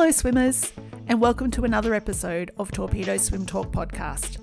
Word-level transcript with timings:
Hello, 0.00 0.10
swimmers, 0.12 0.72
and 1.08 1.20
welcome 1.20 1.50
to 1.50 1.64
another 1.64 1.92
episode 1.92 2.52
of 2.56 2.72
Torpedo 2.72 3.18
Swim 3.18 3.44
Talk 3.44 3.70
podcast. 3.70 4.38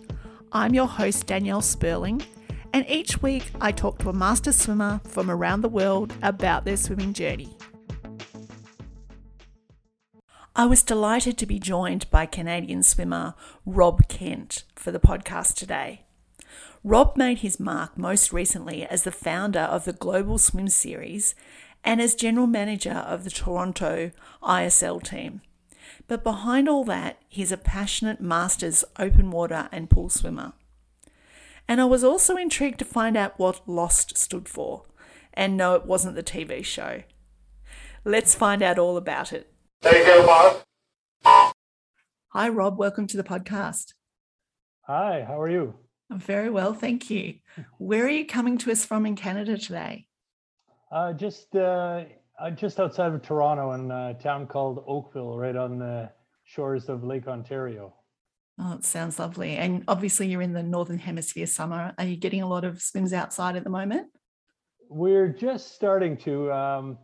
I'm 0.52 0.76
your 0.76 0.86
host, 0.86 1.26
Danielle 1.26 1.64
Sperling, 1.64 2.22
and 2.74 2.88
each 2.88 3.24
week 3.24 3.50
I 3.60 3.72
talk 3.72 3.98
to 3.98 4.10
a 4.10 4.14
master 4.14 4.52
swimmer 4.52 5.02
from 5.06 5.32
around 5.32 5.62
the 5.62 5.68
world 5.68 6.14
about 6.22 6.64
their 6.64 6.78
swimming 6.78 7.12
journey. 7.12 7.58
I 10.56 10.68
was 10.68 10.84
delighted 10.84 11.40
to 11.40 11.48
be 11.48 11.58
joined 11.58 12.08
by 12.12 12.28
Canadian 12.28 12.84
swimmer 12.84 13.34
Rob 13.66 14.08
Kent 14.08 14.64
for 14.76 14.92
the 14.92 15.00
podcast 15.00 15.56
today. 15.56 16.04
Rob 16.84 17.18
made 17.18 17.40
his 17.40 17.60
mark 17.60 17.98
most 17.98 18.32
recently 18.32 18.86
as 18.86 19.02
the 19.02 19.12
founder 19.12 19.62
of 19.62 19.86
the 19.86 19.94
Global 19.94 20.38
Swim 20.38 20.68
Series 20.68 21.34
and 21.84 22.00
as 22.00 22.14
general 22.14 22.46
manager 22.46 22.92
of 22.92 23.24
the 23.24 23.32
Toronto 23.32 24.12
ISL 24.44 25.02
team. 25.02 25.42
But 26.08 26.24
behind 26.24 26.70
all 26.70 26.86
that, 26.86 27.18
he's 27.28 27.52
a 27.52 27.58
passionate 27.58 28.22
masters 28.22 28.86
open 28.98 29.30
water 29.30 29.68
and 29.72 29.90
pool 29.90 30.10
swimmer. 30.10 30.54
And 31.68 31.82
I 31.82 31.86
was 31.86 32.04
also 32.04 32.38
intrigued 32.38 32.80
to 32.80 32.86
find 32.86 33.18
out 33.18 33.38
what 33.38 33.68
Lost 33.68 34.18
stood 34.18 34.48
for. 34.48 34.84
And 35.34 35.58
no, 35.58 35.76
it 35.76 35.86
wasn't 35.86 36.16
the 36.16 36.24
TV 36.24 36.64
show. 36.64 37.04
Let's 38.06 38.34
find 38.34 38.64
out 38.64 38.80
all 38.80 38.96
about 38.96 39.34
it. 39.34 39.52
Take 39.82 40.06
care, 40.06 40.26
boss. 40.26 40.64
Hi, 42.30 42.48
Rob. 42.50 42.78
Welcome 42.78 43.08
to 43.08 43.18
the 43.18 43.24
podcast. 43.24 43.94
Hi, 44.84 45.26
how 45.28 45.42
are 45.42 45.50
you? 45.50 45.76
I'm 46.10 46.20
very 46.20 46.50
well, 46.50 46.74
thank 46.74 47.10
you. 47.10 47.36
Where 47.78 48.06
are 48.06 48.10
you 48.10 48.26
coming 48.26 48.58
to 48.60 48.72
us 48.72 48.86
from 48.86 49.06
in 49.06 49.18
Canada 49.18 49.58
today? 49.58 50.08
Uh, 50.90 51.12
just 51.12 51.54
uh, 51.54 52.06
uh, 52.40 52.52
just 52.52 52.80
outside 52.80 53.14
of 53.14 53.22
Toronto 53.22 53.72
in 53.72 53.92
a 53.92 54.14
town 54.22 54.48
called 54.48 54.84
Oakville, 54.88 55.38
right 55.38 55.56
on 55.56 55.80
the 55.80 56.10
shores 56.44 56.90
of 56.90 57.04
Lake 57.04 57.28
Ontario. 57.28 57.94
Oh, 58.60 58.74
it 58.74 58.86
sounds 58.86 59.20
lovely. 59.20 59.56
And 59.58 59.84
obviously, 59.88 60.28
you're 60.28 60.42
in 60.42 60.54
the 60.54 60.64
Northern 60.64 60.98
Hemisphere 60.98 61.46
summer. 61.46 61.94
Are 61.98 62.06
you 62.06 62.16
getting 62.16 62.42
a 62.42 62.48
lot 62.48 62.64
of 62.64 62.82
swims 62.82 63.14
outside 63.14 63.56
at 63.56 63.64
the 63.64 63.70
moment? 63.70 64.08
We're 64.90 65.28
just 65.28 65.76
starting 65.76 66.18
to, 66.18 66.52
um, 66.52 66.98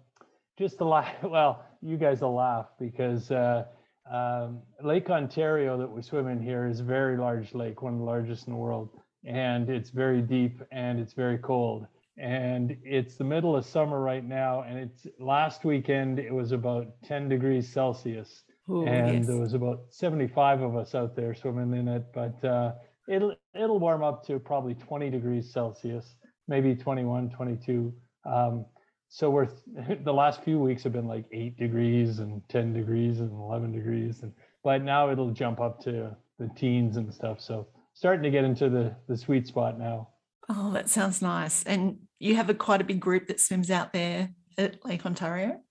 just 0.58 0.78
to 0.80 0.86
laugh. 0.86 1.14
Well, 1.24 1.66
you 1.82 1.98
guys 1.98 2.22
will 2.22 2.34
laugh 2.34 2.68
because 2.80 3.30
uh, 3.30 3.66
um, 4.12 4.62
Lake 4.82 5.10
Ontario 5.10 5.78
that 5.78 5.90
we 5.90 6.02
swim 6.02 6.28
in 6.28 6.42
here 6.42 6.66
is 6.66 6.80
a 6.80 6.84
very 6.84 7.18
large 7.18 7.54
lake, 7.54 7.82
one 7.82 7.94
of 7.94 8.00
the 8.00 8.06
largest 8.06 8.48
in 8.48 8.54
the 8.54 8.60
world. 8.60 8.90
And 9.26 9.70
it's 9.70 9.90
very 9.90 10.22
deep 10.22 10.62
and 10.72 11.00
it's 11.00 11.14
very 11.14 11.38
cold 11.38 11.88
and 12.18 12.78
it's 12.84 13.16
the 13.16 13.24
middle 13.24 13.56
of 13.56 13.66
summer 13.66 14.00
right 14.02 14.24
now 14.24 14.62
and 14.62 14.78
it's 14.78 15.08
last 15.20 15.66
weekend 15.66 16.20
it 16.20 16.34
was 16.34 16.52
about 16.52 16.88
10 17.04 17.30
degrees 17.30 17.72
celsius. 17.72 18.44
Ooh, 18.70 18.86
and 18.86 19.20
yes. 19.20 19.28
there 19.28 19.38
was 19.38 19.54
about 19.54 19.82
75 19.90 20.62
of 20.62 20.76
us 20.78 20.96
out 20.96 21.16
there 21.16 21.34
swimming 21.34 21.78
in 21.78 21.88
it 21.88 22.04
but 22.14 22.44
uh, 22.46 22.74
it'll 23.10 23.36
it'll 23.54 23.80
warm 23.80 24.04
up 24.04 24.26
to 24.28 24.40
probably 24.40 24.74
20 24.76 25.10
degrees 25.10 25.52
celsius 25.52 26.16
maybe 26.48 26.76
21 26.76 27.30
22 27.30 27.94
um, 28.26 28.66
so 29.10 29.30
we're 29.30 29.50
the 30.04 30.14
last 30.14 30.44
few 30.44 30.60
weeks 30.60 30.84
have 30.84 30.94
been 30.94 31.08
like 31.08 31.26
8 31.32 31.58
degrees 31.58 32.20
and 32.20 32.42
10 32.50 32.74
degrees 32.74 33.20
and 33.20 33.32
11 33.32 33.74
degrees 33.74 34.22
and 34.24 34.32
but 34.64 34.82
now 34.82 35.12
it'll 35.12 35.32
jump 35.32 35.60
up 35.60 35.82
to 35.82 36.16
the 36.40 36.50
teens 36.56 36.98
and 36.98 37.14
stuff. 37.14 37.42
So 37.42 37.68
starting 37.94 38.24
to 38.24 38.32
get 38.32 38.44
into 38.44 38.70
the 38.70 38.96
the 39.08 39.18
sweet 39.18 39.48
spot 39.48 39.78
now 39.78 40.10
Oh, 40.50 40.72
that 40.74 40.90
sounds 40.90 41.22
nice. 41.22 41.64
And 41.64 42.00
you 42.20 42.36
have 42.36 42.50
a 42.50 42.54
quite 42.54 42.82
a 42.82 42.84
big 42.84 43.00
group 43.00 43.28
that 43.28 43.40
swims 43.40 43.72
out 43.72 43.94
there 43.94 44.30
at 44.58 44.84
Lake 44.86 45.06
Ontario. 45.06 45.62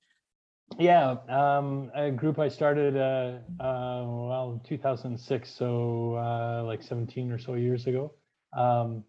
Yeah, 0.78 1.16
um, 1.28 1.90
a 1.94 2.10
group 2.10 2.38
I 2.38 2.48
started, 2.48 2.96
uh, 2.96 3.38
uh, 3.62 4.04
well, 4.06 4.60
2006, 4.64 5.50
so 5.50 6.14
uh, 6.16 6.64
like 6.64 6.82
17 6.82 7.30
or 7.30 7.38
so 7.38 7.54
years 7.54 7.86
ago, 7.86 8.14
um, 8.56 9.04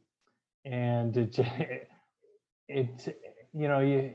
and 0.66 1.16
it, 1.16 1.40
it, 2.68 3.18
you 3.54 3.68
know, 3.70 3.80
you, 3.80 4.12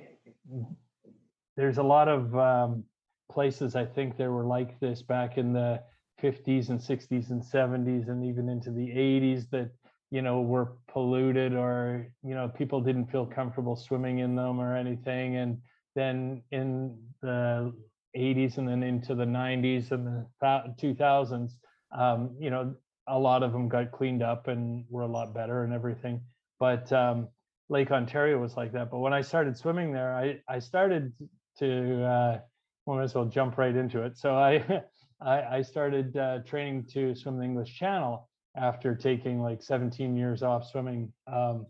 there's 1.57 1.79
a 1.79 1.83
lot 1.83 2.09
of 2.09 2.37
um, 2.37 2.85
places 3.31 3.75
I 3.75 3.87
think 3.87 4.17
there 4.17 4.33
were 4.33 4.45
like 4.45 4.79
this 4.81 5.03
back 5.03 5.39
in 5.39 5.53
the 5.53 5.81
50s 6.23 6.69
and 6.69 6.81
60s 6.81 7.31
and 7.31 7.43
70s 7.43 8.09
and 8.09 8.25
even 8.25 8.49
into 8.49 8.71
the 8.71 8.89
80s 8.89 9.49
that 9.51 9.71
you 10.11 10.23
know 10.23 10.41
were 10.41 10.77
polluted 10.91 11.55
or 11.55 12.07
you 12.23 12.35
know 12.35 12.49
people 12.49 12.81
didn't 12.81 13.07
feel 13.11 13.27
comfortable 13.27 13.77
swimming 13.77 14.19
in 14.21 14.35
them 14.35 14.61
or 14.61 14.77
anything 14.77 15.37
and 15.37 15.59
then 15.95 16.43
in 16.51 16.97
the 17.23 17.73
80s 18.17 18.59
and 18.59 18.69
then 18.69 18.83
into 18.83 19.15
the 19.15 19.25
90s 19.25 19.91
and 19.91 20.07
the 20.07 20.27
2000s 20.43 21.53
um, 21.97 22.37
you 22.39 22.51
know 22.51 22.75
a 23.09 23.19
lot 23.19 23.43
of 23.43 23.53
them 23.53 23.69
got 23.69 23.91
cleaned 23.91 24.23
up 24.23 24.49
and 24.49 24.85
were 24.91 25.03
a 25.03 25.07
lot 25.07 25.33
better 25.35 25.65
and 25.65 25.73
everything. 25.73 26.21
But 26.61 26.93
um, 26.93 27.29
lake 27.71 27.91
ontario 27.91 28.39
was 28.39 28.57
like 28.57 28.73
that. 28.73 28.91
But 28.91 28.99
when 28.99 29.13
i 29.13 29.21
started 29.21 29.57
swimming 29.57 29.93
there 29.93 30.15
i 30.15 30.39
i 30.49 30.59
started 30.59 31.13
to 31.59 32.05
uh, 32.05 32.39
well, 32.87 32.97
might 32.97 33.05
as 33.05 33.15
well 33.15 33.27
jump 33.27 33.59
right 33.59 33.75
into 33.75 34.03
it. 34.03 34.17
So 34.17 34.35
i 34.35 34.83
i, 35.21 35.59
I 35.59 35.63
started 35.63 36.17
uh, 36.17 36.39
training 36.47 36.87
to 36.93 37.15
swim 37.15 37.39
the 37.39 37.45
english 37.45 37.75
channel 37.75 38.28
after 38.57 38.95
taking 38.95 39.41
like 39.41 39.63
17 39.63 40.17
years 40.17 40.43
off 40.43 40.69
swimming. 40.69 41.13
Um, 41.27 41.67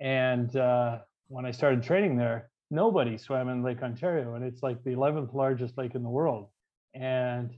and 0.00 0.54
uh, 0.56 0.98
when 1.28 1.46
I 1.46 1.50
started 1.50 1.82
training 1.82 2.16
there, 2.16 2.50
nobody 2.70 3.16
swam 3.16 3.48
in 3.48 3.62
Lake 3.62 3.82
Ontario, 3.82 4.34
and 4.34 4.44
it's 4.44 4.62
like 4.62 4.82
the 4.84 4.90
11th 4.90 5.34
largest 5.34 5.78
lake 5.78 5.94
in 5.94 6.02
the 6.02 6.08
world. 6.08 6.48
And 6.94 7.54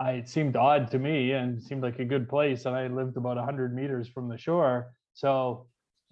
I, 0.00 0.12
it 0.12 0.28
seemed 0.28 0.56
odd 0.56 0.90
to 0.90 0.98
me 0.98 1.32
and 1.32 1.62
seemed 1.62 1.82
like 1.82 1.98
a 1.98 2.04
good 2.04 2.28
place. 2.28 2.64
And 2.66 2.74
I 2.74 2.88
lived 2.88 3.16
about 3.16 3.36
100 3.36 3.74
meters 3.74 4.08
from 4.08 4.28
the 4.28 4.38
shore. 4.38 4.92
So 5.14 5.66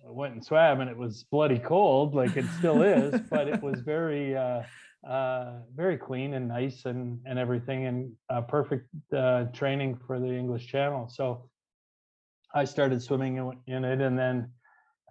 I 0.06 0.10
went 0.10 0.34
and 0.34 0.44
swam, 0.44 0.80
and 0.80 0.90
it 0.90 0.96
was 0.96 1.24
bloody 1.24 1.58
cold, 1.58 2.14
like 2.14 2.36
it 2.36 2.44
still 2.58 2.82
is, 2.82 3.20
but 3.30 3.48
it 3.48 3.62
was 3.62 3.80
very, 3.80 4.36
uh, 4.36 4.62
uh, 5.06 5.52
very 5.74 5.96
clean 5.96 6.34
and 6.34 6.48
nice 6.48 6.84
and, 6.84 7.20
and 7.26 7.38
everything, 7.38 7.86
and 7.86 8.12
uh, 8.30 8.42
perfect 8.42 8.88
uh, 9.16 9.44
training 9.52 9.98
for 10.06 10.18
the 10.20 10.32
English 10.32 10.66
Channel. 10.68 11.08
So 11.08 11.48
I 12.56 12.64
started 12.64 13.02
swimming 13.02 13.36
in, 13.66 13.84
it, 13.84 14.00
and 14.00 14.18
then, 14.18 14.50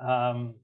um, 0.02 0.56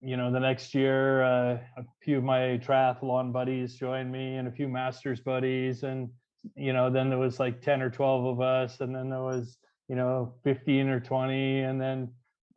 you 0.00 0.16
know, 0.16 0.30
the 0.30 0.38
next 0.38 0.74
year, 0.74 1.24
uh, 1.24 1.58
a 1.76 1.84
few 2.00 2.18
of 2.18 2.24
my 2.24 2.60
triathlon 2.64 3.32
buddies 3.32 3.74
joined 3.74 4.12
me, 4.12 4.36
and 4.36 4.46
a 4.46 4.52
few 4.52 4.68
masters 4.68 5.18
buddies, 5.18 5.82
and 5.82 6.08
you 6.54 6.72
know, 6.72 6.88
then 6.88 7.10
there 7.10 7.18
was 7.18 7.40
like 7.40 7.60
ten 7.60 7.82
or 7.82 7.90
twelve 7.90 8.24
of 8.24 8.40
us, 8.40 8.80
and 8.80 8.94
then 8.94 9.10
there 9.10 9.22
was, 9.22 9.58
you 9.88 9.96
know, 9.96 10.32
fifteen 10.44 10.88
or 10.88 11.00
twenty, 11.00 11.60
and 11.60 11.80
then 11.80 12.08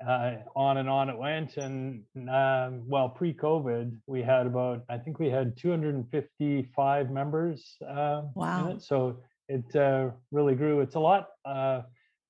uh, 0.07 0.35
on 0.55 0.77
and 0.77 0.87
on 0.87 1.09
it 1.09 1.17
went. 1.17 1.57
And 1.57 2.03
um, 2.29 2.83
well, 2.87 3.09
pre-COVID, 3.09 3.97
we 4.05 4.21
had 4.21 4.45
about, 4.45 4.83
I 4.89 4.97
think 4.97 5.19
we 5.19 5.29
had 5.29 5.57
255 5.57 7.11
members. 7.11 7.77
Uh, 7.81 8.23
Wow. 8.35 8.69
In 8.69 8.77
it. 8.77 8.81
So 8.81 9.19
it 9.47 9.75
uh, 9.75 10.11
really 10.31 10.55
grew. 10.55 10.81
It's 10.81 10.95
a 10.95 10.99
lot. 10.99 11.29
Uh, 11.45 11.81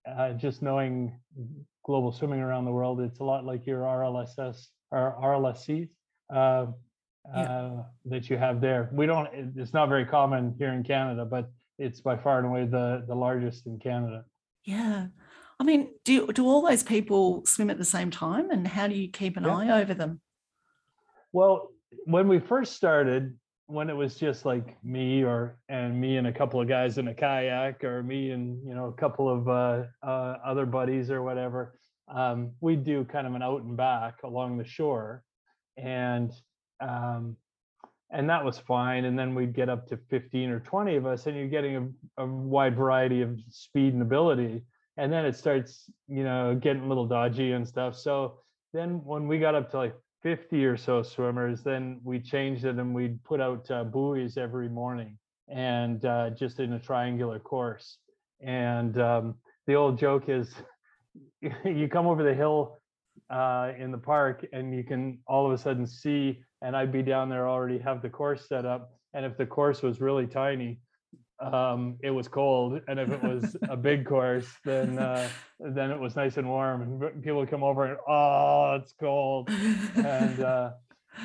uh, 0.06 0.34
just 0.34 0.62
knowing 0.62 1.18
global 1.86 2.12
swimming 2.12 2.40
around 2.40 2.66
the 2.66 2.72
world, 2.72 3.02
it's 3.02 3.20
a 3.20 3.24
lot 3.24 3.46
like 3.46 3.66
your 3.66 3.82
RLSS 3.82 4.68
or 4.92 5.16
RLSC 5.22 5.90
uh, 6.34 6.68
Yeah. 7.34 7.42
uh, 7.42 7.84
that 8.06 8.30
you 8.30 8.38
have 8.38 8.60
there. 8.62 8.90
We 8.94 9.06
don't. 9.06 9.30
It's 9.56 9.74
not 9.74 9.90
very 9.90 10.06
common 10.06 10.56
here 10.58 10.74
in 10.74 10.84
Canada, 10.84 11.26
but 11.26 11.52
it's 11.80 12.02
by 12.02 12.18
far 12.18 12.38
and 12.40 12.48
away 12.48 12.66
the 12.66 13.04
the 13.08 13.16
largest 13.16 13.66
in 13.66 13.80
Canada. 13.80 14.26
Yeah. 14.66 15.08
I 15.60 15.64
mean, 15.64 15.94
do 16.04 16.28
do 16.34 16.46
all 16.46 16.62
those 16.68 16.84
people 16.84 17.46
swim 17.46 17.70
at 17.70 17.78
the 17.78 17.86
same 17.86 18.12
time 18.12 18.50
and 18.52 18.68
how 18.68 18.88
do 18.88 18.96
you 18.96 19.08
keep 19.10 19.38
an 19.38 19.44
Yeah. 19.44 19.56
eye 19.58 19.82
over 19.82 19.94
them? 19.94 20.20
Well, 21.32 21.70
when 22.06 22.28
we 22.28 22.40
first 22.40 22.74
started, 22.76 23.38
when 23.74 23.90
it 23.90 23.96
was 23.96 24.16
just 24.16 24.46
like 24.46 24.78
me 24.84 25.24
or 25.24 25.58
and 25.68 26.00
me 26.00 26.18
and 26.18 26.28
a 26.28 26.32
couple 26.32 26.62
of 26.62 26.68
guys 26.68 27.00
in 27.00 27.08
a 27.08 27.14
kayak, 27.14 27.84
or 27.84 28.04
me 28.04 28.30
and 28.30 28.66
you 28.68 28.76
know 28.76 28.86
a 28.86 28.94
couple 28.94 29.28
of 29.28 29.50
uh, 29.50 29.84
uh, 30.04 30.38
other 30.46 30.68
buddies 30.68 31.10
or 31.10 31.24
whatever, 31.24 31.80
um, 32.08 32.52
we'd 32.62 32.84
do 32.84 33.04
kind 33.04 33.26
of 33.26 33.34
an 33.34 33.42
out 33.42 33.64
and 33.64 33.76
back 33.76 34.22
along 34.24 34.58
the 34.58 34.64
shore, 34.64 35.24
and 35.76 36.32
um, 36.80 37.36
and 38.12 38.30
that 38.30 38.46
was 38.46 38.60
fine. 38.60 39.06
And 39.06 39.18
then 39.18 39.34
we'd 39.34 39.56
get 39.56 39.70
up 39.70 39.88
to 39.88 39.98
fifteen 40.08 40.52
or 40.52 40.60
twenty 40.60 40.96
of 40.96 41.08
us, 41.08 41.26
and 41.26 41.36
you're 41.36 41.48
getting 41.48 41.94
a, 42.18 42.24
a 42.24 42.28
wide 42.28 42.76
variety 42.76 43.24
of 43.24 43.40
speed 43.50 43.94
and 43.94 44.04
ability. 44.04 44.64
And 44.98 45.12
then 45.12 45.26
it 45.26 45.36
starts, 45.36 45.90
you 46.08 46.24
know, 46.24 46.54
getting 46.54 46.84
a 46.84 46.88
little 46.88 47.08
dodgy 47.08 47.54
and 47.54 47.68
stuff. 47.68 47.98
So 47.98 48.38
then 48.74 49.02
when 49.04 49.28
we 49.28 49.40
got 49.40 49.56
up 49.56 49.72
to 49.72 49.78
like 49.78 49.96
50 50.24 50.66
or 50.66 50.78
so 50.78 51.04
swimmers, 51.04 51.64
then 51.64 52.00
we 52.04 52.20
changed 52.20 52.64
it 52.64 52.78
and 52.78 52.96
we'd 52.96 53.22
put 53.26 53.42
out 53.42 53.70
uh, 53.70 53.84
buoys 53.84 54.38
every 54.38 54.70
morning 54.70 55.18
and 55.50 56.06
uh, 56.06 56.30
just 56.30 56.60
in 56.60 56.74
a 56.74 56.80
triangular 56.80 57.40
course. 57.40 57.98
And 58.42 58.98
um, 58.98 59.36
the 59.68 59.76
old 59.76 60.00
joke 60.00 60.30
is 60.30 60.54
you 61.66 61.88
come 61.90 62.08
over 62.08 62.24
the 62.24 62.34
hill 62.34 62.80
uh, 63.30 63.74
in 63.78 63.92
the 63.92 63.98
park 63.98 64.46
and 64.54 64.74
you 64.74 64.84
can 64.84 65.20
all 65.28 65.46
of 65.46 65.52
a 65.52 65.58
sudden 65.58 65.86
see, 65.86 66.42
and 66.62 66.76
I'd 66.76 66.92
be 66.92 67.04
down 67.04 67.30
there 67.30 67.48
already 67.48 67.78
have 67.80 68.02
the 68.02 68.10
course 68.10 68.48
set 68.48 68.66
up. 68.66 68.94
And 69.14 69.26
if 69.26 69.38
the 69.38 69.46
course 69.46 69.82
was 69.82 70.00
really 70.02 70.26
tiny, 70.26 70.80
um, 71.44 71.98
it 72.02 72.12
was 72.12 72.28
cold, 72.28 72.82
and 72.88 73.00
if 73.00 73.10
it 73.10 73.22
was 73.22 73.58
a 73.70 73.76
big 73.76 74.06
course, 74.14 74.48
then 74.64 74.98
uh, 74.98 75.28
then 75.60 75.92
it 75.92 76.00
was 76.00 76.16
nice 76.16 76.38
and 76.38 76.48
warm, 76.48 76.82
and 76.82 77.24
people 77.24 77.40
would 77.40 77.50
come 77.50 77.64
over 77.64 77.86
and 77.86 77.98
oh, 78.08 78.80
it's 78.82 78.94
cold, 79.00 79.50
and 79.96 80.40
uh, 80.40 80.72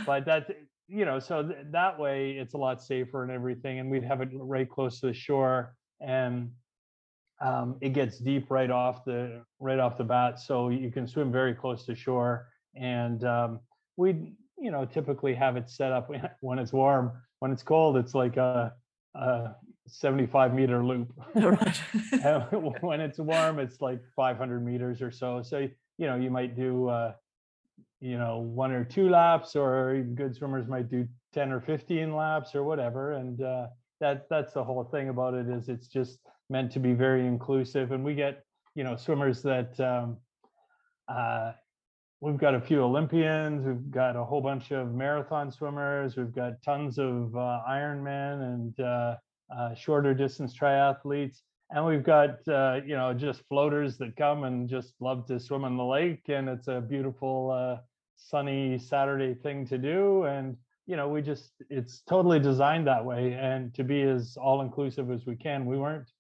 but 0.05 0.25
that 0.27 0.49
you 0.89 1.05
know, 1.05 1.19
so 1.19 1.43
th- 1.43 1.59
that 1.71 1.99
way 1.99 2.33
it's 2.33 2.55
a 2.55 2.59
lot 2.59 2.83
safer 2.83 3.23
and 3.23 3.31
everything, 3.31 3.79
and 3.79 3.91
we'd 3.91 4.03
have 4.03 4.21
it 4.21 4.31
right 4.33 4.69
close 4.69 5.01
to 5.01 5.07
the 5.07 5.15
shore, 5.15 5.75
and 6.01 6.51
um, 7.41 7.77
it 7.81 7.91
gets 7.91 8.19
deep 8.19 8.51
right 8.51 8.71
off 8.71 9.05
the 9.05 9.43
right 9.61 9.79
off 9.79 9.97
the 9.97 10.05
bat, 10.05 10.41
so 10.41 10.71
you 10.71 10.91
can 10.91 11.07
swim 11.07 11.31
very 11.31 11.55
close 11.55 11.85
to 11.87 11.95
shore, 11.95 12.49
and 12.75 13.25
um, 13.25 13.61
we 13.97 14.33
you 14.59 14.71
know 14.71 14.85
typically 14.85 15.35
have 15.35 15.57
it 15.57 15.71
set 15.71 15.93
up 15.93 16.11
when 16.41 16.59
it's 16.59 16.73
warm. 16.73 17.13
When 17.41 17.53
it's 17.53 17.63
cold, 17.63 17.97
it's 17.97 18.17
like 18.17 18.37
a, 18.37 18.73
a 19.15 19.51
75 19.89 20.55
meter 20.55 20.85
loop. 20.85 21.13
When 21.35 23.01
it's 23.01 23.19
warm, 23.19 23.59
it's 23.59 23.81
like 23.81 24.01
500 24.15 24.65
meters 24.65 25.03
or 25.03 25.11
so. 25.11 25.43
So 25.43 25.69
you 25.99 26.07
know 26.07 26.17
you 26.17 26.31
might 26.31 26.57
do 26.57 26.89
uh, 26.89 27.13
you 28.01 28.19
know 28.19 28.39
one 28.39 28.73
or 28.73 28.85
two 28.85 29.09
laps, 29.09 29.57
or 29.57 30.03
good 30.15 30.35
swimmers 30.37 30.69
might 30.69 30.91
do 30.91 31.07
10 31.35 31.53
or 31.53 31.61
15 31.61 32.15
laps 32.15 32.55
or 32.55 32.65
whatever, 32.65 33.13
and 33.13 33.43
uh, 33.43 33.67
that 34.01 34.29
that's 34.29 34.53
the 34.53 34.63
whole 34.63 34.85
thing 34.85 35.09
about 35.09 35.35
it 35.35 35.49
is 35.49 35.69
it's 35.69 35.89
just 35.89 36.19
meant 36.51 36.73
to 36.73 36.79
be 36.79 36.93
very 36.93 37.27
inclusive 37.27 37.93
and 37.93 38.05
we 38.05 38.15
get 38.15 38.45
you 38.75 38.85
know 38.85 38.97
swimmers 38.97 39.43
that 39.43 39.79
um, 39.81 40.17
uh, 41.09 41.53
we've 42.21 42.39
got 42.39 42.55
a 42.55 42.61
few 42.61 42.83
olympians 42.83 43.67
we've 43.67 43.91
got 43.91 44.17
a 44.17 44.25
whole 44.25 44.41
bunch 44.41 44.71
of 44.71 44.95
marathon 44.95 45.51
swimmers 45.51 46.17
we've 46.17 46.35
got 46.35 46.53
tons 46.65 46.99
of 46.99 47.35
uh, 47.37 47.61
ironmen 47.69 48.43
and 48.55 48.81
uh, 49.55 49.75
shorter 49.75 50.15
distance 50.15 50.57
triathletes. 50.57 51.43
And 51.71 51.85
we've 51.85 52.03
got 52.03 52.47
uh, 52.49 52.81
you 52.85 52.97
know 52.97 53.13
just 53.13 53.43
floaters 53.49 53.99
that 53.99 54.17
come 54.17 54.45
and 54.45 54.69
just 54.69 54.95
love 55.01 55.27
to 55.27 55.39
swim 55.39 55.65
in 55.65 55.77
the 55.77 55.85
lake. 55.85 56.23
And 56.29 56.49
it's 56.49 56.69
a 56.69 56.81
beautiful 56.81 57.51
uh, 57.51 57.83
sunny 58.17 58.79
saturday 58.79 59.35
thing 59.35 59.67
to 59.67 59.79
do. 59.79 60.25
And 60.25 60.57
you 60.87 60.97
know 60.97 61.09
we 61.09 61.23
just 61.23 61.53
it's 61.69 62.01
totally 62.09 62.41
designed 62.41 62.87
that 62.87 63.05
way. 63.05 63.35
And 63.35 63.75
to 63.75 63.85
be 63.85 64.03
as 64.03 64.37
all 64.41 64.63
inclusive 64.63 65.11
as 65.11 65.27
we 65.27 65.37
can 65.37 65.67
we 65.67 65.77
weren't 65.77 66.11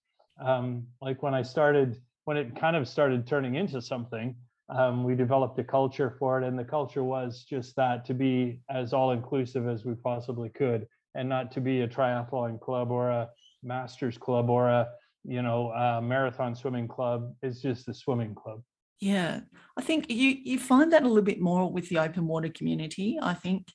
um, 0.40 0.86
like 1.00 1.22
when 1.22 1.34
i 1.34 1.42
started 1.42 2.00
when 2.26 2.36
it 2.36 2.54
kind 2.54 2.76
of 2.76 2.86
started 2.86 3.26
turning 3.26 3.56
into 3.56 3.82
something 3.82 4.36
um, 4.68 5.02
we 5.04 5.14
developed 5.14 5.58
a 5.58 5.64
culture 5.64 6.14
for 6.18 6.40
it. 6.40 6.46
And 6.46 6.58
the 6.58 6.64
culture 6.64 7.02
was 7.02 7.44
just 7.48 7.74
that 7.76 8.04
to 8.06 8.14
be 8.14 8.60
as 8.68 8.92
all 8.92 9.12
inclusive 9.12 9.66
as 9.66 9.84
we 9.84 9.94
possibly 9.94 10.50
could 10.50 10.86
and 11.14 11.28
not 11.28 11.50
to 11.52 11.60
be 11.60 11.82
a 11.82 11.88
triathlon 11.88 12.60
club 12.60 12.90
or 12.90 13.10
a 13.10 13.28
masters 13.62 14.18
club 14.18 14.50
or 14.50 14.68
a 14.68 14.88
you 15.24 15.42
know 15.42 15.70
a 15.72 16.00
marathon 16.00 16.54
swimming 16.54 16.88
club 16.88 17.34
it's 17.42 17.60
just 17.60 17.88
a 17.88 17.94
swimming 17.94 18.34
club 18.34 18.62
yeah 19.00 19.40
i 19.76 19.82
think 19.82 20.10
you 20.10 20.36
you 20.42 20.58
find 20.58 20.92
that 20.92 21.02
a 21.02 21.08
little 21.08 21.22
bit 21.22 21.40
more 21.40 21.70
with 21.70 21.88
the 21.88 21.98
open 21.98 22.26
water 22.26 22.48
community 22.48 23.18
i 23.20 23.34
think 23.34 23.66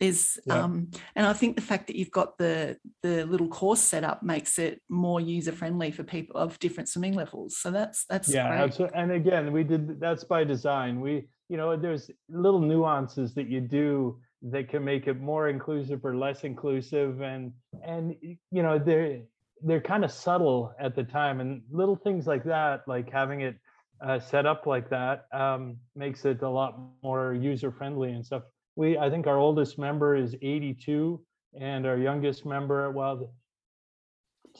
there's 0.00 0.38
yeah. 0.46 0.62
um, 0.62 0.90
and 1.16 1.26
I 1.26 1.32
think 1.32 1.56
the 1.56 1.62
fact 1.62 1.88
that 1.88 1.96
you've 1.96 2.10
got 2.10 2.38
the 2.38 2.76
the 3.02 3.24
little 3.26 3.48
course 3.48 3.80
set 3.80 4.04
up 4.04 4.22
makes 4.22 4.58
it 4.58 4.80
more 4.88 5.20
user 5.20 5.52
friendly 5.52 5.90
for 5.90 6.04
people 6.04 6.36
of 6.36 6.58
different 6.60 6.88
swimming 6.88 7.14
levels. 7.14 7.58
So 7.58 7.70
that's 7.70 8.04
that's 8.08 8.32
yeah, 8.32 8.48
great. 8.48 8.60
absolutely. 8.60 8.98
And 8.98 9.12
again, 9.12 9.52
we 9.52 9.64
did 9.64 9.98
that's 9.98 10.22
by 10.22 10.44
design. 10.44 11.00
We 11.00 11.26
you 11.48 11.56
know 11.56 11.76
there's 11.76 12.10
little 12.28 12.60
nuances 12.60 13.34
that 13.34 13.48
you 13.48 13.60
do 13.60 14.20
that 14.42 14.68
can 14.68 14.84
make 14.84 15.06
it 15.06 15.20
more 15.20 15.48
inclusive 15.48 16.04
or 16.04 16.16
less 16.16 16.44
inclusive, 16.44 17.20
and 17.20 17.52
and 17.84 18.14
you 18.22 18.62
know 18.62 18.78
they're 18.78 19.20
they're 19.62 19.80
kind 19.80 20.04
of 20.04 20.10
subtle 20.10 20.72
at 20.78 20.94
the 20.94 21.04
time, 21.04 21.40
and 21.40 21.62
little 21.70 21.96
things 21.96 22.26
like 22.26 22.44
that, 22.44 22.86
like 22.86 23.10
having 23.10 23.40
it 23.40 23.56
uh, 24.00 24.18
set 24.20 24.46
up 24.46 24.66
like 24.66 24.88
that, 24.90 25.26
um, 25.32 25.76
makes 25.96 26.24
it 26.24 26.42
a 26.42 26.48
lot 26.48 26.78
more 27.02 27.34
user 27.34 27.72
friendly 27.72 28.12
and 28.12 28.24
stuff 28.24 28.42
we 28.78 28.96
I 28.96 29.10
think 29.10 29.26
our 29.26 29.36
oldest 29.36 29.76
member 29.76 30.14
is 30.14 30.36
82, 30.40 31.20
and 31.60 31.84
our 31.84 31.98
youngest 31.98 32.46
member, 32.46 32.92
well, 32.92 33.34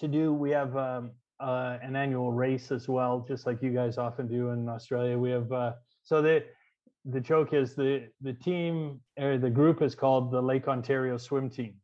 to 0.01 0.09
do 0.09 0.35
we 0.35 0.51
have 0.51 0.77
um, 0.77 1.13
uh, 1.39 1.79
an 1.81 1.95
annual 1.95 2.33
race 2.33 2.73
as 2.73 2.89
well, 2.89 3.25
just 3.29 3.47
like 3.47 3.63
you 3.63 3.71
guys 3.71 3.97
often 3.97 4.27
do 4.27 4.51
in 4.51 4.69
Australia. 4.69 5.17
We 5.17 5.31
have 5.31 5.53
uh, 5.53 5.73
so 6.03 6.21
the 6.21 6.43
the 7.11 7.21
joke 7.21 7.53
is 7.53 7.75
the 7.75 8.09
the 8.21 8.35
team 8.35 9.01
or 9.19 9.39
the 9.39 9.51
group 9.51 9.83
is 9.83 9.95
called 9.95 10.31
the 10.31 10.41
Lake 10.41 10.69
Ontario 10.69 11.17
Swim 11.17 11.51
Team. 11.51 11.75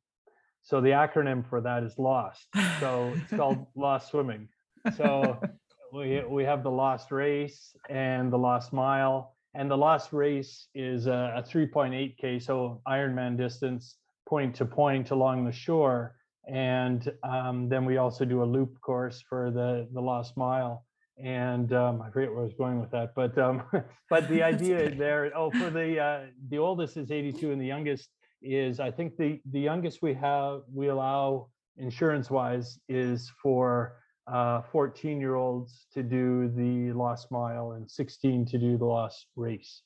So 0.62 0.80
the 0.80 0.90
acronym 0.90 1.46
for 1.48 1.60
that 1.60 1.82
is 1.82 1.98
LOST. 1.98 2.46
So 2.80 3.12
it's 3.14 3.32
called 3.36 3.66
Lost 3.74 4.10
Swimming. 4.10 4.48
So 4.96 5.40
we 5.92 6.22
we 6.28 6.44
have 6.44 6.62
the 6.62 6.70
Lost 6.70 7.10
Race 7.10 7.74
and 7.88 8.32
the 8.32 8.38
Lost 8.38 8.72
Mile 8.72 9.34
and 9.54 9.70
the 9.70 9.76
Lost 9.76 10.12
race 10.12 10.66
is 10.74 11.06
a, 11.06 11.34
a 11.36 11.42
3.8k, 11.42 12.42
so 12.42 12.80
Ironman 12.88 13.36
distance, 13.36 13.96
point 14.28 14.54
to 14.56 14.64
point 14.64 15.12
along 15.12 15.44
the 15.44 15.52
shore. 15.52 16.16
And 16.48 17.10
um, 17.22 17.68
then 17.68 17.84
we 17.84 17.96
also 17.96 18.24
do 18.24 18.42
a 18.42 18.44
loop 18.44 18.80
course 18.80 19.22
for 19.28 19.50
the 19.50 19.88
the 19.94 20.00
Lost 20.00 20.36
Mile. 20.36 20.84
And 21.22 21.72
um, 21.72 22.02
I 22.02 22.10
forget 22.10 22.30
where 22.30 22.40
I 22.40 22.44
was 22.44 22.54
going 22.54 22.80
with 22.80 22.90
that, 22.90 23.14
but 23.14 23.38
um, 23.38 23.62
but 24.10 24.28
the 24.28 24.42
idea 24.42 24.90
there. 24.94 25.30
Oh, 25.36 25.50
for 25.50 25.70
the 25.70 26.00
uh, 26.06 26.20
the 26.48 26.58
oldest 26.58 26.96
is 26.96 27.10
82, 27.10 27.52
and 27.52 27.60
the 27.60 27.66
youngest 27.66 28.08
is 28.42 28.80
I 28.80 28.90
think 28.90 29.16
the 29.16 29.40
the 29.50 29.60
youngest 29.60 30.02
we 30.02 30.14
have 30.14 30.62
we 30.72 30.88
allow 30.88 31.48
insurance 31.76 32.30
wise 32.30 32.78
is 32.88 33.30
for 33.42 33.96
uh, 34.26 34.62
14 34.72 35.20
year 35.20 35.34
olds 35.34 35.86
to 35.92 36.02
do 36.02 36.48
the 36.48 36.92
Lost 36.92 37.30
Mile 37.30 37.72
and 37.72 37.90
16 37.90 38.46
to 38.46 38.58
do 38.58 38.78
the 38.78 38.84
Lost 38.84 39.26
Race. 39.36 39.82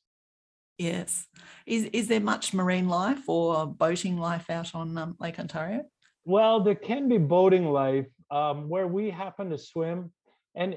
Yes. 0.78 1.26
Is, 1.66 1.84
is 1.92 2.06
there 2.06 2.20
much 2.20 2.54
marine 2.54 2.88
life 2.88 3.28
or 3.28 3.66
boating 3.66 4.16
life 4.16 4.48
out 4.48 4.74
on 4.74 4.96
um, 4.96 5.16
Lake 5.18 5.38
Ontario? 5.38 5.82
Well, 6.24 6.60
there 6.60 6.76
can 6.76 7.08
be 7.08 7.18
boating 7.18 7.66
life 7.66 8.06
um, 8.30 8.68
where 8.68 8.86
we 8.86 9.10
happen 9.10 9.50
to 9.50 9.58
swim. 9.58 10.12
And 10.54 10.76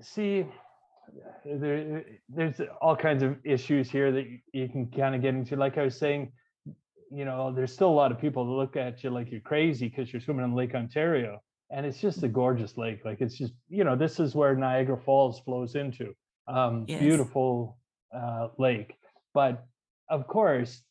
see, 0.00 0.46
there, 1.44 2.04
there's 2.28 2.60
all 2.80 2.96
kinds 2.96 3.22
of 3.22 3.36
issues 3.44 3.90
here 3.90 4.12
that 4.12 4.26
you 4.52 4.68
can 4.68 4.86
kind 4.86 5.14
of 5.14 5.22
get 5.22 5.34
into. 5.34 5.56
Like 5.56 5.78
I 5.78 5.82
was 5.82 5.98
saying, 5.98 6.32
you 7.10 7.24
know, 7.24 7.52
there's 7.52 7.72
still 7.72 7.90
a 7.90 7.98
lot 8.02 8.12
of 8.12 8.20
people 8.20 8.44
that 8.44 8.52
look 8.52 8.76
at 8.76 9.02
you 9.02 9.10
like 9.10 9.30
you're 9.30 9.40
crazy 9.40 9.88
because 9.88 10.12
you're 10.12 10.22
swimming 10.22 10.44
in 10.44 10.54
Lake 10.54 10.74
Ontario 10.74 11.40
and 11.70 11.86
it's 11.86 12.00
just 12.00 12.22
a 12.22 12.28
gorgeous 12.28 12.76
lake. 12.76 13.04
Like 13.04 13.20
it's 13.20 13.36
just 13.36 13.52
you 13.68 13.84
know 13.84 13.96
this 13.96 14.20
is 14.20 14.34
where 14.34 14.54
Niagara 14.54 14.96
Falls 14.96 15.40
flows 15.40 15.74
into. 15.74 16.14
Um, 16.48 16.84
yes. 16.88 17.00
Beautiful 17.00 17.78
uh, 18.14 18.48
lake, 18.58 18.94
but 19.32 19.64
of 20.08 20.26
course, 20.26 20.82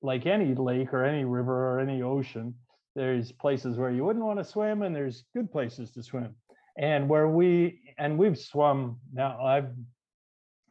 like 0.00 0.26
any 0.26 0.54
lake 0.54 0.94
or 0.94 1.04
any 1.04 1.24
river 1.24 1.74
or 1.74 1.80
any 1.80 2.02
ocean, 2.02 2.54
there's 2.94 3.32
places 3.32 3.76
where 3.76 3.90
you 3.90 4.04
wouldn't 4.04 4.24
want 4.24 4.38
to 4.38 4.44
swim, 4.44 4.82
and 4.82 4.96
there's 4.96 5.24
good 5.34 5.52
places 5.52 5.90
to 5.92 6.02
swim. 6.02 6.34
And 6.78 7.08
where 7.08 7.28
we 7.28 7.80
and 7.98 8.16
we've 8.16 8.38
swum 8.38 8.98
now, 9.12 9.44
I've 9.44 9.70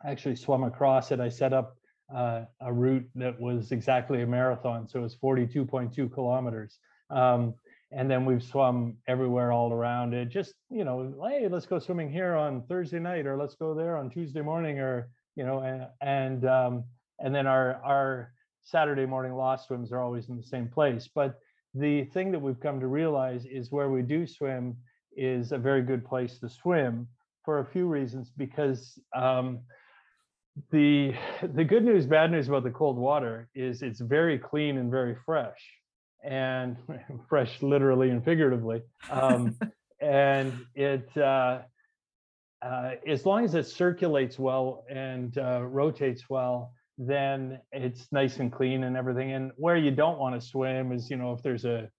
actually 0.05 0.37
swum 0.37 0.63
across 0.63 1.11
it. 1.11 1.19
I 1.19 1.29
set 1.29 1.53
up 1.53 1.75
uh, 2.13 2.45
a 2.61 2.71
route 2.71 3.07
that 3.15 3.39
was 3.39 3.71
exactly 3.71 4.21
a 4.21 4.27
marathon, 4.27 4.87
so 4.87 4.99
it 4.99 5.03
was 5.03 5.17
42.2 5.17 6.11
kilometers. 6.13 6.79
Um, 7.09 7.53
and 7.91 8.09
then 8.09 8.25
we've 8.25 8.43
swum 8.43 8.95
everywhere 9.07 9.51
all 9.51 9.71
around 9.71 10.13
it 10.13 10.27
just 10.27 10.53
you 10.69 10.83
know 10.83 11.13
hey 11.29 11.47
let's 11.47 11.65
go 11.65 11.79
swimming 11.79 12.11
here 12.11 12.35
on 12.35 12.61
thursday 12.63 12.99
night 12.99 13.25
or 13.25 13.37
let's 13.37 13.55
go 13.55 13.73
there 13.73 13.95
on 13.97 14.09
tuesday 14.09 14.41
morning 14.41 14.79
or 14.79 15.09
you 15.35 15.45
know 15.45 15.59
and 15.61 15.87
and 16.01 16.45
um, 16.45 16.83
and 17.19 17.33
then 17.33 17.47
our 17.47 17.75
our 17.83 18.33
saturday 18.63 19.05
morning 19.05 19.33
lost 19.33 19.67
swims 19.67 19.91
are 19.91 20.01
always 20.01 20.27
in 20.27 20.35
the 20.35 20.43
same 20.43 20.67
place 20.67 21.07
but 21.13 21.39
the 21.73 22.03
thing 22.05 22.31
that 22.31 22.39
we've 22.39 22.59
come 22.59 22.79
to 22.79 22.87
realize 22.87 23.45
is 23.45 23.71
where 23.71 23.89
we 23.89 24.01
do 24.01 24.27
swim 24.27 24.75
is 25.17 25.51
a 25.51 25.57
very 25.57 25.81
good 25.81 26.05
place 26.05 26.39
to 26.39 26.49
swim 26.49 27.07
for 27.43 27.59
a 27.59 27.65
few 27.65 27.87
reasons 27.87 28.31
because 28.37 28.99
um, 29.15 29.59
the 30.71 31.13
the 31.53 31.63
good 31.63 31.83
news 31.83 32.05
bad 32.05 32.31
news 32.31 32.47
about 32.47 32.63
the 32.63 32.71
cold 32.71 32.97
water 32.97 33.49
is 33.53 33.81
it's 33.81 33.99
very 33.99 34.39
clean 34.39 34.77
and 34.77 34.89
very 34.89 35.15
fresh 35.25 35.59
and 36.23 36.77
fresh 37.29 37.61
literally 37.61 38.09
and 38.09 38.23
figuratively 38.23 38.81
um, 39.11 39.55
and 40.01 40.53
it 40.75 41.09
uh, 41.17 41.59
uh, 42.61 42.91
as 43.05 43.25
long 43.25 43.43
as 43.43 43.53
it 43.55 43.65
circulates 43.65 44.39
well 44.39 44.85
and 44.89 45.37
uh, 45.37 45.61
rotates 45.63 46.23
well 46.29 46.71
then 46.97 47.59
it's 47.71 48.11
nice 48.11 48.37
and 48.37 48.51
clean 48.51 48.83
and 48.83 48.97
everything. 48.97 49.33
And 49.33 49.51
where 49.55 49.77
you 49.77 49.91
don't 49.91 50.17
want 50.17 50.39
to 50.39 50.45
swim 50.45 50.91
is 50.91 51.09
you 51.09 51.17
know 51.17 51.33
if 51.33 51.43
there's 51.43 51.65
a, 51.65 51.89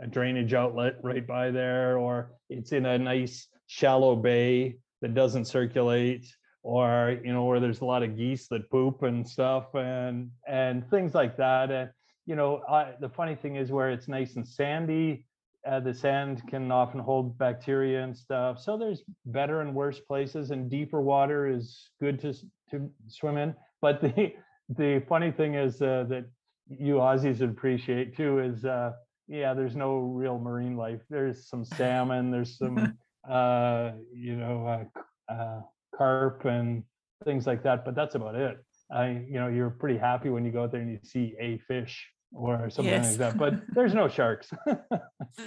a 0.00 0.06
drainage 0.06 0.54
outlet 0.54 0.96
right 1.02 1.26
by 1.26 1.50
there 1.50 1.98
or 1.98 2.32
it's 2.50 2.72
in 2.72 2.86
a 2.86 2.98
nice 2.98 3.48
shallow 3.66 4.14
bay 4.14 4.76
that 5.00 5.14
doesn't 5.14 5.46
circulate 5.46 6.26
or 6.62 7.18
you 7.24 7.32
know 7.32 7.44
where 7.44 7.60
there's 7.60 7.80
a 7.80 7.84
lot 7.84 8.02
of 8.02 8.16
geese 8.16 8.48
that 8.48 8.68
poop 8.70 9.02
and 9.02 9.26
stuff 9.26 9.74
and 9.74 10.30
and 10.46 10.88
things 10.90 11.14
like 11.14 11.36
that 11.36 11.70
and 11.70 11.90
you 12.26 12.34
know, 12.34 12.62
I, 12.68 12.94
the 13.00 13.08
funny 13.08 13.36
thing 13.36 13.56
is 13.56 13.70
where 13.70 13.90
it's 13.90 14.08
nice 14.08 14.34
and 14.34 14.46
sandy, 14.46 15.24
uh, 15.66 15.80
the 15.80 15.94
sand 15.94 16.42
can 16.48 16.70
often 16.70 17.00
hold 17.00 17.38
bacteria 17.38 18.02
and 18.02 18.16
stuff. 18.16 18.60
So 18.60 18.76
there's 18.76 19.02
better 19.24 19.60
and 19.60 19.74
worse 19.74 20.00
places, 20.00 20.50
and 20.50 20.68
deeper 20.68 21.00
water 21.00 21.46
is 21.46 21.90
good 22.00 22.20
to 22.20 22.34
to 22.70 22.90
swim 23.08 23.36
in. 23.36 23.54
But 23.80 24.00
the 24.02 24.34
the 24.68 25.02
funny 25.08 25.30
thing 25.30 25.54
is 25.54 25.80
uh, 25.80 26.04
that 26.08 26.26
you 26.68 26.96
Aussies 26.96 27.40
appreciate 27.40 28.16
too 28.16 28.40
is 28.40 28.64
uh, 28.64 28.92
yeah, 29.28 29.54
there's 29.54 29.76
no 29.76 29.98
real 29.98 30.38
marine 30.38 30.76
life. 30.76 31.00
There's 31.10 31.48
some 31.48 31.64
salmon, 31.76 32.30
there's 32.30 32.56
some 32.58 32.96
uh, 33.28 33.92
you 34.12 34.36
know 34.36 34.88
uh, 35.28 35.32
uh, 35.32 35.60
carp 35.96 36.44
and 36.44 36.82
things 37.24 37.46
like 37.46 37.62
that, 37.64 37.84
but 37.84 37.94
that's 37.94 38.14
about 38.14 38.34
it. 38.34 38.58
I 38.90 39.24
you 39.28 39.40
know 39.40 39.48
you're 39.48 39.70
pretty 39.70 39.98
happy 39.98 40.28
when 40.28 40.44
you 40.44 40.52
go 40.52 40.64
out 40.64 40.72
there 40.72 40.80
and 40.80 40.90
you 40.90 41.00
see 41.02 41.34
a 41.40 41.58
fish 41.66 42.06
or 42.32 42.70
something 42.70 42.92
yes. 42.92 43.10
like 43.10 43.18
that. 43.18 43.38
But 43.38 43.54
there's 43.74 43.94
no 43.94 44.08
sharks. 44.08 44.50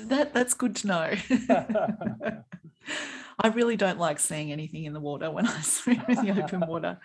that 0.06 0.34
that's 0.34 0.54
good 0.54 0.76
to 0.78 0.88
know. 0.88 1.14
I 3.42 3.48
really 3.48 3.78
don't 3.78 4.00
like 4.00 4.20
seeing 4.20 4.52
anything 4.52 4.84
in 4.84 4.92
the 4.94 5.00
water 5.00 5.32
when 5.32 5.48
I 5.48 5.62
swim 5.62 6.04
in 6.10 6.26
the 6.26 6.44
open 6.44 6.66
water. 6.68 7.00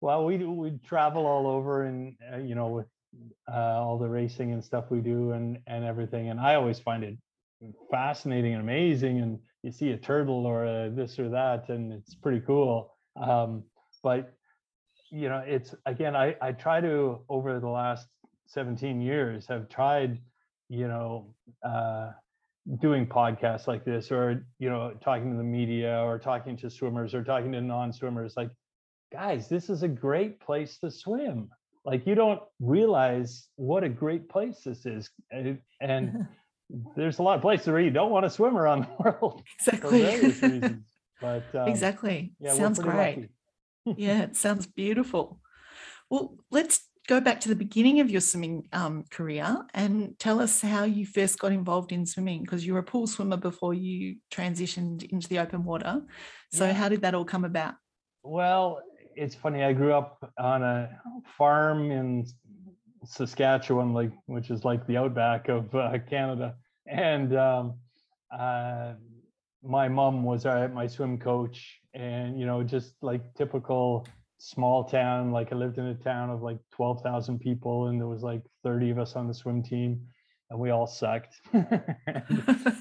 Well, 0.00 0.26
we 0.26 0.36
we 0.38 0.78
travel 0.84 1.26
all 1.26 1.46
over, 1.46 1.84
and 1.84 2.14
uh, 2.32 2.36
you 2.36 2.54
know, 2.54 2.68
with 2.68 2.86
uh, 3.50 3.82
all 3.82 3.98
the 3.98 4.08
racing 4.08 4.52
and 4.52 4.64
stuff 4.64 4.90
we 4.90 5.00
do, 5.00 5.32
and 5.32 5.58
and 5.66 5.84
everything, 5.84 6.30
and 6.30 6.40
I 6.40 6.54
always 6.54 6.78
find 6.78 7.04
it 7.04 7.16
fascinating 7.90 8.52
and 8.54 8.62
amazing. 8.62 9.20
And 9.20 9.38
you 9.62 9.72
see 9.72 9.90
a 9.90 9.96
turtle 9.96 10.46
or 10.46 10.64
a 10.64 10.90
this 10.90 11.18
or 11.18 11.28
that, 11.30 11.68
and 11.68 11.92
it's 11.92 12.14
pretty 12.14 12.40
cool. 12.40 12.94
Um, 13.20 13.64
but 14.02 14.32
you 15.10 15.28
know, 15.28 15.42
it's 15.46 15.74
again, 15.86 16.14
I 16.14 16.36
I 16.40 16.52
try 16.52 16.80
to 16.80 17.24
over 17.28 17.58
the 17.60 17.68
last 17.68 18.08
17 18.48 19.00
years 19.00 19.46
have 19.46 19.68
tried, 19.68 20.20
you 20.68 20.88
know, 20.88 21.34
uh, 21.62 22.12
doing 22.80 23.06
podcasts 23.06 23.66
like 23.66 23.84
this 23.84 24.10
or, 24.10 24.44
you 24.58 24.68
know, 24.68 24.92
talking 25.02 25.30
to 25.30 25.36
the 25.36 25.44
media 25.44 26.02
or 26.02 26.18
talking 26.18 26.56
to 26.58 26.70
swimmers 26.70 27.14
or 27.14 27.22
talking 27.22 27.52
to 27.52 27.60
non-swimmers 27.60 28.34
like, 28.36 28.50
guys, 29.12 29.48
this 29.48 29.70
is 29.70 29.82
a 29.82 29.88
great 29.88 30.40
place 30.40 30.78
to 30.78 30.90
swim. 30.90 31.50
Like 31.88 32.06
you 32.06 32.14
don't 32.14 32.42
realize 32.60 33.48
what 33.56 33.82
a 33.82 33.88
great 33.88 34.28
place 34.28 34.60
this 34.64 34.84
is. 34.84 35.08
And, 35.30 35.58
and 35.80 36.26
there's 36.96 37.18
a 37.18 37.22
lot 37.22 37.36
of 37.36 37.40
places 37.40 37.68
where 37.68 37.80
you 37.80 37.90
don't 37.90 38.10
want 38.10 38.26
to 38.26 38.30
swim 38.30 38.58
around 38.58 38.82
the 38.82 38.88
world 39.02 39.42
exactly. 39.58 40.04
reasons. 40.22 40.84
But 41.20 41.54
um, 41.54 41.68
exactly, 41.68 42.34
yeah, 42.38 42.52
sounds 42.52 42.78
great. 42.78 43.30
yeah, 43.84 44.22
it 44.22 44.36
sounds 44.36 44.66
beautiful. 44.66 45.40
Well, 46.10 46.36
let's 46.50 46.80
go 47.08 47.20
back 47.22 47.40
to 47.40 47.48
the 47.48 47.56
beginning 47.56 48.00
of 48.00 48.10
your 48.10 48.20
swimming 48.20 48.68
um, 48.72 49.04
career 49.10 49.64
and 49.72 50.14
tell 50.18 50.40
us 50.40 50.60
how 50.60 50.84
you 50.84 51.06
first 51.06 51.38
got 51.38 51.52
involved 51.52 51.90
in 51.90 52.04
swimming 52.04 52.42
because 52.42 52.66
you 52.66 52.74
were 52.74 52.80
a 52.80 52.84
pool 52.84 53.06
swimmer 53.06 53.38
before 53.38 53.72
you 53.72 54.16
transitioned 54.30 55.10
into 55.10 55.26
the 55.28 55.38
open 55.38 55.64
water. 55.64 56.02
So, 56.52 56.66
yeah. 56.66 56.74
how 56.74 56.88
did 56.90 57.00
that 57.00 57.14
all 57.14 57.24
come 57.24 57.44
about? 57.44 57.74
Well, 58.22 58.82
it's 59.18 59.34
funny. 59.34 59.62
I 59.62 59.72
grew 59.72 59.92
up 59.92 60.32
on 60.38 60.62
a 60.62 60.88
farm 61.36 61.90
in 61.90 62.26
Saskatchewan, 63.04 63.92
like 63.92 64.12
which 64.26 64.50
is 64.50 64.64
like 64.64 64.86
the 64.86 64.96
outback 64.96 65.48
of 65.48 65.74
uh, 65.74 65.98
Canada, 66.08 66.56
and 66.86 67.36
um, 67.36 67.74
uh, 68.36 68.94
my 69.62 69.88
mom 69.88 70.22
was 70.22 70.46
uh, 70.46 70.68
my 70.72 70.86
swim 70.86 71.18
coach, 71.18 71.80
and 71.94 72.38
you 72.38 72.46
know, 72.46 72.62
just 72.62 72.94
like 73.02 73.22
typical 73.34 74.06
small 74.38 74.84
town. 74.84 75.32
Like 75.32 75.52
I 75.52 75.56
lived 75.56 75.78
in 75.78 75.86
a 75.86 75.94
town 75.94 76.30
of 76.30 76.42
like 76.42 76.58
12,000 76.72 77.40
people 77.40 77.88
and 77.88 78.00
there 78.00 78.06
was 78.06 78.22
like 78.22 78.42
30 78.62 78.90
of 78.90 78.98
us 78.98 79.16
on 79.16 79.26
the 79.26 79.34
swim 79.34 79.62
team 79.62 80.00
and 80.50 80.58
we 80.58 80.70
all 80.70 80.86
sucked. 80.86 81.40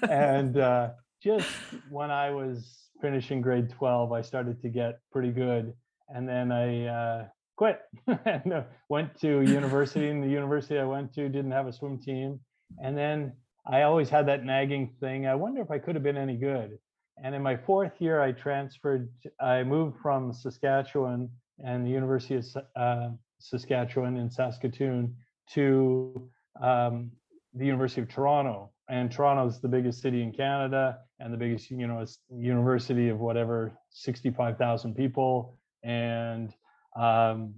and, 0.10 0.58
uh, 0.58 0.92
just 1.22 1.50
when 1.90 2.12
I 2.12 2.30
was 2.30 2.90
finishing 3.02 3.42
grade 3.42 3.72
12, 3.72 4.12
I 4.12 4.22
started 4.22 4.62
to 4.62 4.70
get 4.70 5.00
pretty 5.12 5.32
good. 5.32 5.74
And 6.10 6.28
then 6.28 6.52
I 6.52 6.86
uh, 6.86 7.28
quit 7.58 7.82
and 8.26 8.64
went 8.90 9.20
to 9.22 9.42
university. 9.42 10.10
and 10.10 10.24
the 10.24 10.30
university 10.30 10.80
I 10.80 10.86
went 10.86 11.14
to 11.16 11.28
didn't 11.28 11.52
have 11.52 11.68
a 11.68 11.74
swim 11.74 12.00
team. 12.00 12.40
And 12.82 12.98
then 12.98 13.34
I 13.66 13.82
always 13.82 14.10
had 14.10 14.28
that 14.28 14.46
nagging 14.46 14.94
thing. 15.00 15.28
I 15.28 15.36
wonder 15.36 15.62
if 15.62 15.72
I 15.72 15.80
could 15.80 15.96
have 15.96 16.04
been 16.04 16.18
any 16.18 16.38
good. 16.38 16.78
And 17.24 17.34
in 17.34 17.42
my 17.42 17.58
fourth 17.58 17.94
year, 18.00 18.22
I 18.22 18.32
transferred, 18.32 19.10
I 19.42 19.64
moved 19.64 19.98
from 20.02 20.32
Saskatchewan 20.32 21.30
and 21.64 21.86
the 21.86 21.90
University 21.90 22.36
of 22.36 22.46
uh, 22.76 23.10
Saskatchewan 23.40 24.18
in 24.18 24.30
Saskatoon 24.30 25.16
to 25.54 26.30
um, 26.62 27.12
the 27.54 27.66
University 27.66 28.02
of 28.02 28.08
Toronto. 28.08 28.72
And 28.90 29.12
Toronto 29.12 29.48
is 29.48 29.60
the 29.60 29.68
biggest 29.68 30.02
city 30.02 30.22
in 30.22 30.32
Canada 30.32 31.00
and 31.20 31.34
the 31.34 31.38
biggest, 31.38 31.72
you 31.72 31.88
know, 31.88 32.06
university 32.30 33.10
of 33.10 33.20
whatever 33.20 33.78
65,000 33.90 34.94
people 34.94 35.57
and 35.84 36.54
um, 36.96 37.54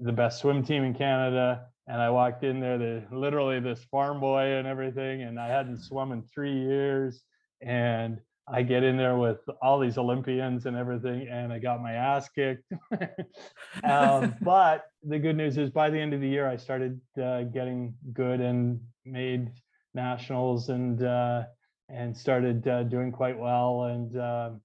the 0.00 0.12
best 0.12 0.40
swim 0.40 0.64
team 0.64 0.84
in 0.84 0.94
Canada. 0.94 1.66
And 1.86 2.00
I 2.00 2.10
walked 2.10 2.44
in 2.44 2.60
there, 2.60 2.78
the 2.78 3.04
literally 3.12 3.60
this 3.60 3.84
farm 3.90 4.18
boy 4.20 4.56
and 4.56 4.66
everything, 4.66 5.22
and 5.22 5.38
I 5.38 5.48
hadn't 5.48 5.82
swum 5.82 6.12
in 6.12 6.22
three 6.22 6.58
years. 6.58 7.22
And 7.60 8.20
I 8.46 8.62
get 8.62 8.82
in 8.82 8.96
there 8.96 9.16
with 9.16 9.38
all 9.62 9.78
these 9.78 9.96
Olympians 9.96 10.66
and 10.66 10.76
everything, 10.76 11.28
and 11.28 11.52
I 11.52 11.58
got 11.58 11.82
my 11.82 11.92
ass 11.92 12.28
kicked. 12.28 12.64
um, 13.84 14.34
but 14.42 14.84
the 15.02 15.18
good 15.18 15.36
news 15.36 15.56
is, 15.56 15.70
by 15.70 15.88
the 15.88 15.98
end 15.98 16.12
of 16.12 16.20
the 16.20 16.28
year, 16.28 16.46
I 16.46 16.56
started 16.56 17.00
uh, 17.22 17.44
getting 17.44 17.94
good 18.12 18.40
and 18.40 18.80
made 19.06 19.50
nationals 19.94 20.68
and 20.68 21.02
uh, 21.02 21.44
and 21.88 22.16
started 22.16 22.66
uh, 22.68 22.82
doing 22.82 23.12
quite 23.12 23.38
well. 23.38 23.84
And 23.84 24.18
um, 24.20 24.60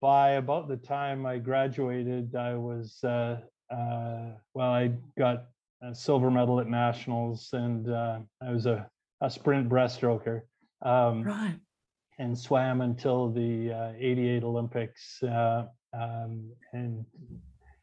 by 0.00 0.30
about 0.32 0.68
the 0.68 0.76
time 0.76 1.26
I 1.26 1.38
graduated, 1.38 2.34
I 2.34 2.54
was 2.54 2.98
uh, 3.04 3.40
uh, 3.70 4.30
well, 4.54 4.70
I 4.70 4.92
got 5.18 5.46
a 5.82 5.94
silver 5.94 6.30
medal 6.30 6.60
at 6.60 6.66
nationals, 6.66 7.50
and 7.52 7.90
uh, 7.90 8.20
I 8.42 8.52
was 8.52 8.66
a, 8.66 8.88
a 9.20 9.30
sprint 9.30 9.68
breaststroker. 9.68 10.42
Um, 10.82 11.24
right 11.24 11.56
and 12.18 12.36
swam 12.36 12.80
until 12.80 13.30
the 13.30 13.72
uh, 13.72 13.92
88 13.96 14.42
Olympics. 14.42 15.22
Uh, 15.22 15.66
um, 15.94 16.50
and 16.72 17.04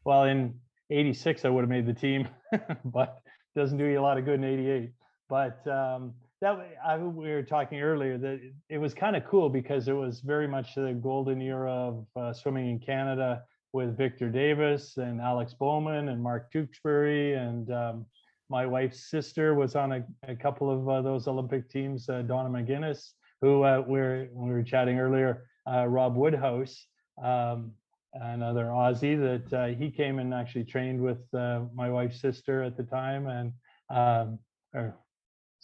well, 0.04 0.24
in 0.24 0.54
86, 0.90 1.44
I 1.44 1.48
would 1.48 1.62
have 1.62 1.70
made 1.70 1.86
the 1.86 1.94
team, 1.94 2.28
but 2.84 3.18
doesn't 3.54 3.78
do 3.78 3.86
you 3.86 3.98
a 3.98 4.02
lot 4.02 4.18
of 4.18 4.24
good 4.24 4.34
in 4.34 4.44
88. 4.44 4.90
But 5.28 5.66
um, 5.66 6.12
that 6.40 6.58
I, 6.84 6.98
we 6.98 7.30
were 7.30 7.42
talking 7.42 7.80
earlier 7.80 8.18
that 8.18 8.40
it 8.68 8.78
was 8.78 8.92
kind 8.94 9.16
of 9.16 9.24
cool 9.24 9.48
because 9.48 9.88
it 9.88 9.94
was 9.94 10.20
very 10.20 10.46
much 10.46 10.74
the 10.74 10.92
golden 10.92 11.40
era 11.40 11.72
of 11.72 12.06
uh, 12.16 12.32
swimming 12.32 12.70
in 12.70 12.78
Canada 12.78 13.42
with 13.72 13.96
Victor 13.96 14.28
Davis 14.30 14.96
and 14.96 15.20
Alex 15.20 15.54
Baumann 15.54 16.08
and 16.08 16.22
Mark 16.22 16.52
Tewksbury 16.52 17.34
and 17.34 17.70
um, 17.72 18.06
my 18.48 18.64
wife's 18.66 19.10
sister 19.10 19.54
was 19.54 19.74
on 19.74 19.92
a, 19.92 20.04
a 20.28 20.36
couple 20.36 20.70
of 20.70 20.88
uh, 20.88 21.02
those 21.02 21.26
Olympic 21.26 21.68
teams, 21.68 22.08
uh, 22.08 22.22
Donna 22.22 22.48
McGuinness 22.48 23.12
who 23.40 23.62
uh, 23.62 23.82
we're, 23.86 24.28
we 24.32 24.50
were 24.50 24.62
chatting 24.62 24.98
earlier, 24.98 25.46
uh, 25.70 25.86
Rob 25.86 26.16
Woodhouse, 26.16 26.86
um, 27.22 27.72
another 28.14 28.66
Aussie 28.66 29.18
that 29.20 29.52
uh, 29.52 29.66
he 29.66 29.90
came 29.90 30.18
and 30.18 30.32
actually 30.32 30.64
trained 30.64 31.00
with 31.00 31.22
uh, 31.34 31.62
my 31.74 31.90
wife's 31.90 32.20
sister 32.20 32.62
at 32.62 32.76
the 32.76 32.82
time 32.82 33.26
and 33.28 33.52
um, 33.90 34.38
or 34.74 34.96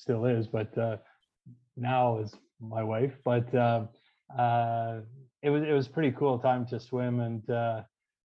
still 0.02 0.26
is, 0.26 0.46
but 0.48 0.76
uh, 0.76 0.96
now 1.76 2.18
is 2.18 2.34
my 2.60 2.82
wife. 2.82 3.14
But 3.24 3.54
um, 3.54 3.88
uh, 4.38 5.00
it 5.42 5.50
was 5.50 5.62
it 5.62 5.72
was 5.72 5.88
pretty 5.88 6.12
cool 6.12 6.38
time 6.38 6.66
to 6.66 6.80
swim 6.80 7.20
and 7.20 7.42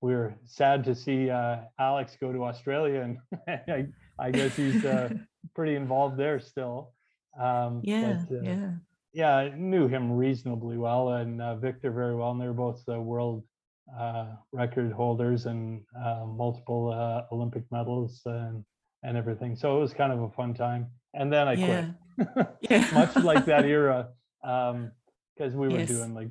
we 0.03 0.15
were 0.15 0.35
sad 0.45 0.85
to 0.85 0.95
see 0.95 1.31
Alex 1.79 2.17
go 2.21 2.33
to 2.33 2.45
Australia 2.45 3.01
and 3.01 3.19
I, 3.49 3.87
I 4.19 4.31
guess 4.31 4.55
he's 4.55 4.85
pretty 5.55 5.75
involved 5.75 6.17
there 6.19 6.39
still. 6.39 6.93
Um, 7.41 7.81
yeah, 7.85 8.25
but, 8.29 8.45
yeah 8.45 8.71
yeah, 9.17 9.35
I 9.35 9.49
knew 9.57 9.89
him 9.89 10.13
reasonably 10.13 10.77
well 10.77 11.15
and 11.15 11.41
uh, 11.41 11.57
Victor 11.57 11.91
very 11.91 12.15
well, 12.15 12.33
and 12.33 12.41
they're 12.41 12.53
both 12.53 12.85
the 12.85 13.01
world 13.01 13.45
uh, 13.99 14.27
record 14.53 14.93
holders 14.93 15.47
and 15.47 15.81
uh, 15.99 16.27
multiple 16.27 16.93
uh, 16.93 17.23
Olympic 17.35 17.65
medals 17.71 18.21
and 18.27 18.63
and 19.03 19.17
everything. 19.17 19.57
So 19.57 19.79
it 19.79 19.81
was 19.81 19.95
kind 19.95 20.13
of 20.13 20.21
a 20.21 20.29
fun 20.31 20.53
time. 20.53 20.89
And 21.17 21.33
then 21.33 21.49
I 21.49 21.53
yeah. 21.55 21.89
quit, 22.17 22.47
yeah. 22.71 22.91
much 22.93 23.17
like 23.17 23.47
that 23.47 23.65
era, 23.79 24.09
because 24.41 24.75
um, 24.75 25.55
we 25.55 25.69
were 25.69 25.79
yes. 25.79 25.89
doing 25.89 26.15
like 26.15 26.29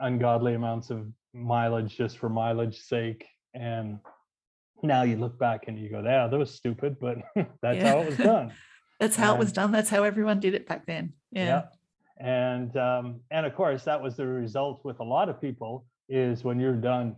ungodly 0.00 0.54
amounts 0.54 0.90
of 0.90 1.06
mileage 1.32 1.96
just 1.96 2.18
for 2.18 2.28
mileage 2.28 2.78
sake. 2.78 3.24
And 3.54 4.00
now 4.82 5.02
you 5.02 5.16
look 5.16 5.38
back 5.38 5.68
and 5.68 5.78
you 5.78 5.88
go, 5.88 6.02
"Yeah, 6.04 6.26
that 6.26 6.38
was 6.38 6.52
stupid," 6.52 6.96
but 7.00 7.18
that's 7.62 7.78
yeah. 7.78 7.88
how 7.88 8.00
it 8.00 8.06
was 8.06 8.16
done. 8.18 8.52
that's 9.00 9.16
how 9.16 9.32
and, 9.32 9.36
it 9.36 9.44
was 9.44 9.52
done. 9.52 9.72
That's 9.72 9.88
how 9.88 10.02
everyone 10.02 10.40
did 10.40 10.54
it 10.54 10.66
back 10.66 10.84
then. 10.86 11.12
Yeah 11.30 11.64
and 12.18 12.76
um, 12.76 13.20
and 13.30 13.44
of 13.46 13.54
course 13.54 13.84
that 13.84 14.00
was 14.00 14.16
the 14.16 14.26
result 14.26 14.84
with 14.84 15.00
a 15.00 15.04
lot 15.04 15.28
of 15.28 15.40
people 15.40 15.84
is 16.08 16.44
when 16.44 16.60
you're 16.60 16.76
done 16.76 17.16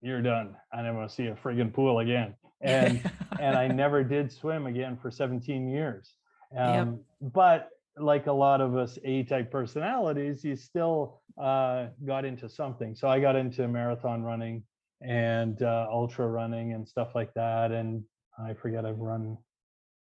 you're 0.00 0.22
done 0.22 0.54
i 0.72 0.80
never 0.80 0.98
want 0.98 1.10
to 1.10 1.14
see 1.14 1.26
a 1.26 1.34
friggin 1.34 1.72
pool 1.72 1.98
again 1.98 2.34
and 2.60 3.02
and 3.40 3.56
i 3.56 3.66
never 3.66 4.02
did 4.02 4.32
swim 4.32 4.66
again 4.66 4.96
for 5.00 5.10
17 5.10 5.68
years 5.68 6.14
um, 6.56 6.74
yep. 6.74 7.32
but 7.32 7.70
like 7.96 8.26
a 8.26 8.32
lot 8.32 8.60
of 8.60 8.76
us 8.76 8.98
A-type 9.04 9.50
personalities, 9.50 10.44
you 10.44 10.56
still 10.56 11.20
uh, 11.40 11.86
got 12.06 12.24
into 12.24 12.48
something. 12.48 12.94
So 12.94 13.08
I 13.08 13.20
got 13.20 13.36
into 13.36 13.66
marathon 13.68 14.22
running 14.22 14.62
and 15.02 15.60
uh, 15.62 15.86
ultra 15.90 16.26
running 16.28 16.72
and 16.72 16.86
stuff 16.86 17.14
like 17.14 17.32
that. 17.34 17.72
And 17.72 18.04
I 18.38 18.54
forget 18.54 18.84
I've 18.84 18.98
run 18.98 19.36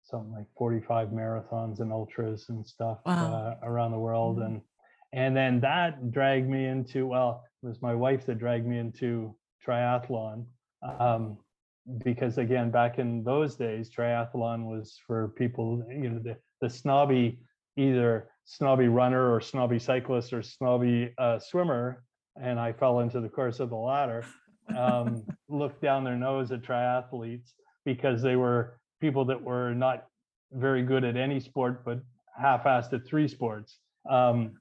something 0.03 0.31
like 0.31 0.48
45 0.57 1.09
marathons 1.09 1.79
and 1.79 1.91
ultras 1.91 2.48
and 2.50 2.65
stuff 2.65 3.00
Wow. 3.05 3.33
uh, 3.33 3.55
around 3.67 3.91
the 3.91 4.00
world. 4.00 4.38
Mhm. 4.38 4.45
And 4.45 4.62
and 5.12 5.36
then 5.36 5.59
that 5.62 6.12
dragged 6.12 6.48
me 6.48 6.65
into 6.67 7.07
well, 7.07 7.43
it 7.63 7.67
was 7.67 7.81
my 7.81 7.95
wife 7.95 8.25
that 8.27 8.38
dragged 8.39 8.65
me 8.67 8.77
into 8.77 9.36
triathlon. 9.65 10.45
Um, 10.83 11.38
because 12.03 12.38
again, 12.38 12.72
back 12.72 13.00
in 13.00 13.24
those 13.24 13.55
days, 13.55 13.89
triathlon 13.89 14.65
was 14.65 15.00
for 15.05 15.29
people, 15.29 15.84
you 15.89 16.10
know, 16.10 16.19
the, 16.19 16.38
the 16.62 16.69
snobby, 16.69 17.39
either 17.77 18.29
snobby 18.46 18.88
runner 18.88 19.34
or 19.34 19.41
snobby 19.41 19.79
cyclist 19.79 20.34
or 20.34 20.41
snobby 20.41 21.13
uh, 21.17 21.39
swimmer. 21.39 22.03
And 22.41 22.60
I 22.60 22.74
fell 22.74 23.00
into 23.00 23.19
the 23.19 23.29
course 23.29 23.60
of 23.60 23.69
the 23.69 23.75
latter. 23.75 24.25
Um, 24.75 25.24
looked 25.50 25.81
down 25.81 26.03
their 26.03 26.15
nose 26.15 26.51
at 26.51 26.62
triathletes 26.62 27.53
because 27.86 28.22
they 28.22 28.36
were 28.36 28.79
people 29.01 29.25
that 29.25 29.41
were 29.41 29.74
not 29.74 30.05
very 30.51 30.84
good 30.84 31.03
at 31.03 31.17
any 31.17 31.39
sport, 31.39 31.84
but 31.86 32.00
half-assed 32.39 32.93
at 32.93 33.05
three 33.05 33.27
sports. 33.27 33.79
Um, 34.10 34.53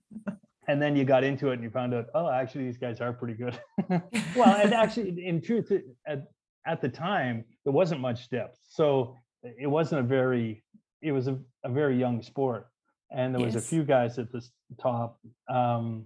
and 0.68 0.80
then 0.80 0.96
you 0.96 1.04
got 1.04 1.24
into 1.24 1.48
it 1.48 1.54
and 1.54 1.62
you 1.62 1.70
found 1.70 1.94
out, 1.94 2.06
oh, 2.14 2.28
actually, 2.30 2.64
these 2.64 2.76
guys 2.76 3.00
are 3.00 3.12
pretty 3.12 3.34
good. 3.34 3.58
well, 4.36 4.60
and 4.62 4.74
actually, 4.74 5.26
in 5.26 5.40
truth, 5.40 5.72
at 6.06 6.28
at 6.68 6.80
the 6.80 6.88
time, 6.88 7.44
there 7.64 7.72
wasn't 7.72 8.00
much 8.00 8.28
depth, 8.30 8.58
so 8.68 9.16
it 9.42 9.66
wasn't 9.66 10.00
a 10.00 10.04
very, 10.04 10.62
it 11.02 11.12
was 11.12 11.26
a, 11.26 11.38
a 11.64 11.70
very 11.70 11.98
young 11.98 12.22
sport, 12.22 12.66
and 13.10 13.34
there 13.34 13.44
was 13.44 13.56
a 13.56 13.60
few 13.60 13.82
guys 13.84 14.18
at 14.18 14.30
the 14.30 14.42
top 14.80 15.18
um, 15.48 16.04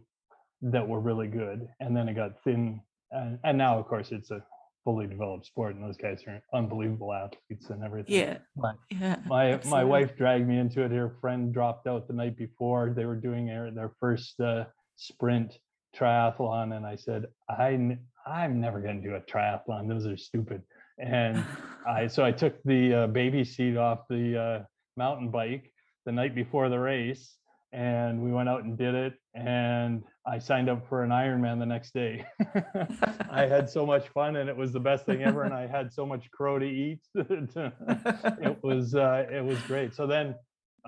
that 0.62 0.86
were 0.86 1.00
really 1.00 1.26
good, 1.26 1.68
and 1.80 1.96
then 1.96 2.08
it 2.08 2.14
got 2.14 2.40
thin, 2.44 2.80
and, 3.10 3.38
and 3.44 3.58
now, 3.58 3.78
of 3.78 3.86
course, 3.88 4.12
it's 4.12 4.30
a 4.30 4.42
fully 4.84 5.06
developed 5.06 5.46
sport, 5.46 5.74
and 5.74 5.84
those 5.84 5.96
guys 5.96 6.22
are 6.26 6.40
unbelievable 6.54 7.12
athletes 7.12 7.70
and 7.70 7.82
everything. 7.84 8.14
Yeah. 8.14 8.38
But 8.56 8.76
Yeah. 8.90 9.16
my 9.26 9.60
my 9.66 9.84
wife 9.84 10.16
dragged 10.16 10.46
me 10.48 10.58
into 10.58 10.82
it. 10.84 10.90
Her 10.90 11.16
friend 11.20 11.52
dropped 11.52 11.86
out 11.86 12.06
the 12.08 12.14
night 12.14 12.36
before. 12.36 12.92
They 12.96 13.04
were 13.04 13.16
doing 13.16 13.46
their, 13.46 13.70
their 13.70 13.92
first 14.00 14.40
uh, 14.40 14.64
sprint 14.96 15.58
triathlon, 15.96 16.76
and 16.76 16.86
I 16.86 16.96
said, 16.96 17.26
I 17.48 17.98
I'm 18.26 18.60
never 18.60 18.80
going 18.80 19.02
to 19.02 19.08
do 19.08 19.14
a 19.16 19.20
triathlon. 19.20 19.88
Those 19.88 20.06
are 20.06 20.16
stupid. 20.16 20.62
And 20.98 21.44
I 21.86 22.06
so 22.08 22.24
I 22.24 22.32
took 22.32 22.62
the 22.64 22.94
uh, 22.94 23.06
baby 23.08 23.44
seat 23.44 23.76
off 23.76 24.00
the 24.08 24.40
uh, 24.40 24.64
mountain 24.96 25.30
bike 25.30 25.72
the 26.06 26.12
night 26.12 26.34
before 26.34 26.68
the 26.68 26.78
race, 26.78 27.36
and 27.72 28.20
we 28.22 28.32
went 28.32 28.48
out 28.48 28.64
and 28.64 28.76
did 28.76 28.94
it. 28.94 29.14
And 29.34 30.02
I 30.26 30.38
signed 30.38 30.68
up 30.68 30.86
for 30.88 31.02
an 31.02 31.10
Ironman 31.10 31.58
the 31.58 31.66
next 31.66 31.94
day. 31.94 32.24
I 33.30 33.46
had 33.46 33.68
so 33.68 33.86
much 33.92 34.08
fun, 34.08 34.36
and 34.36 34.48
it 34.48 34.56
was 34.56 34.72
the 34.72 34.80
best 34.80 35.06
thing 35.06 35.22
ever. 35.22 35.42
And 35.42 35.54
I 35.54 35.66
had 35.66 35.92
so 35.92 36.04
much 36.06 36.30
crow 36.30 36.58
to 36.58 36.66
eat. 36.66 37.00
it 37.14 38.58
was 38.62 38.94
uh, 38.94 39.26
it 39.30 39.44
was 39.44 39.58
great. 39.60 39.94
So 39.94 40.06
then 40.06 40.34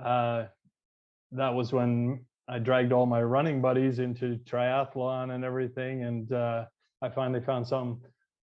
uh, 0.02 0.44
that 1.32 1.54
was 1.54 1.72
when 1.72 2.24
I 2.48 2.58
dragged 2.58 2.92
all 2.92 3.06
my 3.06 3.22
running 3.22 3.62
buddies 3.62 3.98
into 3.98 4.38
triathlon 4.44 5.34
and 5.34 5.44
everything, 5.44 6.04
and 6.04 6.32
uh, 6.32 6.64
I 7.02 7.08
finally 7.08 7.40
found 7.40 7.66
some 7.66 8.00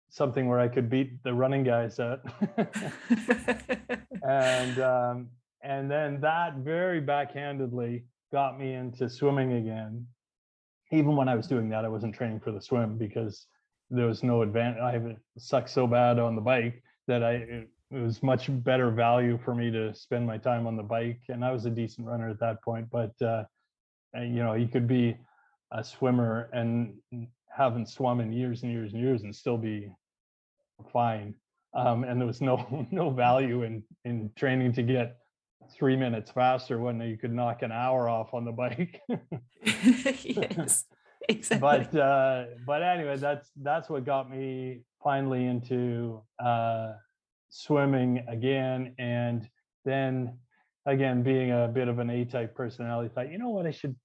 something 0.10 0.48
where 0.48 0.60
I 0.60 0.68
could 0.68 0.90
beat 0.90 1.24
the 1.24 1.34
running 1.34 1.64
guys 1.64 2.00
at. 2.00 2.20
and 4.24 4.80
um, 4.80 5.28
and 5.64 5.90
then 5.90 6.20
that 6.22 6.56
very 6.58 7.02
backhandedly 7.02 8.04
got 8.32 8.60
me 8.60 8.74
into 8.74 9.10
swimming 9.10 9.54
again. 9.54 10.06
Even 10.92 11.16
when 11.16 11.30
I 11.30 11.36
was 11.36 11.48
doing 11.48 11.70
that, 11.70 11.86
I 11.86 11.88
wasn't 11.88 12.16
training 12.16 12.40
for 12.40 12.52
the 12.52 12.62
swim 12.62 12.98
because 12.98 13.46
there 13.92 14.08
was 14.08 14.24
no 14.24 14.42
advantage. 14.42 14.82
I 14.82 15.16
sucked 15.38 15.70
so 15.70 15.86
bad 15.86 16.20
on 16.20 16.36
the 16.36 16.42
bike 16.42 16.84
that 17.08 17.24
I 17.24 17.32
it, 17.34 17.70
it 17.92 18.00
was 18.00 18.22
much 18.22 18.48
better 18.64 18.92
value 18.92 19.40
for 19.44 19.56
me 19.56 19.72
to 19.72 19.94
spend 19.96 20.26
my 20.26 20.38
time 20.38 20.68
on 20.68 20.76
the 20.76 20.84
bike. 20.84 21.22
And 21.30 21.44
I 21.44 21.52
was 21.52 21.66
a 21.66 21.70
decent 21.70 22.08
runner 22.08 22.30
at 22.30 22.40
that 22.40 22.62
point, 22.64 22.88
but 22.92 23.20
uh, 23.22 23.44
you 24.16 24.44
know, 24.44 24.54
you 24.54 24.68
could 24.68 24.88
be 24.88 25.18
a 25.72 25.84
swimmer 25.84 26.50
and 26.54 26.96
haven't 27.60 27.90
swum 27.90 28.22
in 28.22 28.32
years 28.32 28.64
and 28.64 28.72
years 28.72 28.94
and 28.94 29.02
years 29.02 29.24
and 29.24 29.36
still 29.36 29.58
be 29.58 29.92
fine. 30.94 31.36
Um, 31.74 32.04
and 32.04 32.20
there 32.20 32.26
was 32.26 32.42
no 32.42 32.88
no 32.92 33.10
value 33.10 33.64
in 33.64 33.84
in 34.06 34.32
training 34.36 34.74
to 34.74 34.84
get 34.84 35.18
three 35.78 35.96
minutes 35.96 36.32
faster 36.32 36.80
when 36.80 37.00
you 37.02 37.18
could 37.18 37.34
knock 37.34 37.62
an 37.62 37.72
hour 37.72 38.10
off 38.10 38.34
on 38.34 38.46
the 38.46 38.52
bike. 38.64 39.02
yes. 40.24 40.86
Exactly. 41.28 41.60
but 41.60 42.00
uh, 42.00 42.46
but 42.66 42.82
anyway, 42.82 43.18
that's 43.18 43.52
that's 43.62 43.90
what 43.90 44.06
got 44.06 44.32
me 44.32 44.82
finally 45.04 45.46
into 45.46 46.24
uh, 46.44 46.94
swimming 47.50 48.26
again, 48.28 48.96
and 48.98 49.48
then 49.86 50.38
again 50.86 51.22
being 51.22 51.52
a 51.52 51.68
bit 51.68 51.88
of 51.88 52.00
an 52.00 52.10
A-type 52.10 52.56
personality, 52.56 53.12
thought 53.14 53.32
you 53.32 53.38
know 53.38 53.50
what 53.50 53.68
I 53.68 53.72
should 53.72 53.96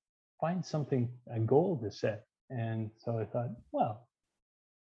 find 0.41 0.63
something 0.63 1.09
a 1.35 1.39
goal 1.39 1.79
to 1.83 1.91
set, 1.91 2.27
and 2.51 2.91
so 2.99 3.19
I 3.19 3.25
thought, 3.25 3.51
well, 3.73 4.07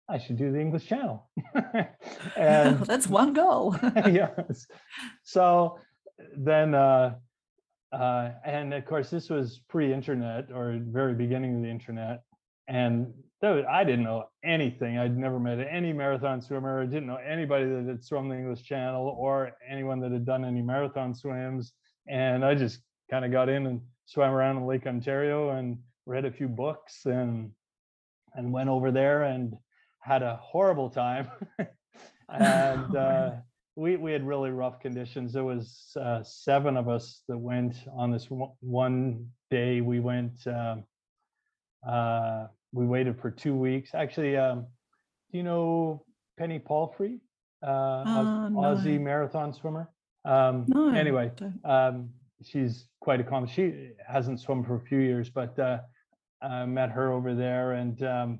I 0.09 0.19
should 0.19 0.39
do 0.39 0.51
the 0.53 0.61
English 0.61 0.87
Channel, 0.87 1.29
and 2.37 2.79
that's 2.81 3.07
one 3.07 3.33
goal. 3.33 3.77
yes. 3.97 4.67
So 5.23 5.79
then, 6.37 6.75
uh, 6.75 7.15
uh, 7.93 8.31
and 8.45 8.75
of 8.75 8.85
course, 8.87 9.11
this 9.11 9.29
was 9.29 9.61
pre-internet 9.69 10.51
or 10.53 10.79
very 10.83 11.15
beginning 11.15 11.57
of 11.57 11.63
the 11.63 11.69
internet, 11.69 12.23
and 12.69 13.13
though 13.41 13.65
I 13.71 13.85
didn't 13.85 14.05
know 14.05 14.25
anything. 14.45 14.99
I'd 14.99 15.17
never 15.17 15.39
met 15.39 15.61
any 15.61 15.93
marathon 15.93 16.41
swimmer. 16.41 16.83
I 16.83 16.87
didn't 16.87 17.07
know 17.07 17.17
anybody 17.17 17.67
that 17.67 17.87
had 17.87 18.05
swum 18.05 18.29
the 18.29 18.37
English 18.37 18.63
Channel 18.65 19.17
or 19.19 19.53
anyone 19.69 20.01
that 20.01 20.13
had 20.13 20.27
done 20.27 20.45
any 20.45 20.63
marathon 20.63 21.15
swims. 21.15 21.73
And 22.09 22.45
I 22.45 22.55
just 22.55 22.81
kind 23.11 23.25
of 23.25 23.33
got 23.33 23.49
in 23.49 23.67
and 23.67 23.81
swam 24.07 24.33
around 24.33 24.57
in 24.57 24.67
Lake 24.67 24.87
Ontario 24.87 25.51
and 25.51 25.79
read 26.09 26.25
a 26.25 26.33
few 26.33 26.49
books 26.49 27.05
and 27.05 27.51
and 28.35 28.53
went 28.53 28.69
over 28.71 28.91
there 28.91 29.25
and 29.25 29.55
had 30.01 30.23
a 30.23 30.37
horrible 30.43 30.89
time. 30.91 31.29
and 32.29 32.97
uh, 32.97 33.31
we 33.77 33.97
we 33.97 34.13
had 34.13 34.27
really 34.27 34.51
rough 34.51 34.81
conditions. 34.81 35.33
There 35.33 35.45
was 35.45 35.93
uh, 36.01 36.23
seven 36.23 36.77
of 36.77 36.89
us 36.89 37.23
that 37.29 37.39
went 37.39 37.77
on 37.93 38.11
this 38.11 38.27
one- 38.61 39.29
day. 39.51 39.81
We 39.81 40.01
went. 40.01 40.47
Um, 40.47 40.85
uh, 41.87 42.47
we 42.73 42.85
waited 42.87 43.19
for 43.21 43.31
two 43.31 43.55
weeks. 43.57 43.95
Actually, 43.95 44.37
um, 44.37 44.67
do 45.31 45.39
you 45.39 45.43
know 45.45 46.05
Penny 46.39 46.59
Palfrey, 46.59 47.21
uh, 47.67 47.67
Uh, 48.07 48.49
no. 48.51 48.61
Aussie 48.61 49.01
marathon 49.01 49.55
swimmer? 49.55 49.89
Um, 50.27 50.67
No, 50.69 50.91
Anyway, 50.95 51.33
um, 51.65 52.11
she's 52.43 52.89
quite 53.01 53.21
accomplished. 53.21 53.55
She 53.57 53.93
hasn't 54.07 54.41
swum 54.41 54.65
for 54.65 54.75
a 54.77 54.81
few 54.81 54.99
years, 54.99 55.31
but 55.31 55.59
uh, 56.43 56.47
I 56.47 56.67
met 56.67 56.91
her 56.91 57.13
over 57.13 57.35
there, 57.35 57.73
and 57.73 58.03
um, 58.03 58.39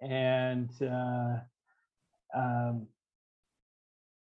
and 0.00 0.70
uh, 0.82 1.36
um, 2.36 2.86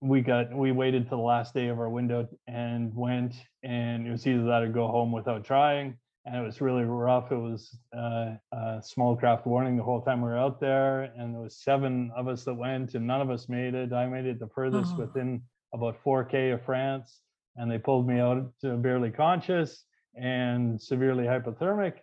we 0.00 0.20
got 0.22 0.52
we 0.54 0.72
waited 0.72 1.08
till 1.08 1.18
the 1.18 1.24
last 1.24 1.54
day 1.54 1.68
of 1.68 1.78
our 1.78 1.88
window 1.90 2.28
and 2.46 2.94
went, 2.94 3.34
and 3.62 4.06
it 4.06 4.10
was 4.10 4.26
either 4.26 4.44
that 4.44 4.62
or 4.62 4.68
go 4.68 4.88
home 4.88 5.12
without 5.12 5.44
trying. 5.44 5.96
And 6.26 6.36
it 6.36 6.42
was 6.44 6.60
really 6.60 6.84
rough. 6.84 7.32
It 7.32 7.36
was 7.36 7.74
uh, 7.96 8.34
uh, 8.52 8.80
small 8.82 9.16
craft 9.16 9.46
warning 9.46 9.76
the 9.78 9.82
whole 9.82 10.02
time 10.02 10.20
we 10.20 10.28
were 10.28 10.38
out 10.38 10.60
there, 10.60 11.04
and 11.16 11.34
there 11.34 11.40
was 11.40 11.56
seven 11.62 12.10
of 12.14 12.28
us 12.28 12.44
that 12.44 12.54
went, 12.54 12.94
and 12.94 13.06
none 13.06 13.22
of 13.22 13.30
us 13.30 13.48
made 13.48 13.74
it. 13.74 13.92
I 13.92 14.06
made 14.06 14.26
it 14.26 14.38
the 14.38 14.48
furthest 14.48 14.92
Oh. 14.96 15.00
within 15.00 15.42
about 15.72 15.96
4K 16.04 16.52
of 16.52 16.62
France, 16.62 17.20
and 17.56 17.70
they 17.70 17.78
pulled 17.78 18.06
me 18.06 18.20
out 18.20 18.52
to 18.60 18.76
barely 18.76 19.10
conscious 19.10 19.84
and 20.14 20.80
severely 20.80 21.24
hypothermic. 21.24 21.94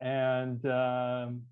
And 0.00 0.64
um, 0.66 1.42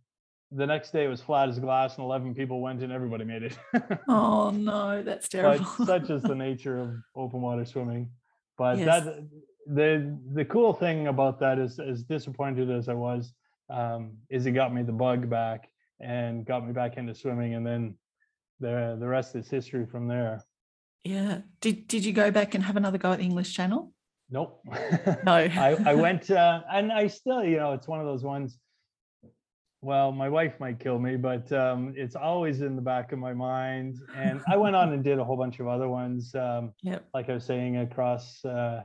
the 0.50 0.66
next 0.66 0.92
day 0.92 1.04
it 1.04 1.08
was 1.08 1.22
flat 1.22 1.48
as 1.48 1.58
glass, 1.58 1.96
and 1.96 2.04
11 2.04 2.34
people 2.34 2.60
went, 2.60 2.82
and 2.82 2.92
everybody 2.92 3.24
made 3.24 3.42
it. 3.44 3.56
Oh 4.08 4.50
no, 4.50 5.02
that's 5.02 5.28
but 5.28 5.40
terrible. 5.40 5.64
such 5.86 6.10
is 6.10 6.22
the 6.22 6.34
nature 6.48 6.78
of 6.78 6.94
open 7.16 7.40
water 7.40 7.64
swimming. 7.64 8.10
But 8.58 8.78
Yes. 8.78 9.04
that 9.04 9.24
the 9.66 10.18
the 10.34 10.44
cool 10.44 10.72
thing 10.72 11.06
about 11.06 11.38
that 11.40 11.58
is, 11.58 11.78
as 11.78 12.02
disappointed 12.02 12.70
as 12.70 12.88
I 12.88 12.94
was, 12.94 13.32
um, 13.70 14.12
is 14.28 14.44
it 14.46 14.52
got 14.52 14.74
me 14.74 14.82
the 14.82 14.92
bug 14.92 15.30
back 15.30 15.68
and 16.00 16.44
got 16.44 16.66
me 16.66 16.72
back 16.72 16.96
into 16.96 17.14
swimming, 17.14 17.54
and 17.54 17.64
then 17.66 17.94
the 18.60 18.96
the 18.98 19.06
rest 19.06 19.34
is 19.36 19.48
history 19.48 19.86
from 19.86 20.08
there. 20.08 20.42
yeah. 21.04 21.40
Did 21.60 21.88
Did 21.88 22.04
you 22.04 22.12
go 22.12 22.30
back 22.30 22.54
and 22.54 22.62
have 22.64 22.76
another 22.76 22.98
go 22.98 23.12
at 23.12 23.18
the 23.18 23.24
English 23.24 23.54
Channel? 23.54 23.91
Nope. 24.32 24.60
No. 25.24 25.32
I, 25.32 25.76
I 25.84 25.94
went 26.06 26.30
uh, 26.30 26.62
and 26.72 26.90
I 26.90 27.06
still, 27.06 27.44
you 27.44 27.58
know, 27.58 27.72
it's 27.74 27.86
one 27.86 28.00
of 28.00 28.06
those 28.06 28.24
ones. 28.24 28.58
Well, 29.82 30.10
my 30.12 30.28
wife 30.28 30.58
might 30.60 30.78
kill 30.80 30.98
me, 30.98 31.16
but 31.16 31.52
um, 31.52 31.92
it's 31.96 32.16
always 32.16 32.62
in 32.62 32.76
the 32.76 32.82
back 32.82 33.12
of 33.12 33.18
my 33.18 33.34
mind. 33.34 33.96
And 34.16 34.40
I 34.48 34.56
went 34.56 34.74
on 34.74 34.92
and 34.94 35.04
did 35.04 35.18
a 35.18 35.24
whole 35.24 35.36
bunch 35.36 35.60
of 35.60 35.66
other 35.68 35.88
ones. 35.88 36.34
Um, 36.34 36.72
Yep. 36.82 37.04
like 37.14 37.28
I 37.28 37.34
was 37.34 37.44
saying, 37.44 37.76
across 37.76 38.44
uh, 38.44 38.82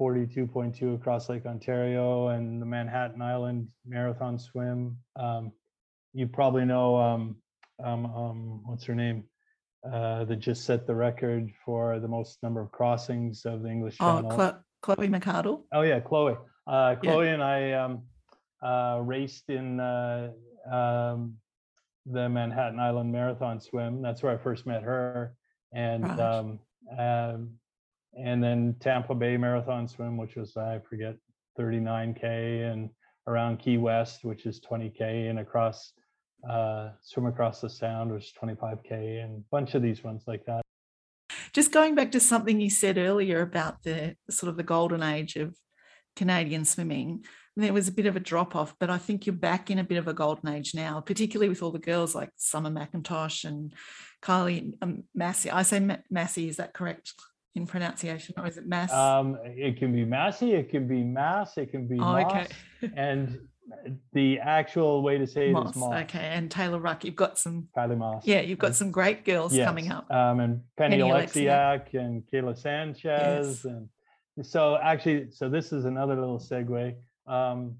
42.2 0.00 0.94
across 0.94 1.28
Lake 1.28 1.44
Ontario 1.44 2.28
and 2.28 2.62
the 2.62 2.66
Manhattan 2.66 3.20
Island 3.20 3.68
Marathon 3.86 4.38
Swim. 4.38 4.96
Um, 5.16 5.52
you 6.14 6.26
probably 6.28 6.64
know 6.64 6.96
um, 6.96 7.36
um, 7.84 8.06
um, 8.06 8.60
what's 8.64 8.84
her 8.84 8.94
name 8.94 9.24
uh, 9.90 10.24
that 10.24 10.36
just 10.36 10.64
set 10.64 10.86
the 10.86 10.94
record 10.94 11.50
for 11.64 11.98
the 11.98 12.08
most 12.08 12.42
number 12.42 12.60
of 12.60 12.70
crossings 12.70 13.44
of 13.44 13.62
the 13.62 13.68
English 13.70 13.96
Oh, 14.00 14.20
Channel. 14.22 14.30
Chlo- 14.30 14.58
Chloe 14.82 15.08
McCardel. 15.08 15.62
Oh 15.72 15.82
yeah, 15.82 16.00
Chloe. 16.00 16.36
Uh, 16.66 16.94
Yeah. 17.02 17.10
Chloe 17.12 17.28
and 17.28 17.42
I 17.42 17.72
um, 17.72 18.02
uh, 18.62 19.00
raced 19.02 19.48
in 19.48 19.80
uh, 19.80 20.30
um, 20.70 21.34
the 22.06 22.28
Manhattan 22.28 22.78
Island 22.80 23.10
Marathon 23.12 23.60
Swim. 23.60 24.02
That's 24.02 24.22
where 24.22 24.32
I 24.32 24.38
first 24.38 24.66
met 24.66 24.82
her, 24.82 25.34
and 25.72 26.04
Right. 26.04 26.20
um, 26.20 26.58
um, 26.98 27.50
and 28.16 28.42
then 28.42 28.76
Tampa 28.80 29.14
Bay 29.14 29.36
Marathon 29.36 29.88
Swim, 29.88 30.16
which 30.16 30.36
was 30.36 30.56
I 30.56 30.80
forget 30.88 31.16
39k, 31.58 32.70
and 32.72 32.90
around 33.26 33.58
Key 33.58 33.78
West, 33.78 34.24
which 34.24 34.46
is 34.46 34.60
20k, 34.60 35.28
and 35.30 35.38
across 35.38 35.92
uh, 36.48 36.90
swim 37.02 37.26
across 37.26 37.60
the 37.60 37.70
Sound, 37.70 38.12
which 38.12 38.24
is 38.26 38.32
25k, 38.40 39.24
and 39.24 39.38
a 39.38 39.44
bunch 39.50 39.74
of 39.74 39.82
these 39.82 40.02
ones 40.02 40.24
like 40.26 40.44
that. 40.46 40.62
Just 41.52 41.72
going 41.72 41.94
back 41.94 42.12
to 42.12 42.20
something 42.20 42.60
you 42.60 42.70
said 42.70 42.98
earlier 42.98 43.42
about 43.42 43.82
the 43.82 44.16
sort 44.30 44.48
of 44.48 44.56
the 44.56 44.62
golden 44.62 45.02
age 45.02 45.36
of 45.36 45.54
Canadian 46.16 46.64
swimming, 46.64 47.24
there 47.56 47.72
was 47.72 47.88
a 47.88 47.92
bit 47.92 48.06
of 48.06 48.16
a 48.16 48.20
drop 48.20 48.56
off, 48.56 48.74
but 48.78 48.88
I 48.88 48.98
think 48.98 49.26
you're 49.26 49.34
back 49.34 49.70
in 49.70 49.78
a 49.78 49.84
bit 49.84 49.98
of 49.98 50.08
a 50.08 50.14
golden 50.14 50.48
age 50.48 50.74
now, 50.74 51.00
particularly 51.00 51.50
with 51.50 51.62
all 51.62 51.70
the 51.70 51.78
girls 51.78 52.14
like 52.14 52.30
Summer 52.36 52.70
McIntosh 52.70 53.44
and 53.44 53.74
Kylie 54.22 54.72
um, 54.80 55.04
Massey. 55.14 55.50
I 55.50 55.62
say 55.62 55.80
Ma- 55.80 55.96
Massey, 56.10 56.48
is 56.48 56.56
that 56.56 56.72
correct 56.72 57.12
in 57.54 57.66
pronunciation, 57.66 58.34
or 58.38 58.46
is 58.46 58.56
it 58.56 58.66
Mass? 58.66 58.90
Um, 58.90 59.38
it 59.44 59.78
can 59.78 59.92
be 59.92 60.06
Massey, 60.06 60.54
it 60.54 60.70
can 60.70 60.88
be 60.88 61.02
Mass, 61.02 61.58
it 61.58 61.70
can 61.70 61.86
be 61.86 61.96
oh, 61.96 61.98
Moss. 61.98 62.24
okay. 62.24 62.46
and 62.96 63.38
the 64.12 64.38
actual 64.40 65.02
way 65.02 65.18
to 65.18 65.26
say 65.26 65.46
it 65.46 65.48
is 65.48 65.54
Moss, 65.54 65.76
Moss. 65.76 66.02
okay. 66.02 66.30
And 66.32 66.50
Taylor 66.50 66.78
Ruck, 66.78 67.04
you've 67.04 67.16
got 67.16 67.38
some, 67.38 67.68
Kylie 67.76 67.96
Moss. 67.96 68.26
yeah, 68.26 68.40
you've 68.40 68.58
got 68.58 68.74
some 68.74 68.90
great 68.90 69.24
girls 69.24 69.56
coming 69.56 69.90
up. 69.90 70.10
Um, 70.10 70.40
and 70.40 70.60
Penny, 70.76 70.98
Penny 70.98 71.10
Oleksiak 71.10 71.94
and 71.94 72.22
Kayla 72.32 72.56
Sanchez. 72.56 73.64
Yes. 73.64 73.64
And 73.64 73.88
so 74.42 74.78
actually, 74.82 75.30
so 75.30 75.48
this 75.48 75.72
is 75.72 75.84
another 75.84 76.14
little 76.16 76.38
segue. 76.38 76.94
Um, 77.26 77.76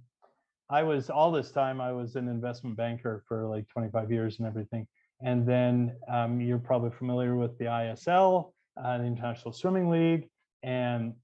I 0.71 0.83
was 0.83 1.11
all 1.11 1.31
this 1.31 1.51
time, 1.51 1.81
I 1.81 1.93
was 1.93 2.17
an 2.17 2.29
investment 2.29 2.77
banker 2.77 3.23
for 3.29 3.47
like 3.47 3.69
25 3.69 4.11
years 4.11 4.39
and 4.39 4.47
everything. 4.47 4.87
And 5.21 5.47
then 5.47 5.95
um, 6.09 6.41
you're 6.41 6.59
probably 6.59 6.91
familiar 6.91 7.37
with 7.37 7.57
the 7.59 7.67
ISL, 7.67 8.53
uh, 8.83 8.99
the 8.99 9.05
International 9.05 9.53
Swimming 9.53 9.89
League. 9.91 10.29
And 10.63 11.15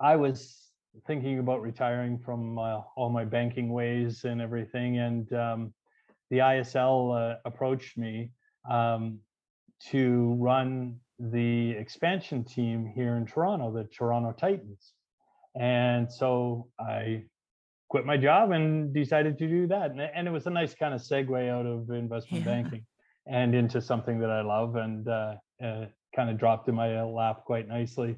I 0.00 0.16
was 0.16 0.61
thinking 1.06 1.38
about 1.38 1.62
retiring 1.62 2.18
from 2.18 2.58
uh, 2.58 2.80
all 2.96 3.10
my 3.10 3.24
banking 3.24 3.72
ways 3.72 4.24
and 4.24 4.40
everything. 4.40 4.98
And 4.98 5.32
um, 5.32 5.74
the 6.30 6.38
ISL 6.38 7.32
uh, 7.32 7.36
approached 7.44 7.96
me 7.96 8.30
um, 8.70 9.18
to 9.90 10.36
run 10.38 10.98
the 11.18 11.70
expansion 11.70 12.44
team 12.44 12.90
here 12.94 13.16
in 13.16 13.26
Toronto, 13.26 13.72
the 13.72 13.84
Toronto 13.84 14.32
Titans. 14.32 14.92
And 15.54 16.10
so 16.10 16.68
I 16.80 17.24
quit 17.88 18.06
my 18.06 18.16
job 18.16 18.52
and 18.52 18.92
decided 18.94 19.38
to 19.38 19.46
do 19.46 19.66
that. 19.68 19.90
And, 19.90 20.00
and 20.00 20.26
it 20.26 20.30
was 20.30 20.46
a 20.46 20.50
nice 20.50 20.74
kind 20.74 20.94
of 20.94 21.00
segue 21.00 21.50
out 21.50 21.66
of 21.66 21.90
investment 21.90 22.44
Yeah. 22.44 22.52
banking 22.52 22.86
and 23.26 23.54
into 23.54 23.80
something 23.80 24.18
that 24.20 24.30
I 24.30 24.42
love 24.42 24.76
and 24.76 25.06
uh, 25.06 25.34
uh, 25.62 25.86
kind 26.14 26.30
of 26.30 26.38
dropped 26.38 26.68
in 26.68 26.74
my 26.74 27.02
lap 27.02 27.44
quite 27.44 27.68
nicely. 27.68 28.16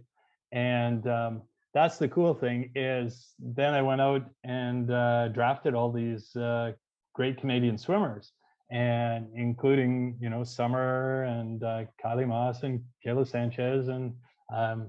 And 0.52 1.06
um, 1.06 1.42
that's 1.74 1.98
the 1.98 2.08
cool 2.08 2.34
thing 2.34 2.70
is 2.74 3.34
then 3.38 3.74
I 3.74 3.82
went 3.82 4.00
out 4.00 4.22
and 4.44 4.90
uh, 4.90 5.28
drafted 5.28 5.74
all 5.74 5.90
these 5.92 6.34
uh, 6.36 6.72
great 7.14 7.38
Canadian 7.38 7.76
swimmers 7.78 8.32
and 8.70 9.26
including, 9.34 10.16
you 10.20 10.30
know, 10.30 10.42
Summer 10.44 11.24
and 11.24 11.62
uh, 11.62 11.84
Kylie 12.02 12.26
Moss 12.26 12.62
and 12.62 12.80
Kayla 13.04 13.26
Sanchez 13.28 13.88
and 13.88 14.14
um, 14.54 14.88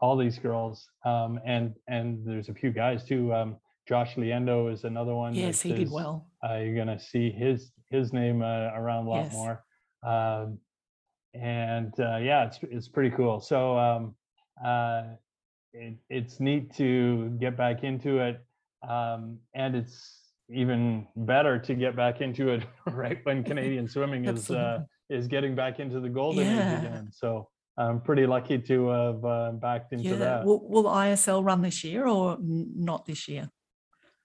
all 0.00 0.16
these 0.16 0.38
girls. 0.38 0.86
Um, 1.04 1.38
and, 1.46 1.74
and 1.88 2.24
there's 2.26 2.48
a 2.48 2.54
few 2.54 2.70
guys 2.72 3.04
too. 3.04 3.32
Um, 3.32 3.56
Josh 3.86 4.14
Liendo 4.16 4.72
is 4.72 4.84
another 4.84 5.14
one. 5.14 5.34
yes, 5.34 5.60
he 5.60 5.72
did 5.74 5.90
well. 5.90 6.26
uh, 6.48 6.54
you're 6.56 6.74
gonna 6.76 6.98
see 6.98 7.30
his 7.30 7.70
his 7.90 8.14
name 8.14 8.40
uh, 8.42 8.70
around 8.74 9.06
a 9.06 9.10
lot 9.10 9.24
Yes. 9.24 9.32
more. 9.34 9.62
Um, 10.02 10.58
and 11.34 11.92
uh, 12.00 12.16
yeah, 12.16 12.46
it's 12.46 12.58
it's 12.62 12.88
pretty 12.88 13.10
cool. 13.14 13.40
So 13.40 13.76
um, 13.78 14.14
uh, 14.64 15.02
it, 15.74 15.96
it's 16.08 16.40
neat 16.40 16.74
to 16.76 17.30
get 17.40 17.56
back 17.56 17.82
into 17.84 18.20
it, 18.20 18.44
um, 18.88 19.38
and 19.54 19.74
it's 19.74 20.20
even 20.50 21.06
better 21.16 21.58
to 21.58 21.74
get 21.74 21.96
back 21.96 22.20
into 22.20 22.50
it 22.50 22.62
right 22.92 23.18
when 23.24 23.42
Canadian 23.42 23.88
swimming 23.88 24.24
is 24.32 24.50
uh, 24.50 24.80
is 25.10 25.26
getting 25.26 25.54
back 25.54 25.80
into 25.80 26.00
the 26.00 26.08
golden 26.08 26.46
age 26.46 26.78
again. 26.78 27.08
So 27.12 27.48
I'm 27.76 28.00
pretty 28.00 28.26
lucky 28.26 28.58
to 28.58 28.88
have 28.88 29.24
uh, 29.24 29.52
backed 29.52 29.92
into 29.92 30.10
Yeah. 30.10 30.16
that. 30.16 30.44
Will, 30.44 30.66
will 30.68 30.84
ISL 30.84 31.44
run 31.44 31.60
this 31.60 31.82
year 31.82 32.06
or 32.06 32.38
not 32.40 33.04
this 33.04 33.26
year? 33.28 33.50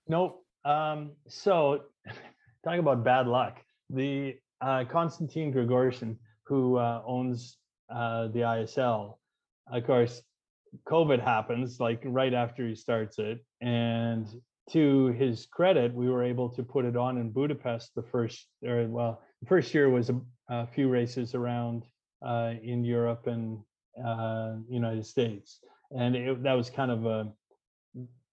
Nope. 0.08 0.46
Um, 0.66 1.12
so, 1.28 1.84
talking 2.64 2.80
about 2.80 3.04
bad 3.04 3.28
luck, 3.28 3.58
the 3.90 4.36
uh, 4.62 4.84
Konstantin 4.86 5.52
Grigorishin, 5.54 6.18
who 6.44 6.78
uh, 6.78 7.02
owns 7.06 7.58
uh, 7.90 8.28
the 8.28 8.40
ISL, 8.40 9.16
of 9.72 9.84
course, 9.86 10.22
COVID 10.88 11.24
happens 11.24 11.80
like 11.80 12.02
right 12.06 12.34
after 12.34 12.68
he 12.68 12.76
starts 12.76 13.20
it, 13.20 13.44
and 13.62 14.28
to 14.72 15.08
his 15.08 15.48
credit, 15.48 15.94
we 15.94 16.10
were 16.10 16.24
able 16.24 16.50
to 16.50 16.64
put 16.64 16.86
it 16.86 16.96
on 16.96 17.18
in 17.18 17.32
Budapest 17.32 17.96
the 17.96 18.04
first, 18.04 18.48
or 18.64 18.86
well, 18.88 19.22
the 19.42 19.48
first 19.48 19.74
year 19.74 19.90
was 19.90 20.10
a, 20.10 20.20
a 20.50 20.68
few 20.68 20.90
races 20.90 21.34
around 21.34 21.84
uh, 22.26 22.54
in 22.64 22.84
Europe 22.84 23.28
and 23.28 23.60
uh, 24.04 24.56
United 24.70 25.06
States, 25.06 25.60
and 25.92 26.16
it, 26.16 26.44
that 26.44 26.54
was 26.54 26.70
kind 26.70 26.92
of 26.92 27.06
a 27.06 27.32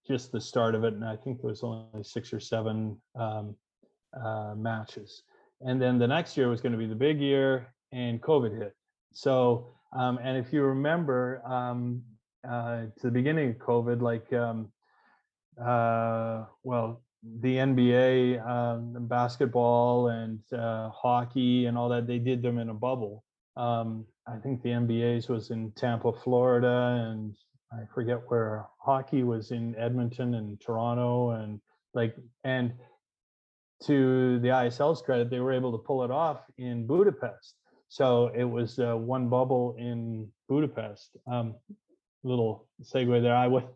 just 0.06 0.30
the 0.30 0.40
start 0.40 0.74
of 0.74 0.84
it, 0.84 0.94
and 0.94 1.04
I 1.04 1.16
think 1.16 1.40
there 1.40 1.50
was 1.50 1.62
only 1.62 2.02
six 2.02 2.32
or 2.32 2.40
seven 2.40 2.96
um, 3.18 3.56
uh, 4.16 4.54
matches. 4.56 5.22
And 5.62 5.80
then 5.80 5.98
the 5.98 6.06
next 6.06 6.36
year 6.36 6.48
was 6.48 6.60
going 6.60 6.72
to 6.72 6.78
be 6.78 6.86
the 6.86 6.94
big 6.94 7.20
year, 7.20 7.68
and 7.92 8.20
COVID 8.22 8.56
hit. 8.56 8.74
So, 9.14 9.68
um, 9.92 10.18
and 10.22 10.36
if 10.36 10.52
you 10.52 10.62
remember, 10.62 11.42
um, 11.46 12.02
uh, 12.48 12.86
to 12.98 13.02
the 13.02 13.10
beginning 13.10 13.50
of 13.50 13.56
COVID, 13.56 14.00
like, 14.00 14.32
um, 14.32 14.72
uh, 15.62 16.44
well, 16.62 17.02
the 17.40 17.56
NBA, 17.56 18.46
um, 18.46 19.06
basketball 19.08 20.08
and 20.08 20.40
uh, 20.52 20.90
hockey 20.90 21.66
and 21.66 21.76
all 21.76 21.88
that, 21.88 22.06
they 22.06 22.18
did 22.18 22.42
them 22.42 22.58
in 22.58 22.68
a 22.68 22.74
bubble. 22.74 23.24
Um, 23.56 24.06
I 24.26 24.36
think 24.36 24.62
the 24.62 24.70
NBA's 24.70 25.28
was 25.28 25.50
in 25.50 25.72
Tampa, 25.72 26.12
Florida, 26.12 27.08
and 27.10 27.34
I 27.72 27.84
forget 27.94 28.20
where 28.28 28.66
hockey 28.78 29.22
was 29.22 29.50
in 29.50 29.74
Edmonton 29.76 30.34
and 30.34 30.60
Toronto 30.60 31.30
and 31.30 31.60
like 31.94 32.14
and 32.44 32.72
to 33.84 34.38
the 34.40 34.48
ISL's 34.48 35.02
credit, 35.02 35.30
they 35.30 35.40
were 35.40 35.52
able 35.52 35.72
to 35.72 35.78
pull 35.78 36.04
it 36.04 36.10
off 36.10 36.40
in 36.58 36.86
Budapest. 36.86 37.54
So 37.88 38.30
it 38.34 38.44
was 38.44 38.78
uh, 38.78 38.96
one 38.96 39.28
bubble 39.28 39.76
in 39.78 40.28
Budapest. 40.48 41.16
Um, 41.26 41.54
little 42.26 42.66
segue 42.82 43.22
there. 43.22 43.34
I 43.34 43.46
went, 43.46 43.66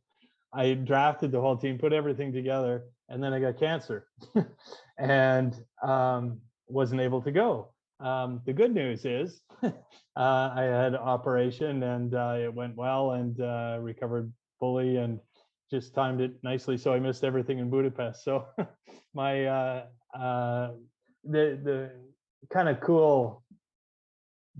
I 0.52 0.74
drafted 0.74 1.32
the 1.32 1.40
whole 1.40 1.56
team, 1.56 1.78
put 1.78 1.92
everything 1.92 2.32
together, 2.32 2.84
and 3.08 3.22
then 3.22 3.32
I 3.32 3.40
got 3.40 3.58
cancer, 3.58 4.06
and 4.98 5.54
um, 5.82 6.40
wasn't 6.68 7.00
able 7.00 7.22
to 7.22 7.30
go. 7.30 7.72
Um, 8.00 8.40
the 8.46 8.52
good 8.52 8.74
news 8.74 9.04
is 9.04 9.42
uh, 9.62 9.70
I 10.16 10.62
had 10.62 10.94
operation 10.94 11.82
and 11.82 12.14
uh, 12.14 12.36
it 12.38 12.54
went 12.54 12.74
well 12.74 13.12
and 13.12 13.38
uh, 13.40 13.76
recovered 13.80 14.32
fully 14.58 14.96
and 14.96 15.20
just 15.70 15.94
timed 15.94 16.20
it 16.20 16.32
nicely. 16.42 16.78
So 16.78 16.94
I 16.94 16.98
missed 16.98 17.24
everything 17.24 17.58
in 17.58 17.68
Budapest. 17.68 18.24
So 18.24 18.46
my 19.14 19.44
uh, 19.44 19.84
uh, 20.18 20.70
the 21.24 21.60
the 21.62 21.90
kind 22.48 22.68
of 22.68 22.80
cool 22.80 23.44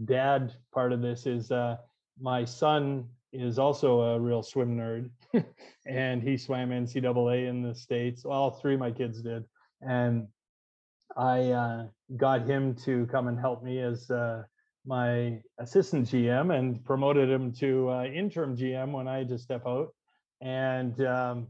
dad 0.05 0.55
part 0.73 0.93
of 0.93 1.01
this 1.01 1.27
is 1.27 1.51
uh, 1.51 1.77
my 2.21 2.45
son 2.45 3.07
is 3.33 3.59
also 3.59 4.01
a 4.01 4.21
real 4.21 4.43
swim 4.43 4.77
nerd 4.77 5.11
and 5.87 6.23
he 6.23 6.37
swam 6.37 6.71
NCAA 6.71 7.49
in 7.49 7.63
the 7.63 7.75
States. 7.75 8.25
All 8.25 8.51
three 8.51 8.75
of 8.75 8.81
my 8.81 8.91
kids 8.91 9.23
did. 9.23 9.45
And 9.81 10.27
I 11.17 11.51
uh, 11.51 11.87
got 12.17 12.47
him 12.47 12.75
to 12.85 13.07
come 13.07 13.29
and 13.29 13.39
help 13.39 13.63
me 13.63 13.81
as 13.81 14.11
uh, 14.11 14.43
my 14.87 15.41
assistant 15.59 16.09
GM 16.09 16.57
and 16.57 16.85
promoted 16.85 17.29
him 17.29 17.53
to 17.55 17.91
uh, 17.91 18.05
interim 18.05 18.57
GM 18.57 18.93
when 18.93 19.09
I 19.09 19.19
had 19.19 19.29
to 19.29 19.39
step 19.39 19.63
out. 19.67 19.95
And 20.41 21.01
um, 21.05 21.49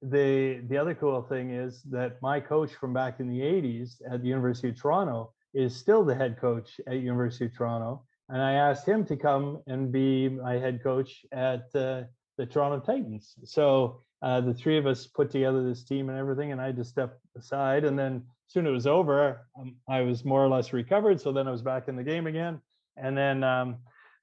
the 0.00 0.62
the 0.68 0.78
other 0.78 0.94
cool 0.94 1.22
thing 1.22 1.50
is 1.50 1.82
that 1.90 2.20
my 2.22 2.40
coach 2.40 2.72
from 2.74 2.92
back 2.92 3.20
in 3.20 3.28
the 3.28 3.40
80s 3.40 4.00
at 4.10 4.22
the 4.22 4.28
University 4.28 4.70
of 4.70 4.80
Toronto 4.80 5.32
is 5.54 5.76
still 5.76 6.04
the 6.04 6.14
head 6.14 6.38
coach 6.40 6.80
at 6.86 6.94
University 6.94 7.46
of 7.46 7.56
Toronto. 7.56 8.04
And 8.28 8.40
I 8.40 8.52
asked 8.54 8.86
him 8.86 9.04
to 9.06 9.16
come 9.16 9.62
and 9.66 9.92
be 9.92 10.28
my 10.28 10.54
head 10.54 10.82
coach 10.82 11.24
at 11.32 11.64
uh, 11.74 12.02
the 12.38 12.46
Toronto 12.46 12.80
Titans. 12.80 13.34
So 13.44 14.00
uh, 14.22 14.40
the 14.40 14.54
three 14.54 14.78
of 14.78 14.86
us 14.86 15.06
put 15.06 15.30
together 15.30 15.62
this 15.62 15.84
team 15.84 16.08
and 16.08 16.18
everything, 16.18 16.52
and 16.52 16.60
I 16.60 16.72
just 16.72 16.90
stepped 16.90 17.18
aside. 17.36 17.84
And 17.84 17.98
then 17.98 18.22
soon 18.46 18.66
it 18.66 18.70
was 18.70 18.86
over, 18.86 19.46
um, 19.58 19.76
I 19.88 20.02
was 20.02 20.24
more 20.24 20.44
or 20.44 20.48
less 20.48 20.72
recovered. 20.72 21.20
So 21.20 21.32
then 21.32 21.48
I 21.48 21.50
was 21.50 21.62
back 21.62 21.88
in 21.88 21.96
the 21.96 22.04
game 22.04 22.26
again. 22.26 22.60
And 22.96 23.16
then 23.16 23.42
um, 23.42 23.78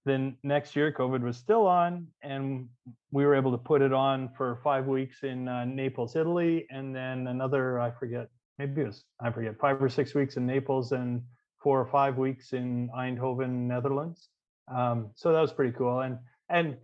then 0.05 0.37
next 0.43 0.75
year, 0.75 0.91
COVID 0.91 1.21
was 1.21 1.37
still 1.37 1.67
on, 1.67 2.07
and 2.23 2.67
we 3.11 3.25
were 3.25 3.35
able 3.35 3.51
to 3.51 3.57
put 3.57 3.81
it 3.81 3.93
on 3.93 4.29
for 4.37 4.59
five 4.63 4.87
weeks 4.87 5.23
in 5.23 5.47
uh, 5.47 5.65
Naples, 5.65 6.15
Italy, 6.15 6.65
and 6.69 6.95
then 6.95 7.27
another 7.27 7.79
I 7.79 7.91
forget 7.91 8.29
maybe 8.57 8.81
it 8.81 8.87
was 8.87 9.03
I 9.21 9.31
forget 9.31 9.59
five 9.59 9.81
or 9.81 9.89
six 9.89 10.13
weeks 10.15 10.37
in 10.37 10.45
Naples 10.45 10.91
and 10.93 11.21
four 11.61 11.79
or 11.79 11.85
five 11.85 12.17
weeks 12.17 12.53
in 12.53 12.89
Eindhoven, 12.95 13.67
Netherlands. 13.67 14.29
Um, 14.73 15.11
so 15.15 15.33
that 15.33 15.41
was 15.41 15.51
pretty 15.51 15.73
cool. 15.77 16.01
And 16.01 16.17
and 16.49 16.77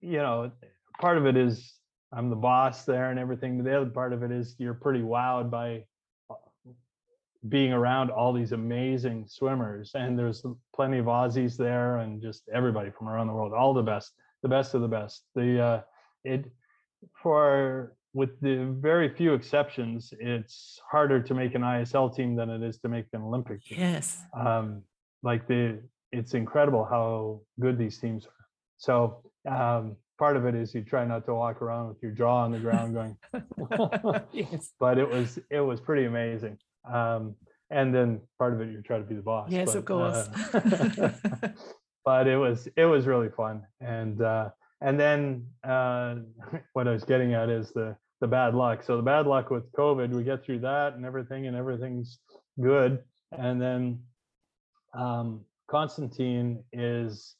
you 0.00 0.18
know, 0.18 0.50
part 1.00 1.18
of 1.18 1.26
it 1.26 1.36
is 1.36 1.74
I'm 2.12 2.28
the 2.28 2.36
boss 2.36 2.84
there 2.84 3.10
and 3.10 3.18
everything. 3.18 3.56
But 3.56 3.64
the 3.64 3.80
other 3.80 3.90
part 3.90 4.12
of 4.12 4.22
it 4.22 4.30
is 4.30 4.54
you're 4.58 4.74
pretty 4.74 5.00
wowed 5.00 5.50
by 5.50 5.84
uh, 6.30 6.34
being 7.48 7.72
around 7.72 8.10
all 8.10 8.32
these 8.32 8.52
amazing 8.52 9.26
swimmers. 9.28 9.92
And 9.94 10.18
there's 10.18 10.44
plenty 10.74 10.98
of 10.98 11.06
Aussies 11.06 11.56
there 11.56 11.98
and 11.98 12.20
just 12.20 12.48
everybody 12.52 12.90
from 12.90 13.08
around 13.08 13.28
the 13.28 13.32
world, 13.32 13.52
all 13.52 13.72
the 13.74 13.82
best, 13.82 14.12
the 14.42 14.48
best 14.48 14.74
of 14.74 14.82
the 14.82 14.88
best. 14.88 15.24
The 15.34 15.60
uh, 15.60 15.80
it 16.24 16.50
for 17.14 17.94
with 18.14 18.38
the 18.40 18.74
very 18.78 19.14
few 19.14 19.32
exceptions, 19.32 20.12
it's 20.20 20.78
harder 20.90 21.20
to 21.20 21.34
make 21.34 21.54
an 21.54 21.62
ISL 21.62 22.14
team 22.14 22.36
than 22.36 22.50
it 22.50 22.62
is 22.62 22.78
to 22.80 22.88
make 22.88 23.06
an 23.12 23.22
Olympic 23.22 23.64
team. 23.64 23.78
Yes. 23.80 24.22
Um, 24.38 24.82
like 25.22 25.46
the, 25.46 25.80
it's 26.10 26.34
incredible 26.34 26.84
how 26.84 27.40
good 27.58 27.78
these 27.78 27.98
teams 27.98 28.26
are. 28.26 28.46
So 28.76 29.22
um, 29.50 29.96
part 30.18 30.36
of 30.36 30.44
it 30.44 30.54
is 30.54 30.74
you 30.74 30.82
try 30.82 31.04
not 31.06 31.24
to 31.26 31.34
walk 31.34 31.62
around 31.62 31.88
with 31.88 32.02
your 32.02 32.12
jaw 32.12 32.44
on 32.44 32.52
the 32.52 32.58
ground 32.58 32.94
going. 32.98 33.16
yes. 34.32 34.72
But 34.78 34.98
it 34.98 35.08
was 35.08 35.38
it 35.50 35.60
was 35.60 35.80
pretty 35.80 36.04
amazing. 36.04 36.58
Um, 36.92 37.34
and 37.70 37.94
then 37.94 38.20
part 38.38 38.52
of 38.52 38.60
it 38.60 38.70
you 38.70 38.82
try 38.82 38.98
to 38.98 39.04
be 39.04 39.14
the 39.14 39.22
boss. 39.22 39.50
Yes, 39.50 39.72
but, 39.72 39.78
of 39.78 39.84
course. 39.86 40.28
Uh, 40.52 41.48
but 42.04 42.26
it 42.26 42.36
was 42.36 42.68
it 42.76 42.84
was 42.84 43.06
really 43.06 43.30
fun 43.30 43.62
and. 43.80 44.20
Uh, 44.20 44.50
and 44.82 44.98
then 44.98 45.46
uh, 45.64 46.16
what 46.72 46.88
I 46.88 46.92
was 46.92 47.04
getting 47.04 47.34
at 47.34 47.48
is 47.48 47.72
the 47.72 47.96
the 48.20 48.28
bad 48.28 48.54
luck. 48.54 48.84
So 48.84 48.96
the 48.96 49.02
bad 49.02 49.26
luck 49.26 49.50
with 49.50 49.70
COVID, 49.72 50.10
we 50.10 50.22
get 50.22 50.44
through 50.44 50.60
that 50.60 50.94
and 50.94 51.04
everything, 51.04 51.48
and 51.48 51.56
everything's 51.56 52.20
good. 52.60 53.00
And 53.36 53.60
then 53.60 53.98
um, 54.94 55.40
Konstantin 55.68 56.62
is 56.72 57.34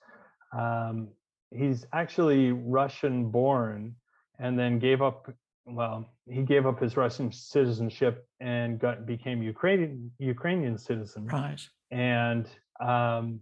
um, 0.57 1.09
he's 1.51 1.87
actually 1.93 2.53
Russian 2.53 3.31
born, 3.31 3.95
and 4.39 4.59
then 4.59 4.79
gave 4.79 5.03
up. 5.03 5.33
Well, 5.65 6.13
he 6.29 6.43
gave 6.43 6.67
up 6.67 6.81
his 6.81 6.97
Russian 6.97 7.31
citizenship 7.31 8.27
and 8.41 8.81
got 8.81 9.07
became 9.07 9.43
Ukrainian 9.43 10.11
Ukrainian 10.19 10.77
citizen. 10.77 11.27
Right. 11.27 11.61
And 11.93 12.49
um, 12.81 13.41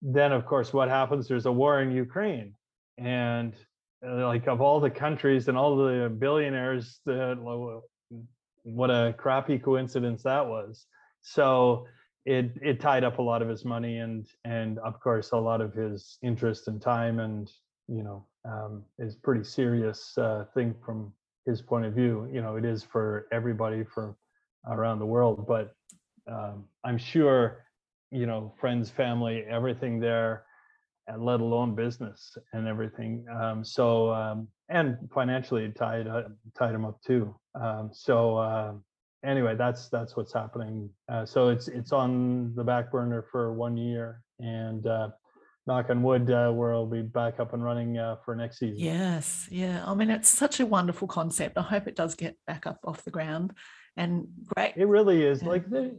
then, 0.00 0.32
of 0.32 0.44
course, 0.46 0.72
what 0.72 0.88
happens? 0.88 1.28
There's 1.28 1.46
a 1.46 1.52
war 1.52 1.80
in 1.80 1.92
Ukraine, 1.92 2.54
and 3.02 3.54
uh, 4.06 4.26
like 4.26 4.46
of 4.48 4.60
all 4.60 4.80
the 4.80 4.90
countries 4.90 5.48
and 5.48 5.56
all 5.56 5.76
the 5.76 6.08
billionaires 6.18 7.00
that 7.06 7.36
what 8.64 8.90
a 8.90 9.14
crappy 9.18 9.58
coincidence 9.58 10.22
that 10.22 10.46
was. 10.46 10.86
So 11.22 11.86
it 12.24 12.52
it 12.62 12.80
tied 12.80 13.04
up 13.04 13.18
a 13.18 13.22
lot 13.22 13.42
of 13.42 13.48
his 13.48 13.64
money 13.64 13.98
and 13.98 14.26
and 14.44 14.78
of 14.78 15.00
course 15.00 15.32
a 15.32 15.36
lot 15.36 15.60
of 15.60 15.74
his 15.74 16.18
interest 16.22 16.68
and 16.68 16.80
time 16.80 17.18
and 17.18 17.50
you 17.88 18.02
know 18.04 18.26
um, 18.44 18.84
is 18.98 19.16
pretty 19.16 19.44
serious 19.44 20.16
uh, 20.18 20.44
thing 20.54 20.74
from 20.84 21.12
his 21.46 21.60
point 21.60 21.84
of 21.84 21.94
view. 21.94 22.28
You 22.32 22.42
know 22.42 22.56
it 22.56 22.64
is 22.64 22.84
for 22.84 23.26
everybody 23.32 23.84
for 23.84 24.16
around 24.68 24.98
the 24.98 25.06
world 25.06 25.46
but 25.46 25.74
um, 26.30 26.64
i'm 26.84 26.98
sure 26.98 27.64
you 28.10 28.26
know 28.26 28.52
friends 28.60 28.90
family 28.90 29.44
everything 29.48 29.98
there 29.98 30.44
let 31.18 31.40
alone 31.40 31.74
business 31.74 32.36
and 32.52 32.66
everything. 32.66 33.24
Um, 33.30 33.64
so 33.64 34.12
um, 34.12 34.48
and 34.68 34.96
financially 35.12 35.70
tied 35.70 36.06
uh, 36.06 36.24
tied 36.58 36.74
him 36.74 36.84
up 36.84 37.00
too. 37.02 37.34
Um, 37.54 37.90
so 37.92 38.36
uh, 38.38 38.72
anyway, 39.24 39.54
that's 39.56 39.88
that's 39.88 40.16
what's 40.16 40.32
happening. 40.32 40.90
Uh, 41.08 41.24
so 41.24 41.48
it's 41.48 41.68
it's 41.68 41.92
on 41.92 42.54
the 42.54 42.64
back 42.64 42.90
burner 42.90 43.24
for 43.30 43.52
one 43.52 43.76
year, 43.76 44.22
and 44.40 44.86
uh, 44.86 45.08
knock 45.66 45.90
on 45.90 46.02
wood, 46.02 46.30
uh, 46.30 46.50
we'll 46.52 46.86
be 46.86 47.02
back 47.02 47.38
up 47.38 47.54
and 47.54 47.62
running 47.62 47.98
uh, 47.98 48.16
for 48.24 48.34
next 48.34 48.58
season. 48.58 48.78
Yes, 48.78 49.48
yeah. 49.50 49.84
I 49.86 49.94
mean, 49.94 50.10
it's 50.10 50.28
such 50.28 50.60
a 50.60 50.66
wonderful 50.66 51.08
concept. 51.08 51.58
I 51.58 51.62
hope 51.62 51.86
it 51.86 51.96
does 51.96 52.14
get 52.14 52.36
back 52.46 52.66
up 52.66 52.80
off 52.84 53.04
the 53.04 53.10
ground. 53.10 53.52
And 53.96 54.26
great. 54.54 54.72
It 54.76 54.86
really 54.86 55.22
is. 55.22 55.42
Yeah. 55.42 55.48
Like 55.48 55.68
the, 55.68 55.96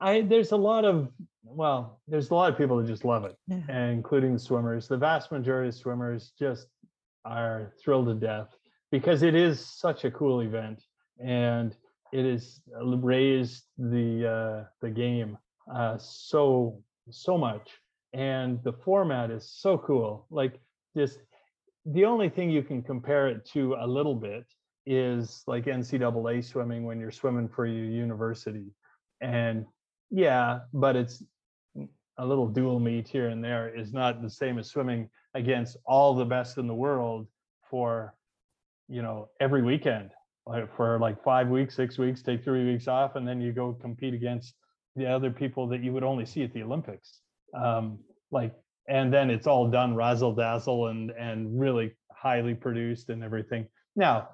I 0.00 0.20
there's 0.22 0.52
a 0.52 0.56
lot 0.56 0.84
of 0.84 1.08
well, 1.50 2.00
there's 2.08 2.30
a 2.30 2.34
lot 2.34 2.50
of 2.52 2.58
people 2.58 2.76
that 2.78 2.86
just 2.86 3.04
love 3.04 3.24
it, 3.24 3.36
yeah. 3.46 3.86
including 3.88 4.34
the 4.34 4.38
swimmers. 4.38 4.88
The 4.88 4.96
vast 4.96 5.32
majority 5.32 5.68
of 5.68 5.74
swimmers 5.74 6.32
just 6.38 6.68
are 7.24 7.72
thrilled 7.82 8.06
to 8.06 8.14
death 8.14 8.48
because 8.90 9.22
it 9.22 9.34
is 9.34 9.64
such 9.64 10.04
a 10.04 10.10
cool 10.10 10.40
event 10.40 10.82
and 11.18 11.76
it 12.12 12.24
has 12.24 12.60
raised 12.76 13.64
the 13.76 14.26
uh, 14.26 14.64
the 14.80 14.90
game 14.90 15.36
uh, 15.72 15.98
so 15.98 16.82
so 17.10 17.36
much, 17.36 17.70
and 18.12 18.62
the 18.64 18.72
format 18.72 19.30
is 19.30 19.50
so 19.50 19.78
cool. 19.78 20.26
Like 20.30 20.60
just 20.96 21.18
the 21.84 22.04
only 22.04 22.28
thing 22.28 22.50
you 22.50 22.62
can 22.62 22.82
compare 22.82 23.28
it 23.28 23.44
to 23.52 23.74
a 23.80 23.86
little 23.86 24.14
bit 24.14 24.44
is 24.86 25.42
like 25.46 25.66
NCAA 25.66 26.44
swimming 26.44 26.84
when 26.84 26.98
you're 26.98 27.10
swimming 27.10 27.48
for 27.48 27.66
your 27.66 27.84
university, 27.84 28.72
and 29.20 29.66
yeah, 30.10 30.60
but 30.72 30.96
it's 30.96 31.22
a 32.18 32.26
little 32.26 32.48
dual 32.48 32.80
meet 32.80 33.08
here 33.08 33.28
and 33.28 33.42
there 33.42 33.68
is 33.74 33.92
not 33.92 34.22
the 34.22 34.30
same 34.30 34.58
as 34.58 34.68
swimming 34.68 35.08
against 35.34 35.76
all 35.86 36.14
the 36.14 36.24
best 36.24 36.58
in 36.58 36.66
the 36.66 36.74
world 36.74 37.26
for 37.70 38.14
you 38.88 39.02
know 39.02 39.28
every 39.40 39.62
weekend. 39.62 40.10
Like 40.46 40.74
for 40.76 40.98
like 40.98 41.22
five 41.22 41.48
weeks 41.48 41.76
six 41.76 41.98
weeks 41.98 42.22
take 42.22 42.42
three 42.42 42.64
weeks 42.64 42.88
off 42.88 43.16
and 43.16 43.26
then 43.26 43.40
you 43.40 43.52
go 43.52 43.74
compete 43.80 44.14
against 44.14 44.54
the 44.96 45.06
other 45.06 45.30
people 45.30 45.68
that 45.68 45.82
you 45.82 45.92
would 45.92 46.02
only 46.02 46.26
see 46.26 46.42
at 46.42 46.52
the 46.52 46.62
olympics. 46.62 47.20
Um 47.54 47.98
like 48.30 48.54
and 48.88 49.12
then 49.12 49.30
it's 49.30 49.46
all 49.46 49.68
done 49.68 49.94
razzle 49.94 50.34
dazzle 50.34 50.88
and 50.88 51.10
and 51.10 51.60
really 51.60 51.92
highly 52.12 52.54
produced 52.54 53.10
and 53.10 53.22
everything. 53.22 53.68
Now 53.94 54.30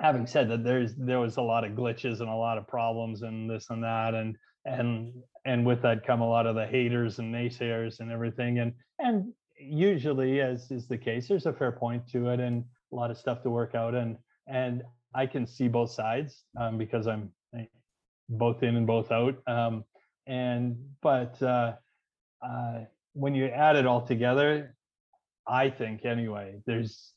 having 0.00 0.26
said 0.26 0.48
that 0.48 0.64
there's 0.64 0.94
there 0.96 1.20
was 1.20 1.36
a 1.36 1.42
lot 1.42 1.64
of 1.64 1.72
glitches 1.72 2.20
and 2.20 2.28
a 2.28 2.34
lot 2.34 2.58
of 2.58 2.66
problems 2.66 3.22
and 3.22 3.48
this 3.48 3.68
and 3.70 3.84
that 3.84 4.14
and 4.14 4.36
and 4.64 5.12
and 5.44 5.64
with 5.64 5.82
that 5.82 6.06
come 6.06 6.20
a 6.20 6.28
lot 6.28 6.46
of 6.46 6.54
the 6.54 6.66
haters 6.66 7.18
and 7.18 7.34
naysayers 7.34 8.00
and 8.00 8.10
everything 8.10 8.58
and 8.58 8.72
and 8.98 9.32
usually 9.58 10.40
as 10.40 10.70
is 10.70 10.86
the 10.86 10.98
case 10.98 11.28
there's 11.28 11.46
a 11.46 11.52
fair 11.52 11.72
point 11.72 12.06
to 12.08 12.28
it 12.28 12.40
and 12.40 12.64
a 12.92 12.96
lot 12.96 13.10
of 13.10 13.16
stuff 13.16 13.42
to 13.42 13.50
work 13.50 13.74
out 13.74 13.94
and 13.94 14.16
and 14.46 14.82
i 15.14 15.26
can 15.26 15.46
see 15.46 15.68
both 15.68 15.90
sides 15.90 16.44
um, 16.58 16.76
because 16.78 17.06
i'm 17.06 17.30
eh, 17.58 17.64
both 18.28 18.62
in 18.62 18.76
and 18.76 18.86
both 18.86 19.10
out 19.10 19.36
um, 19.46 19.84
and 20.26 20.76
but 21.02 21.40
uh, 21.42 21.72
uh, 22.42 22.80
when 23.14 23.34
you 23.34 23.46
add 23.46 23.76
it 23.76 23.86
all 23.86 24.04
together 24.04 24.74
i 25.46 25.68
think 25.70 26.04
anyway 26.04 26.54
there's 26.66 27.12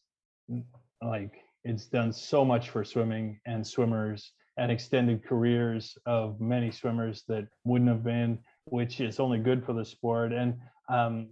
like 1.01 1.33
it's 1.65 1.85
done 1.85 2.11
so 2.11 2.43
much 2.43 2.69
for 2.69 2.83
swimming 2.83 3.39
and 3.45 3.65
swimmers 3.65 4.33
and 4.57 4.71
extended 4.71 5.23
careers 5.23 5.97
of 6.05 6.39
many 6.39 6.71
swimmers 6.71 7.23
that 7.27 7.47
wouldn't 7.63 7.89
have 7.89 8.03
been, 8.03 8.39
which 8.65 8.99
is 8.99 9.19
only 9.19 9.39
good 9.39 9.65
for 9.65 9.73
the 9.73 9.85
sport. 9.85 10.31
And 10.31 10.55
um, 10.89 11.29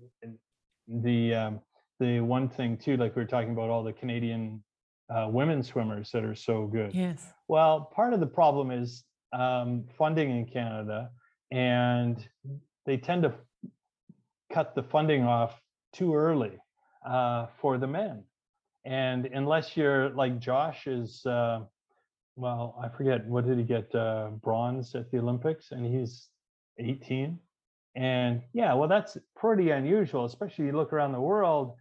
the 0.88 1.34
um, 1.36 1.60
the 2.00 2.20
one 2.20 2.50
thing 2.50 2.78
too, 2.78 2.98
like 2.98 3.16
we 3.16 3.22
were 3.22 3.28
talking 3.28 3.52
about 3.52 3.70
all 3.70 3.84
the 3.84 3.94
Canadian 3.94 4.64
uh, 5.14 5.28
women 5.30 5.62
swimmers 5.62 6.10
that 6.12 6.24
are 6.24 6.36
so 6.36 6.66
good. 6.68 6.94
Yes. 6.94 7.32
Well, 7.48 7.92
part 7.94 8.14
of 8.14 8.20
the 8.20 8.28
problem 8.28 8.72
is 8.72 9.04
um, 9.34 9.86
funding 9.98 10.32
in 10.32 10.46
Canada, 10.46 11.10
and 11.52 12.28
they 12.86 12.98
tend 12.98 13.24
to 13.24 13.34
cut 14.52 14.74
the 14.74 14.84
funding 14.84 15.24
off 15.24 15.62
too 15.94 16.16
early 16.16 16.58
uh, 17.06 17.48
for 17.60 17.78
the 17.78 17.88
men. 17.88 18.24
And 18.86 19.28
unless 19.28 19.78
you're 19.78 20.10
like 20.10 20.40
Josh 20.40 20.88
is, 20.88 21.26
uh, 21.26 21.62
well, 22.36 22.76
I 22.82 22.90
forget 22.90 23.26
what 23.28 23.46
did 23.46 23.58
he 23.58 23.64
get 23.64 23.94
uh, 23.94 24.30
bronze 24.42 24.96
at 24.96 25.12
the 25.12 25.20
Olympics, 25.20 25.72
and 25.72 25.86
he's 25.86 26.30
18. 26.80 27.38
And 27.96 28.42
yeah, 28.54 28.74
well, 28.74 28.88
that's 28.88 29.18
pretty 29.36 29.72
unusual, 29.72 30.26
especially 30.26 30.66
you 30.66 30.72
look 30.72 30.94
around 30.94 31.12
the 31.12 31.22
world. 31.22 31.76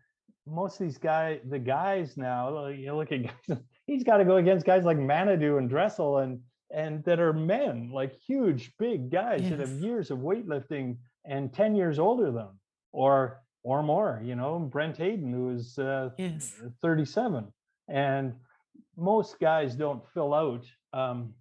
Most 0.46 0.80
of 0.80 0.86
these 0.86 0.98
guys, 0.98 1.40
the 1.48 1.58
guys 1.58 2.16
now, 2.16 2.66
you 2.66 2.94
look 2.94 3.12
at 3.12 3.22
guys, 3.22 3.58
he's 3.86 4.02
got 4.02 4.16
to 4.16 4.24
go 4.24 4.36
against 4.36 4.66
guys 4.66 4.84
like 4.84 4.96
Manaudou 4.96 5.58
and 5.58 5.68
Dressel 5.68 6.18
and 6.18 6.40
and 6.72 7.02
that 7.04 7.18
are 7.18 7.32
men, 7.32 7.90
like 7.92 8.12
huge, 8.12 8.72
big 8.78 9.10
guys 9.10 9.40
yes. 9.42 9.50
that 9.50 9.58
have 9.60 9.70
years 9.70 10.12
of 10.12 10.18
weightlifting 10.18 10.96
and 11.24 11.52
10 11.52 11.74
years 11.74 11.98
older 11.98 12.26
than 12.26 12.34
them. 12.34 12.60
Or 12.92 13.40
or 13.62 13.82
more. 13.82 14.20
You 14.24 14.36
know, 14.36 14.58
Brent 14.58 14.96
Hayden, 14.96 15.32
who 15.32 15.50
is 15.50 15.78
uh, 15.78 16.10
yes. 16.18 16.54
37, 16.82 17.52
and 17.88 18.34
most 19.00 19.40
guys 19.40 19.74
don't 19.74 20.02
fill 20.12 20.34
out. 20.34 20.64
Um, 20.92 21.34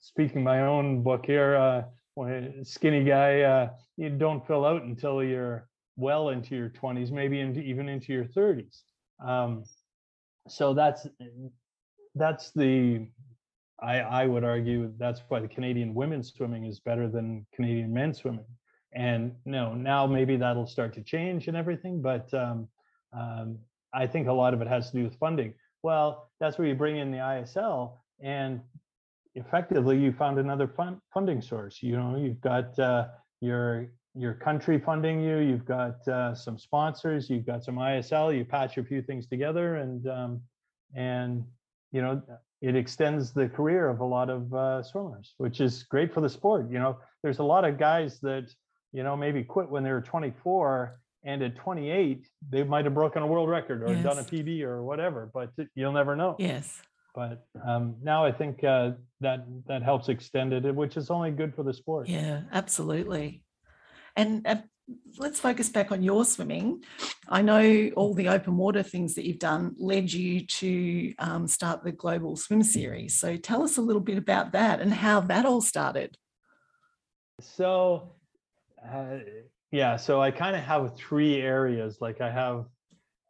speaking 0.00 0.42
my 0.42 0.62
own 0.62 1.02
book 1.02 1.26
here, 1.26 1.56
uh, 1.56 1.82
when 2.14 2.64
skinny 2.64 3.04
guy, 3.04 3.42
uh, 3.42 3.70
you 3.96 4.10
don't 4.10 4.46
fill 4.46 4.64
out 4.64 4.82
until 4.82 5.22
you're 5.22 5.68
well 5.96 6.30
into 6.30 6.56
your 6.56 6.70
20s, 6.70 7.10
maybe 7.10 7.40
into, 7.40 7.60
even 7.60 7.88
into 7.88 8.12
your 8.12 8.24
30s. 8.24 8.82
Um, 9.24 9.64
so 10.48 10.74
that's 10.74 11.06
that's 12.14 12.52
the 12.52 13.06
I, 13.80 14.00
I 14.00 14.26
would 14.26 14.44
argue 14.44 14.92
that's 14.98 15.20
why 15.28 15.40
the 15.40 15.48
Canadian 15.48 15.94
women's 15.94 16.32
swimming 16.32 16.64
is 16.64 16.80
better 16.80 17.08
than 17.08 17.46
Canadian 17.54 17.92
men's 17.92 18.18
swimming. 18.18 18.46
And 18.94 19.32
no, 19.44 19.74
now 19.74 20.06
maybe 20.06 20.36
that'll 20.36 20.66
start 20.66 20.94
to 20.94 21.02
change 21.02 21.48
and 21.48 21.56
everything, 21.56 22.00
but 22.00 22.32
um, 22.32 22.68
um, 23.12 23.58
I 23.92 24.06
think 24.06 24.28
a 24.28 24.32
lot 24.32 24.54
of 24.54 24.60
it 24.60 24.68
has 24.68 24.90
to 24.90 24.98
do 24.98 25.04
with 25.04 25.18
funding. 25.18 25.54
Well, 25.84 26.30
that's 26.40 26.56
where 26.56 26.66
you 26.66 26.74
bring 26.74 26.96
in 26.96 27.10
the 27.10 27.18
ISL, 27.18 27.98
and 28.22 28.62
effectively 29.34 29.98
you 29.98 30.14
found 30.14 30.38
another 30.38 30.66
fund, 30.66 30.96
funding 31.12 31.42
source. 31.42 31.82
You 31.82 31.98
know, 31.98 32.16
you've 32.16 32.40
got 32.40 32.76
uh, 32.78 33.08
your 33.42 33.88
your 34.14 34.32
country 34.32 34.78
funding 34.78 35.20
you, 35.20 35.38
you've 35.40 35.66
got 35.66 36.08
uh, 36.08 36.34
some 36.34 36.56
sponsors, 36.56 37.28
you've 37.28 37.44
got 37.44 37.62
some 37.62 37.76
ISL, 37.76 38.34
you 38.34 38.46
patch 38.46 38.78
a 38.78 38.84
few 38.84 39.02
things 39.02 39.26
together, 39.26 39.74
and 39.74 40.08
um, 40.08 40.40
and 40.96 41.44
you 41.92 42.00
know 42.00 42.22
it 42.62 42.76
extends 42.76 43.34
the 43.34 43.46
career 43.46 43.90
of 43.90 44.00
a 44.00 44.06
lot 44.06 44.30
of 44.30 44.54
uh, 44.54 44.82
swimmers, 44.82 45.34
which 45.36 45.60
is 45.60 45.82
great 45.82 46.14
for 46.14 46.22
the 46.22 46.30
sport. 46.30 46.70
You 46.70 46.78
know, 46.78 46.96
there's 47.22 47.40
a 47.40 47.44
lot 47.44 47.66
of 47.66 47.76
guys 47.76 48.20
that 48.20 48.46
you 48.94 49.02
know 49.02 49.18
maybe 49.18 49.44
quit 49.44 49.68
when 49.68 49.84
they 49.84 49.92
were 49.92 50.00
24 50.00 50.98
and 51.24 51.42
at 51.42 51.56
28 51.56 52.26
they 52.50 52.62
might 52.62 52.84
have 52.84 52.94
broken 52.94 53.22
a 53.22 53.26
world 53.26 53.48
record 53.48 53.82
or 53.82 53.92
yes. 53.92 54.02
done 54.02 54.18
a 54.18 54.22
pb 54.22 54.62
or 54.62 54.82
whatever 54.82 55.30
but 55.32 55.50
you'll 55.74 55.92
never 55.92 56.14
know 56.16 56.36
yes 56.38 56.80
but 57.14 57.46
um, 57.66 57.96
now 58.02 58.24
i 58.24 58.32
think 58.32 58.62
uh, 58.64 58.92
that 59.20 59.44
that 59.66 59.82
helps 59.82 60.08
extend 60.08 60.52
it 60.52 60.74
which 60.74 60.96
is 60.96 61.10
only 61.10 61.30
good 61.30 61.54
for 61.54 61.62
the 61.62 61.72
sport 61.72 62.08
yeah 62.08 62.42
absolutely 62.52 63.42
and 64.16 64.46
uh, 64.46 64.56
let's 65.18 65.40
focus 65.40 65.68
back 65.68 65.92
on 65.92 66.02
your 66.02 66.24
swimming. 66.24 66.84
I 67.28 67.42
know 67.42 67.90
all 67.96 68.14
the 68.14 68.28
open 68.28 68.56
water 68.56 68.82
things 68.82 69.14
that 69.14 69.24
you've 69.24 69.38
done 69.38 69.74
led 69.78 70.12
you 70.12 70.46
to 70.46 71.14
um, 71.18 71.48
start 71.48 71.84
the 71.84 71.92
Global 71.92 72.36
Swim 72.36 72.62
Series. 72.62 73.18
So 73.18 73.36
tell 73.36 73.62
us 73.62 73.76
a 73.76 73.82
little 73.82 74.02
bit 74.02 74.18
about 74.18 74.52
that 74.52 74.80
and 74.80 74.92
how 74.92 75.20
that 75.20 75.46
all 75.46 75.60
started. 75.60 76.16
So, 77.40 78.14
uh, 78.84 79.16
yeah, 79.74 79.96
so 79.96 80.22
I 80.22 80.30
kind 80.30 80.54
of 80.54 80.62
have 80.62 80.96
three 80.96 81.42
areas. 81.42 81.98
Like 82.00 82.20
I 82.20 82.30
have 82.30 82.66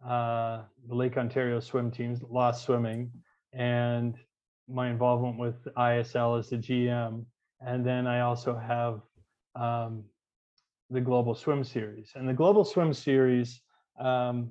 uh, 0.07 0.65
the 0.87 0.95
Lake 0.95 1.17
Ontario 1.17 1.59
swim 1.59 1.91
teams, 1.91 2.21
Lost 2.29 2.67
Swimming, 2.67 3.11
and 3.55 4.15
my 4.69 4.91
involvement 4.91 5.39
with 5.39 5.65
ISL 5.75 6.39
as 6.39 6.51
the 6.51 6.57
GM. 6.57 7.25
And 7.63 7.87
then 7.87 8.07
I 8.07 8.21
also 8.21 8.55
have 8.59 9.01
um, 9.57 10.05
the 10.91 11.01
Global 11.01 11.35
Swim 11.35 11.65
Series. 11.65 12.13
And 12.15 12.29
the 12.29 12.35
Global 12.35 12.67
Swim 12.67 12.93
Series 12.93 13.63
um, 13.99 14.51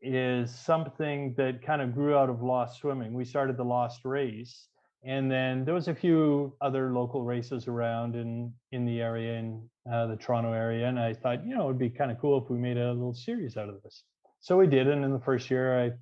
is 0.00 0.54
something 0.58 1.34
that 1.36 1.60
kind 1.60 1.82
of 1.82 1.92
grew 1.92 2.16
out 2.16 2.30
of 2.30 2.42
Lost 2.42 2.80
Swimming. 2.80 3.12
We 3.12 3.26
started 3.26 3.58
the 3.58 3.64
Lost 3.64 4.06
Race, 4.06 4.68
and 5.04 5.30
then 5.30 5.66
there 5.66 5.74
was 5.74 5.88
a 5.88 5.94
few 5.94 6.56
other 6.62 6.94
local 6.94 7.24
races 7.24 7.68
around 7.68 8.16
in 8.16 8.54
in 8.72 8.86
the 8.86 9.02
area 9.02 9.34
in 9.38 9.68
uh, 9.90 10.06
the 10.06 10.16
Toronto 10.16 10.52
area. 10.52 10.88
And 10.88 10.98
I 10.98 11.14
thought, 11.14 11.46
you 11.46 11.54
know, 11.54 11.64
it'd 11.64 11.78
be 11.78 11.90
kind 11.90 12.10
of 12.10 12.20
cool 12.20 12.42
if 12.42 12.50
we 12.50 12.58
made 12.58 12.76
a 12.76 12.92
little 12.92 13.14
series 13.14 13.56
out 13.56 13.68
of 13.68 13.82
this. 13.82 14.04
So 14.40 14.58
we 14.58 14.66
did, 14.66 14.88
and 14.88 15.04
in 15.04 15.12
the 15.12 15.20
first 15.20 15.50
year, 15.50 15.94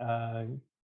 I, 0.00 0.04
uh, 0.04 0.44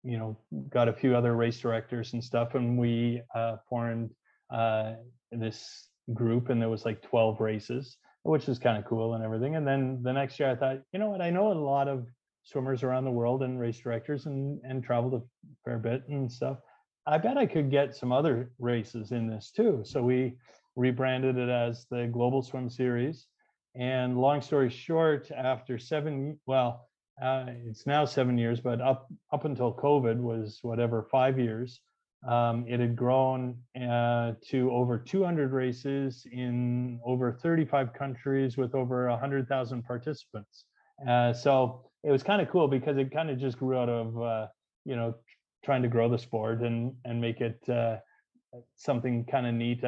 you 0.03 0.19
know, 0.19 0.39
got 0.71 0.89
a 0.89 0.93
few 0.93 1.15
other 1.15 1.37
race 1.37 1.61
directors 1.61 2.15
and 2.15 2.25
stuff, 2.25 2.55
and 2.55 2.79
we 2.79 3.21
uh, 3.35 3.57
formed 3.69 4.11
uh, 4.51 4.95
this 5.31 5.89
group 6.15 6.49
and 6.49 6.61
there 6.61 6.69
was 6.69 6.85
like 6.85 7.03
12 7.03 7.41
races 7.41 7.97
which 8.23 8.47
was 8.47 8.59
kind 8.59 8.77
of 8.77 8.85
cool 8.85 9.15
and 9.15 9.25
everything 9.25 9.57
and 9.57 9.67
then 9.67 10.01
the 10.03 10.13
next 10.13 10.39
year 10.39 10.51
i 10.51 10.57
thought 10.57 10.79
you 10.93 10.99
know 10.99 11.09
what 11.09 11.23
i 11.23 11.31
know 11.31 11.53
a 11.53 11.55
lot 11.55 11.89
of 11.89 12.07
swimmers 12.43 12.83
around 12.83 13.05
the 13.05 13.11
world 13.11 13.43
and 13.43 13.61
race 13.61 13.79
directors 13.79 14.27
and 14.27 14.61
and 14.65 14.83
traveled 14.83 15.15
a 15.15 15.23
fair 15.65 15.79
bit 15.79 16.03
and 16.09 16.31
stuff 16.31 16.59
i 17.07 17.17
bet 17.17 17.39
i 17.39 17.47
could 17.47 17.71
get 17.71 17.95
some 17.95 18.13
other 18.13 18.51
races 18.59 19.13
in 19.13 19.29
this 19.29 19.51
too 19.51 19.83
so 19.85 20.03
we 20.03 20.35
rebranded 20.81 21.37
it 21.37 21.49
as 21.49 21.87
the 21.91 22.09
global 22.13 22.43
swim 22.43 22.69
series 22.69 23.27
and 23.77 24.19
long 24.19 24.41
story 24.41 24.71
short 24.71 25.31
after 25.31 25.79
seven 25.79 26.39
well 26.47 26.89
uh, 27.23 27.45
it's 27.67 27.87
now 27.87 28.05
seven 28.05 28.39
years 28.39 28.61
but 28.61 28.81
up 28.81 29.07
up 29.33 29.45
until 29.45 29.75
covid 29.75 30.19
was 30.19 30.59
whatever 30.63 31.07
five 31.11 31.39
years 31.39 31.81
um, 32.29 32.67
it 32.69 32.81
had 32.81 32.97
grown 32.97 33.57
uh, 33.81 34.33
to 34.49 34.71
over 34.71 34.99
200 34.99 35.53
races 35.53 36.27
in 36.31 37.01
over 37.05 37.33
35 37.33 37.95
countries 37.95 38.59
with 38.59 38.75
over 38.75 39.09
100,000 39.09 39.83
participants. 39.83 40.67
Uh, 41.09 41.33
so 41.33 41.83
it 42.05 42.11
was 42.11 42.23
kind 42.23 42.43
of 42.43 42.51
cool 42.51 42.69
because 42.69 42.99
it 42.99 43.11
kind 43.11 43.31
of 43.31 43.39
just 43.39 43.59
grew 43.59 43.79
out 43.79 43.89
of, 43.89 44.21
uh, 44.21 44.47
you 44.85 44.97
know, 44.97 45.15
trying 45.65 45.83
to 45.83 45.89
grow 45.89 46.09
the 46.09 46.19
sport 46.19 46.61
and 46.63 46.93
and 47.05 47.21
make 47.21 47.41
it 47.41 47.59
uh, 47.69 47.97
something 48.77 49.25
kind 49.25 49.47
of 49.47 49.55
neat. 49.55 49.83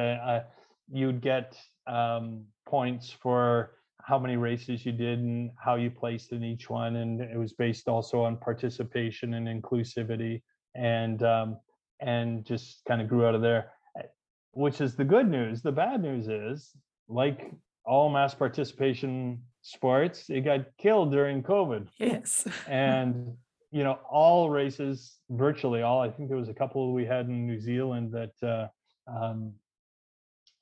You'd 0.91 1.21
get 1.21 1.57
um, 1.87 2.45
points 2.67 3.11
for 3.11 3.71
how 4.01 4.19
many 4.19 4.35
races 4.35 4.85
you 4.85 4.91
did 4.91 5.19
and 5.19 5.51
how 5.57 5.75
you 5.75 5.89
placed 5.89 6.33
in 6.33 6.43
each 6.43 6.69
one, 6.69 6.97
and 6.97 7.21
it 7.21 7.37
was 7.37 7.53
based 7.53 7.87
also 7.87 8.21
on 8.21 8.37
participation 8.37 9.35
and 9.35 9.47
inclusivity. 9.47 10.41
And 10.75 11.21
um, 11.23 11.57
and 11.99 12.45
just 12.45 12.81
kind 12.87 13.01
of 13.01 13.07
grew 13.07 13.25
out 13.25 13.35
of 13.35 13.41
there, 13.41 13.71
eh, 13.97 14.03
which 14.51 14.81
is 14.81 14.95
the 14.95 15.05
good 15.05 15.29
news. 15.29 15.61
The 15.61 15.71
bad 15.71 16.01
news 16.01 16.27
is, 16.27 16.71
like 17.07 17.51
all 17.85 18.09
mass 18.09 18.33
participation 18.33 19.41
sports, 19.61 20.29
it 20.29 20.41
got 20.41 20.65
killed 20.77 21.11
during 21.11 21.43
COVID. 21.43 21.87
Yes. 21.97 22.47
and 22.67 23.33
you 23.71 23.83
know, 23.83 23.99
all 24.09 24.51
races, 24.51 25.17
virtually 25.31 25.81
all. 25.81 25.99
I 25.99 26.09
think 26.09 26.29
there 26.29 26.37
was 26.37 26.49
a 26.49 26.53
couple 26.53 26.93
we 26.93 27.05
had 27.05 27.27
in 27.27 27.47
New 27.47 27.59
Zealand 27.59 28.11
that 28.11 28.47
uh, 28.47 28.67
um, 29.11 29.53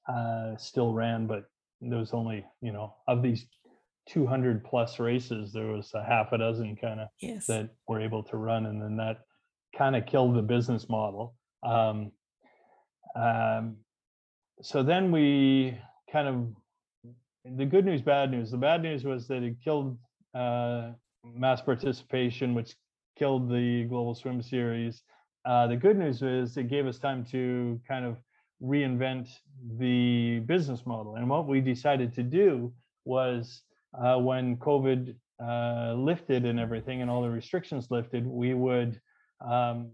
uh, 0.07 0.55
still 0.57 0.93
ran, 0.93 1.27
but 1.27 1.45
there 1.81 1.99
was 1.99 2.13
only 2.13 2.45
you 2.61 2.71
know 2.71 2.95
of 3.07 3.21
these 3.21 3.45
200 4.09 4.63
plus 4.63 4.99
races, 4.99 5.53
there 5.53 5.67
was 5.67 5.91
a 5.93 6.03
half 6.03 6.31
a 6.31 6.37
dozen 6.37 6.75
kind 6.75 6.99
of 6.99 7.07
yes. 7.19 7.45
that 7.47 7.69
were 7.87 8.01
able 8.01 8.23
to 8.23 8.37
run, 8.37 8.65
and 8.65 8.81
then 8.81 8.97
that 8.97 9.19
kind 9.77 9.95
of 9.95 10.05
killed 10.05 10.35
the 10.35 10.41
business 10.41 10.89
model. 10.89 11.35
Um, 11.63 12.11
um, 13.15 13.77
so 14.61 14.83
then 14.83 15.11
we 15.11 15.77
kind 16.11 16.27
of 16.27 16.47
the 17.45 17.65
good 17.65 17.85
news, 17.85 18.01
bad 18.01 18.31
news. 18.31 18.51
The 18.51 18.57
bad 18.57 18.83
news 18.83 19.03
was 19.03 19.27
that 19.27 19.43
it 19.43 19.55
killed 19.63 19.97
uh, 20.35 20.91
mass 21.23 21.61
participation, 21.61 22.53
which 22.53 22.75
killed 23.17 23.49
the 23.49 23.85
Global 23.85 24.13
Swim 24.13 24.41
Series. 24.41 25.03
Uh, 25.45 25.67
the 25.67 25.75
good 25.75 25.97
news 25.97 26.21
is 26.21 26.57
it 26.57 26.69
gave 26.69 26.85
us 26.85 26.99
time 26.99 27.25
to 27.31 27.79
kind 27.87 28.05
of 28.05 28.17
reinvent 28.61 29.29
the 29.77 30.39
business 30.39 30.85
model. 30.85 31.15
And 31.15 31.29
what 31.29 31.47
we 31.47 31.61
decided 31.61 32.13
to 32.15 32.23
do 32.23 32.73
was 33.05 33.61
uh, 33.97 34.17
when 34.17 34.57
COVID 34.57 35.15
uh, 35.43 35.93
lifted 35.93 36.45
and 36.45 36.59
everything 36.59 37.01
and 37.01 37.09
all 37.09 37.21
the 37.21 37.29
restrictions 37.29 37.87
lifted, 37.89 38.25
we 38.25 38.53
would 38.53 38.99
um, 39.45 39.91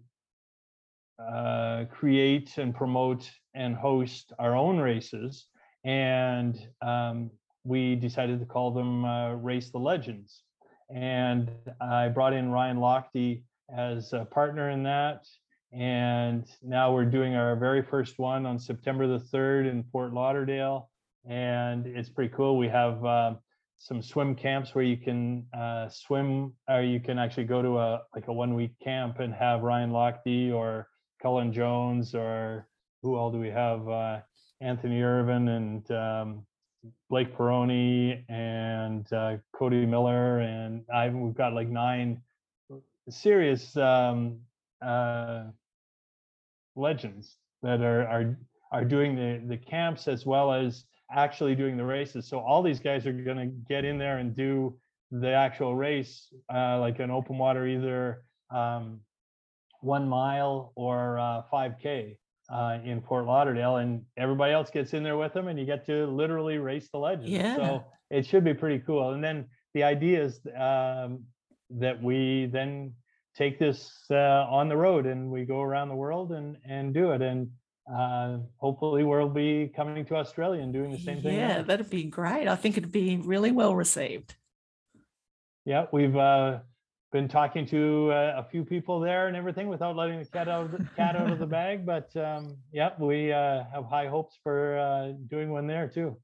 uh, 1.20 1.86
create 1.90 2.58
and 2.58 2.76
promote 2.76 3.30
and 3.54 3.76
host 3.76 4.34
our 4.40 4.56
own 4.56 4.78
races. 4.78 5.48
And 5.84 6.60
um, 6.82 7.32
we 7.64 7.96
decided 7.96 8.40
to 8.40 8.46
call 8.46 8.72
them 8.72 9.06
uh, 9.06 9.34
Race 9.36 9.72
the 9.72 9.80
Legends. 9.80 10.44
And 10.94 11.52
I 11.82 12.10
brought 12.10 12.34
in 12.34 12.52
Ryan 12.52 12.78
Lochte 12.78 13.44
as 13.76 14.14
a 14.14 14.26
partner 14.26 14.70
in 14.70 14.84
that. 14.84 15.26
And 15.72 16.46
now 16.64 16.94
we're 16.94 17.06
doing 17.06 17.36
our 17.36 17.56
very 17.56 17.84
first 17.84 18.20
one 18.20 18.46
on 18.46 18.58
September 18.58 19.08
the 19.08 19.20
3rd 19.20 19.70
in 19.70 19.84
Fort 19.92 20.14
Lauderdale. 20.14 20.90
And 21.26 21.86
it's 21.86 22.10
pretty 22.10 22.34
cool. 22.34 22.58
We 22.58 22.70
have 22.70 23.04
uh, 23.04 23.34
some 23.78 24.02
swim 24.02 24.36
camps 24.36 24.74
where 24.74 24.84
you 24.84 24.98
can 24.98 25.46
uh, 25.54 25.90
swim 25.90 26.54
or 26.70 26.82
you 26.82 27.00
can 27.00 27.20
actually 27.20 27.44
go 27.44 27.62
to 27.62 27.78
a 27.78 28.02
like 28.16 28.28
a 28.28 28.34
one 28.34 28.56
week 28.56 28.72
camp 28.84 29.20
and 29.20 29.34
have 29.34 29.62
Ryan 29.62 29.92
Lochte 29.92 30.54
or 30.54 30.88
Cullen 31.22 31.52
Jones 31.52 32.16
or 32.16 32.68
who 33.04 33.16
all 33.16 33.32
do 33.32 33.40
we 33.40 33.50
have? 33.50 33.88
Uh, 33.88 34.20
Anthony 34.62 35.02
Ervin 35.02 35.50
and 35.50 35.92
um, 35.92 36.46
Blake 37.10 37.36
Pieroni 37.38 38.24
and 38.30 39.12
uh, 39.14 39.38
Cody 39.54 39.86
Miller 39.86 40.40
and 40.40 40.84
I 40.94 41.10
we've 41.10 41.36
got 41.36 41.54
like 41.54 41.70
nine 41.70 42.22
serious 43.10 43.76
um, 43.78 44.40
uh, 44.82 45.46
legends 46.76 47.38
that 47.64 47.82
are 47.82 48.08
are 48.08 48.38
are 48.72 48.86
doing 48.86 49.16
the 49.16 49.42
the 49.48 49.58
camps 49.58 50.08
as 50.08 50.26
well 50.26 50.54
as 50.54 50.86
actually 51.12 51.56
doing 51.56 51.78
the 51.78 51.86
races. 51.86 52.28
So 52.28 52.40
all 52.40 52.62
these 52.62 52.80
guys 52.80 53.06
are 53.08 53.14
going 53.14 53.38
to 53.38 53.46
get 53.46 53.86
in 53.86 53.98
there 53.98 54.18
and 54.18 54.36
do 54.36 54.78
the 55.12 55.32
actual 55.32 55.76
race, 55.76 56.28
uh, 56.54 56.80
like 56.80 57.00
an 57.00 57.12
open 57.12 57.38
water, 57.38 57.66
either 57.66 58.24
um, 58.54 59.00
one 59.82 60.08
mile 60.08 60.74
or 60.76 61.18
uh, 61.18 61.44
5K 61.52 62.18
uh, 62.50 62.80
in 62.84 63.02
Fort 63.02 63.26
Lauderdale, 63.26 63.78
and 63.78 64.04
everybody 64.18 64.54
else 64.54 64.70
gets 64.70 64.94
in 64.94 65.04
there 65.04 65.18
with 65.18 65.34
them, 65.34 65.48
and 65.48 65.58
you 65.58 65.66
get 65.66 65.86
to 65.86 66.08
literally 66.08 66.58
race 66.58 66.90
the 66.92 66.98
legend. 66.98 67.30
Yeah. 67.30 67.56
So 67.56 67.86
it 68.10 68.26
should 68.26 68.44
be 68.44 68.54
pretty 68.54 68.80
cool. 68.80 69.14
And 69.14 69.24
then 69.24 69.46
the 69.74 69.84
idea 69.84 70.24
is 70.24 70.40
um, 70.58 71.24
that 71.70 72.02
we 72.02 72.48
then 72.52 72.94
take 73.38 73.60
this 73.60 73.92
uh, 74.10 74.48
on 74.50 74.68
the 74.68 74.76
road 74.76 75.06
and 75.06 75.30
we 75.30 75.46
go 75.46 75.62
around 75.62 75.90
the 75.90 75.96
world 75.96 76.32
and 76.32 76.58
and 76.66 76.94
do 76.94 77.12
it 77.12 77.22
and 77.22 77.50
uh, 77.94 78.38
hopefully 78.58 79.04
we'll 79.04 79.30
be 79.30 79.72
coming 79.76 80.06
to 80.06 80.16
Australia 80.16 80.62
and 80.62 80.74
doing 80.74 80.92
the 80.92 80.98
same 80.98 81.22
thing. 81.22 81.36
Yeah, 81.36 81.62
that'd 81.62 81.90
be 81.90 82.04
great. 82.04 82.48
I 82.48 82.56
think 82.56 82.78
it'd 82.78 82.92
be 82.92 83.18
really 83.18 83.52
well 83.52 83.76
received. 83.76 84.36
Yeah, 85.64 85.86
we've 85.94 86.16
uh, 86.16 86.60
been 87.14 87.30
talking 87.30 87.66
to 87.68 88.12
uh, 88.12 88.34
a 88.38 88.50
few 88.50 88.66
people 88.66 89.00
there 89.00 89.28
and 89.28 89.38
everything 89.38 89.70
without 89.70 89.96
letting 89.96 90.20
the 90.20 90.26
cat 90.26 90.50
out 90.50 90.66
of 90.66 90.72
the 90.72 90.86
cat 90.98 91.16
out 91.16 91.32
of 91.32 91.40
the 91.40 91.46
bag. 91.60 91.86
But 91.86 92.16
um, 92.18 92.58
yeah, 92.74 92.90
we 93.00 93.32
uh, 93.32 93.64
have 93.74 93.86
high 93.86 94.08
hopes 94.08 94.38
for 94.44 94.78
uh, 94.78 95.14
doing 95.30 95.50
one 95.50 95.68
there 95.68 95.88
too. 95.88 96.18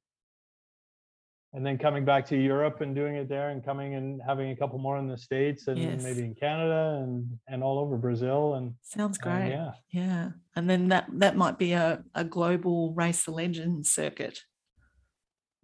And 1.56 1.64
then 1.64 1.78
coming 1.78 2.04
back 2.04 2.26
to 2.30 2.36
Europe 2.36 2.82
and 2.82 2.96
doing 2.96 3.16
it 3.16 3.30
there, 3.30 3.50
and 3.50 3.64
coming 3.64 3.94
and 3.94 4.20
having 4.26 4.50
a 4.50 4.56
couple 4.56 4.80
more 4.80 4.98
in 4.98 5.08
the 5.08 5.18
states, 5.18 5.68
and 5.68 5.78
Yes. 5.78 6.04
maybe 6.04 6.22
in 6.22 6.34
Canada 6.34 7.00
and 7.04 7.40
and 7.48 7.64
all 7.64 7.78
over 7.78 7.96
Brazil, 7.96 8.56
and 8.56 8.74
Sounds 8.82 9.18
great. 9.20 9.50
yeah, 9.50 9.72
Yeah. 9.92 10.30
And 10.56 10.68
then 10.70 10.88
that 10.90 11.06
that 11.20 11.36
might 11.38 11.60
be 11.60 11.74
a, 11.74 12.04
a 12.16 12.24
global 12.24 12.94
race 12.96 13.26
the 13.26 13.32
legend 13.32 13.86
circuit. 13.86 14.40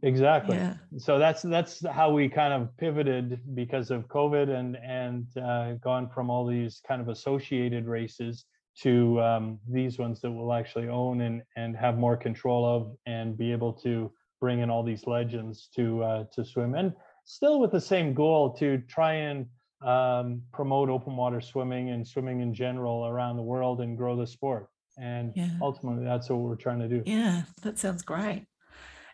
exactly. 0.04 0.56
Yeah. 0.58 0.76
so 0.98 1.20
that's 1.20 1.42
that's 1.42 1.86
how 1.88 2.12
we 2.12 2.30
kind 2.30 2.54
of 2.54 2.76
pivoted 2.78 3.40
because 3.56 3.90
of 3.92 4.08
COVID 4.08 4.48
and 4.50 4.78
and 4.78 5.26
uh, 5.38 5.74
gone 5.84 6.10
from 6.10 6.30
all 6.30 6.46
these 6.46 6.82
kind 6.88 7.02
of 7.02 7.10
associated 7.10 7.86
races 7.88 8.46
to 8.84 9.20
um, 9.22 9.60
these 9.68 9.98
ones 9.98 10.22
that 10.22 10.32
we'll 10.32 10.54
actually 10.54 10.88
own 10.88 11.22
and 11.22 11.42
and 11.58 11.76
have 11.76 11.98
more 11.98 12.16
control 12.16 12.64
of 12.66 12.96
and 13.08 13.38
be 13.38 13.52
able 13.52 13.74
to 13.74 14.12
bring 14.40 14.60
in 14.60 14.70
all 14.70 14.84
these 14.84 15.06
legends 15.08 15.70
to 15.76 16.04
uh, 16.04 16.24
to 16.34 16.46
swim 16.46 16.76
and 16.76 16.94
still 17.26 17.60
with 17.60 17.72
the 17.72 17.82
same 17.82 18.14
goal 18.14 18.54
to 18.54 18.78
try 18.88 19.14
and 19.14 19.46
um, 19.86 20.42
promote 20.52 20.90
open 20.90 21.16
water 21.16 21.40
swimming 21.42 21.90
and 21.92 22.08
swimming 22.08 22.42
in 22.42 22.54
general 22.54 23.06
around 23.06 23.38
the 23.38 23.44
world 23.44 23.82
and 23.82 23.98
grow 23.98 24.16
the 24.16 24.28
sport 24.28 24.68
and 24.98 25.34
Yeah. 25.36 25.50
ultimately 25.62 26.04
that's 26.04 26.30
what 26.30 26.40
we're 26.40 26.56
trying 26.56 26.80
to 26.80 26.88
do. 26.90 27.04
Yeah, 27.06 27.44
that 27.62 27.78
sounds 27.78 28.02
great. 28.02 28.46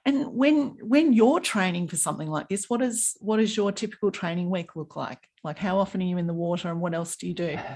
And 0.08 0.28
when 0.36 0.78
when 0.82 1.14
you're 1.14 1.40
training 1.40 1.88
for 1.88 1.98
something 1.98 2.30
like 2.30 2.48
this, 2.48 2.70
what 2.70 2.82
is 2.82 3.16
what 3.20 3.38
does 3.38 3.58
your 3.58 3.72
typical 3.72 4.12
training 4.12 4.50
week 4.52 4.76
look 4.76 4.96
like? 4.96 5.28
Like 5.44 5.58
how 5.58 5.80
often 5.80 6.02
are 6.02 6.06
you 6.06 6.18
in 6.18 6.28
the 6.28 6.34
water 6.34 6.70
and 6.70 6.80
what 6.80 6.94
else 6.94 7.16
do 7.16 7.28
you 7.28 7.34
do? 7.34 7.58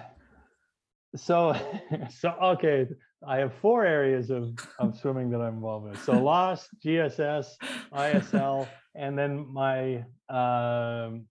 So, 1.15 1.55
so 2.19 2.29
okay, 2.53 2.85
I 3.27 3.37
have 3.37 3.53
four 3.61 3.85
areas 3.85 4.29
of, 4.29 4.57
of 4.79 4.97
swimming 4.97 5.29
that 5.31 5.41
I'm 5.41 5.55
involved 5.55 5.89
in. 5.89 5.97
So 5.97 6.13
Lost, 6.13 6.69
GSS, 6.83 7.47
ISL, 7.93 8.67
and 8.95 9.17
then 9.17 9.45
my 9.51 10.05
um, 10.29 11.25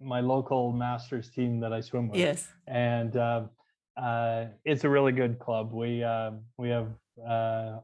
my 0.00 0.20
local 0.20 0.72
masters 0.72 1.30
team 1.30 1.60
that 1.60 1.72
I 1.72 1.80
swim 1.80 2.08
with. 2.08 2.20
Yes. 2.20 2.48
And 2.66 3.16
uh, 3.16 3.44
uh, 3.96 4.46
it's 4.64 4.84
a 4.84 4.88
really 4.88 5.12
good 5.12 5.38
club. 5.38 5.72
We 5.72 6.02
uh, 6.04 6.32
we 6.58 6.70
have 6.70 6.88
uh, 7.26 7.78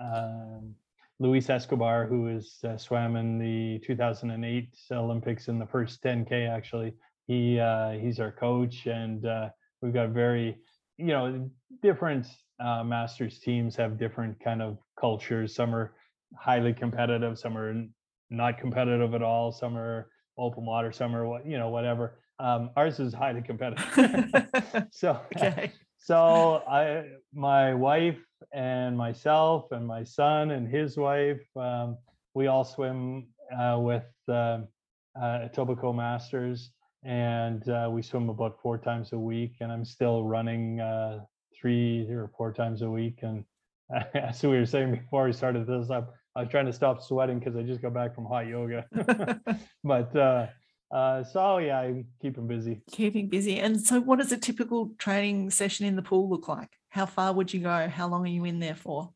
um, 0.00 0.74
Luis 1.18 1.48
Escobar, 1.48 2.06
who 2.06 2.28
is 2.28 2.58
uh, 2.64 2.76
swam 2.76 3.16
in 3.16 3.38
the 3.38 3.80
2008 3.86 4.68
Olympics 4.92 5.48
in 5.48 5.58
the 5.58 5.66
first 5.66 6.02
10K. 6.02 6.48
Actually, 6.48 6.94
he 7.26 7.58
uh, 7.58 7.92
he's 7.92 8.20
our 8.20 8.32
coach, 8.32 8.86
and 8.86 9.24
uh, 9.26 9.48
we've 9.80 9.94
got 9.94 10.10
very 10.10 10.56
you 10.98 11.06
know 11.06 11.50
different 11.82 12.26
uh, 12.60 12.84
masters 12.84 13.38
teams 13.38 13.76
have 13.76 13.98
different 13.98 14.38
kind 14.42 14.62
of 14.62 14.78
cultures. 14.98 15.54
Some 15.54 15.74
are 15.74 15.94
highly 16.36 16.72
competitive, 16.72 17.38
some 17.38 17.56
are 17.56 17.84
not 18.30 18.58
competitive 18.58 19.14
at 19.14 19.22
all. 19.22 19.52
Some 19.52 19.76
are 19.76 20.08
open 20.38 20.66
water, 20.66 20.92
some 20.92 21.14
are 21.14 21.26
what 21.26 21.46
you 21.46 21.58
know 21.58 21.68
whatever. 21.68 22.18
Um, 22.38 22.70
ours 22.76 22.98
is 22.98 23.14
highly 23.14 23.42
competitive. 23.42 24.46
so 24.90 25.20
okay. 25.36 25.72
so 25.98 26.62
I, 26.68 27.04
my 27.32 27.74
wife 27.74 28.18
and 28.52 28.96
myself 28.96 29.70
and 29.70 29.86
my 29.86 30.02
son 30.02 30.50
and 30.50 30.68
his 30.68 30.96
wife, 30.96 31.42
um, 31.56 31.96
we 32.34 32.48
all 32.48 32.64
swim 32.64 33.28
uh, 33.56 33.78
with 33.80 34.04
um 34.28 34.68
uh, 35.16 35.48
Etobicoke 35.48 35.94
Masters, 35.94 36.70
and 37.04 37.68
uh, 37.68 37.88
we 37.90 38.02
swim 38.02 38.28
about 38.28 38.60
four 38.60 38.78
times 38.78 39.12
a 39.12 39.18
week. 39.18 39.54
And 39.60 39.70
I'm 39.70 39.84
still 39.84 40.24
running 40.24 40.80
uh, 40.80 41.20
three 41.60 42.06
or 42.10 42.30
four 42.36 42.52
times 42.52 42.82
a 42.82 42.90
week. 42.90 43.20
And 43.22 43.44
as 44.14 44.42
we 44.42 44.50
were 44.50 44.66
saying 44.66 44.92
before 44.92 45.24
we 45.24 45.32
started 45.32 45.66
this 45.66 45.90
up, 45.90 46.14
I 46.36 46.42
was 46.42 46.50
trying 46.50 46.66
to 46.66 46.72
stop 46.72 47.02
sweating 47.02 47.38
because 47.38 47.56
I 47.56 47.62
just 47.62 47.80
got 47.80 47.94
back 47.94 48.14
from 48.14 48.24
hot 48.24 48.46
yoga. 48.46 48.86
but 49.84 50.16
uh, 50.16 50.46
uh, 50.92 51.24
so 51.24 51.58
yeah, 51.58 51.80
I'm 51.80 52.06
keeping 52.20 52.46
busy. 52.46 52.82
Keeping 52.90 53.28
busy. 53.28 53.60
And 53.60 53.80
so 53.80 54.00
what 54.00 54.18
does 54.18 54.32
a 54.32 54.38
typical 54.38 54.90
training 54.98 55.50
session 55.50 55.86
in 55.86 55.96
the 55.96 56.02
pool 56.02 56.28
look 56.28 56.48
like? 56.48 56.70
How 56.88 57.06
far 57.06 57.32
would 57.32 57.52
you 57.52 57.60
go? 57.60 57.88
How 57.88 58.08
long 58.08 58.24
are 58.24 58.28
you 58.28 58.44
in 58.44 58.58
there 58.58 58.76
for? 58.76 59.10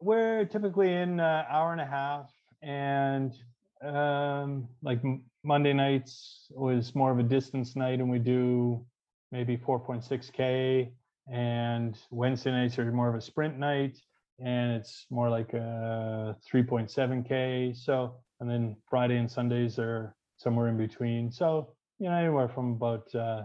we're 0.00 0.46
typically 0.46 0.92
in 0.92 1.20
an 1.20 1.44
hour 1.48 1.72
and 1.72 1.80
a 1.80 1.86
half 1.86 2.30
and 2.62 3.34
um 3.82 4.66
like 4.82 5.00
monday 5.44 5.72
nights 5.72 6.46
was 6.50 6.94
more 6.94 7.12
of 7.12 7.18
a 7.18 7.22
distance 7.22 7.76
night 7.76 8.00
and 8.00 8.10
we 8.10 8.18
do 8.18 8.84
maybe 9.30 9.56
4.6k 9.56 10.90
and 11.30 11.96
wednesday 12.10 12.50
nights 12.50 12.78
are 12.78 12.90
more 12.92 13.08
of 13.08 13.14
a 13.14 13.20
sprint 13.20 13.58
night 13.58 13.96
and 14.38 14.72
it's 14.72 15.06
more 15.10 15.30
like 15.30 15.52
a 15.54 16.36
3.7k 16.52 17.76
so 17.76 18.16
and 18.40 18.50
then 18.50 18.76
friday 18.88 19.16
and 19.16 19.30
sundays 19.30 19.78
are 19.78 20.14
somewhere 20.36 20.68
in 20.68 20.76
between 20.76 21.30
so 21.30 21.72
you 21.98 22.08
know 22.08 22.16
anywhere 22.16 22.48
from 22.48 22.72
about 22.72 23.14
uh 23.14 23.42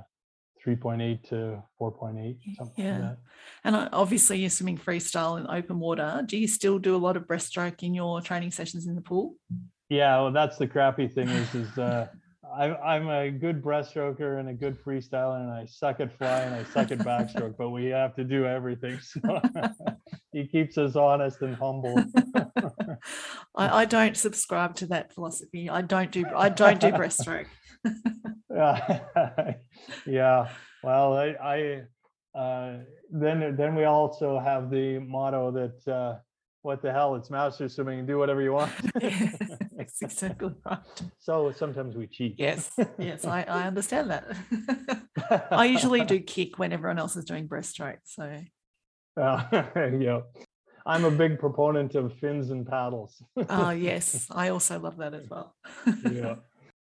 3.8 0.66 1.22
to 1.30 1.62
4.8 1.80 2.38
something 2.58 2.86
Yeah. 2.86 2.92
like 2.94 3.02
that 3.02 3.18
And 3.66 3.90
obviously 3.94 4.40
you're 4.40 4.50
swimming 4.50 4.80
freestyle 4.80 5.40
in 5.40 5.46
open 5.48 5.80
water. 5.80 6.24
Do 6.26 6.38
you 6.40 6.48
still 6.48 6.80
do 6.80 6.96
a 6.96 6.98
lot 6.98 7.18
of 7.18 7.28
breaststroke 7.28 7.84
in 7.84 7.94
your 7.94 8.20
training 8.22 8.50
sessions 8.50 8.88
in 8.88 8.96
the 8.96 9.02
pool? 9.02 9.36
Yeah, 9.90 10.22
well, 10.22 10.32
that's 10.32 10.58
the 10.58 10.66
crappy 10.66 11.08
thing 11.08 11.30
is, 11.30 11.54
is 11.54 11.78
uh, 11.78 12.08
I'm 12.58 12.78
I'm 12.84 13.10
a 13.10 13.32
good 13.32 13.62
breaststroker 13.62 14.40
and 14.40 14.50
a 14.50 14.54
good 14.54 14.82
freestyler, 14.84 15.42
and 15.42 15.52
I 15.52 15.66
suck 15.66 16.00
at 16.00 16.18
fly 16.18 16.42
and 16.42 16.56
I 16.56 16.64
suck 16.64 16.92
at 16.92 17.00
backstroke, 17.00 17.56
but 17.58 17.70
we 17.70 17.86
have 17.88 18.16
to 18.16 18.24
do 18.24 18.46
everything. 18.46 19.00
So 19.00 19.42
he 20.32 20.48
keeps 20.48 20.78
us 20.78 20.96
honest 20.96 21.42
and 21.42 21.56
humble. 21.56 21.98
I, 23.56 23.82
I 23.82 23.86
don't 23.86 24.16
subscribe 24.16 24.76
to 24.76 24.88
that 24.88 25.14
philosophy. 25.14 25.70
I 25.70 25.82
don't 25.82 26.12
do 26.12 26.26
I 26.36 26.50
don't 26.50 26.80
do 26.80 26.92
breaststroke. 26.92 27.48
yeah, 28.50 29.00
yeah. 30.06 30.50
Well, 30.84 31.14
I, 31.14 31.84
I 32.36 32.40
uh, 32.40 32.78
then 33.12 33.56
then 33.58 33.76
we 33.76 33.84
also 33.84 34.40
have 34.40 34.70
the 34.70 35.00
motto 35.00 35.52
that 35.52 35.94
uh, 35.94 36.20
what 36.62 36.82
the 36.82 36.92
hell, 36.92 37.16
it's 37.16 37.30
master 37.30 37.68
swimming, 37.68 38.06
do 38.06 38.18
whatever 38.18 38.42
you 38.42 38.54
want. 38.54 38.72
That's 40.02 40.14
exactly 40.14 40.52
right. 40.66 40.80
so 41.20 41.52
sometimes 41.52 41.96
we 41.96 42.08
cheat. 42.08 42.36
Yes, 42.38 42.72
yes, 42.98 43.26
I, 43.26 43.44
I 43.44 43.64
understand 43.68 44.12
that. 44.12 44.26
I 45.52 45.66
usually 45.66 46.04
do 46.04 46.20
kick 46.20 46.60
when 46.60 46.74
everyone 46.74 47.00
else 47.00 47.16
is 47.16 47.26
doing 47.26 47.48
breaststroke. 47.48 48.00
So 48.06 48.42
Uh, 49.20 49.44
yeah. 50.00 50.22
I'm 50.86 51.06
a 51.06 51.12
big 51.12 51.40
proponent 51.40 51.96
of 51.96 52.14
fins 52.20 52.52
and 52.52 52.68
paddles. 52.68 53.22
oh 53.50 53.72
yes, 53.72 54.28
I 54.30 54.50
also 54.50 54.80
love 54.80 54.98
that 54.98 55.14
as 55.14 55.28
well. 55.30 55.56
yeah. 56.12 56.36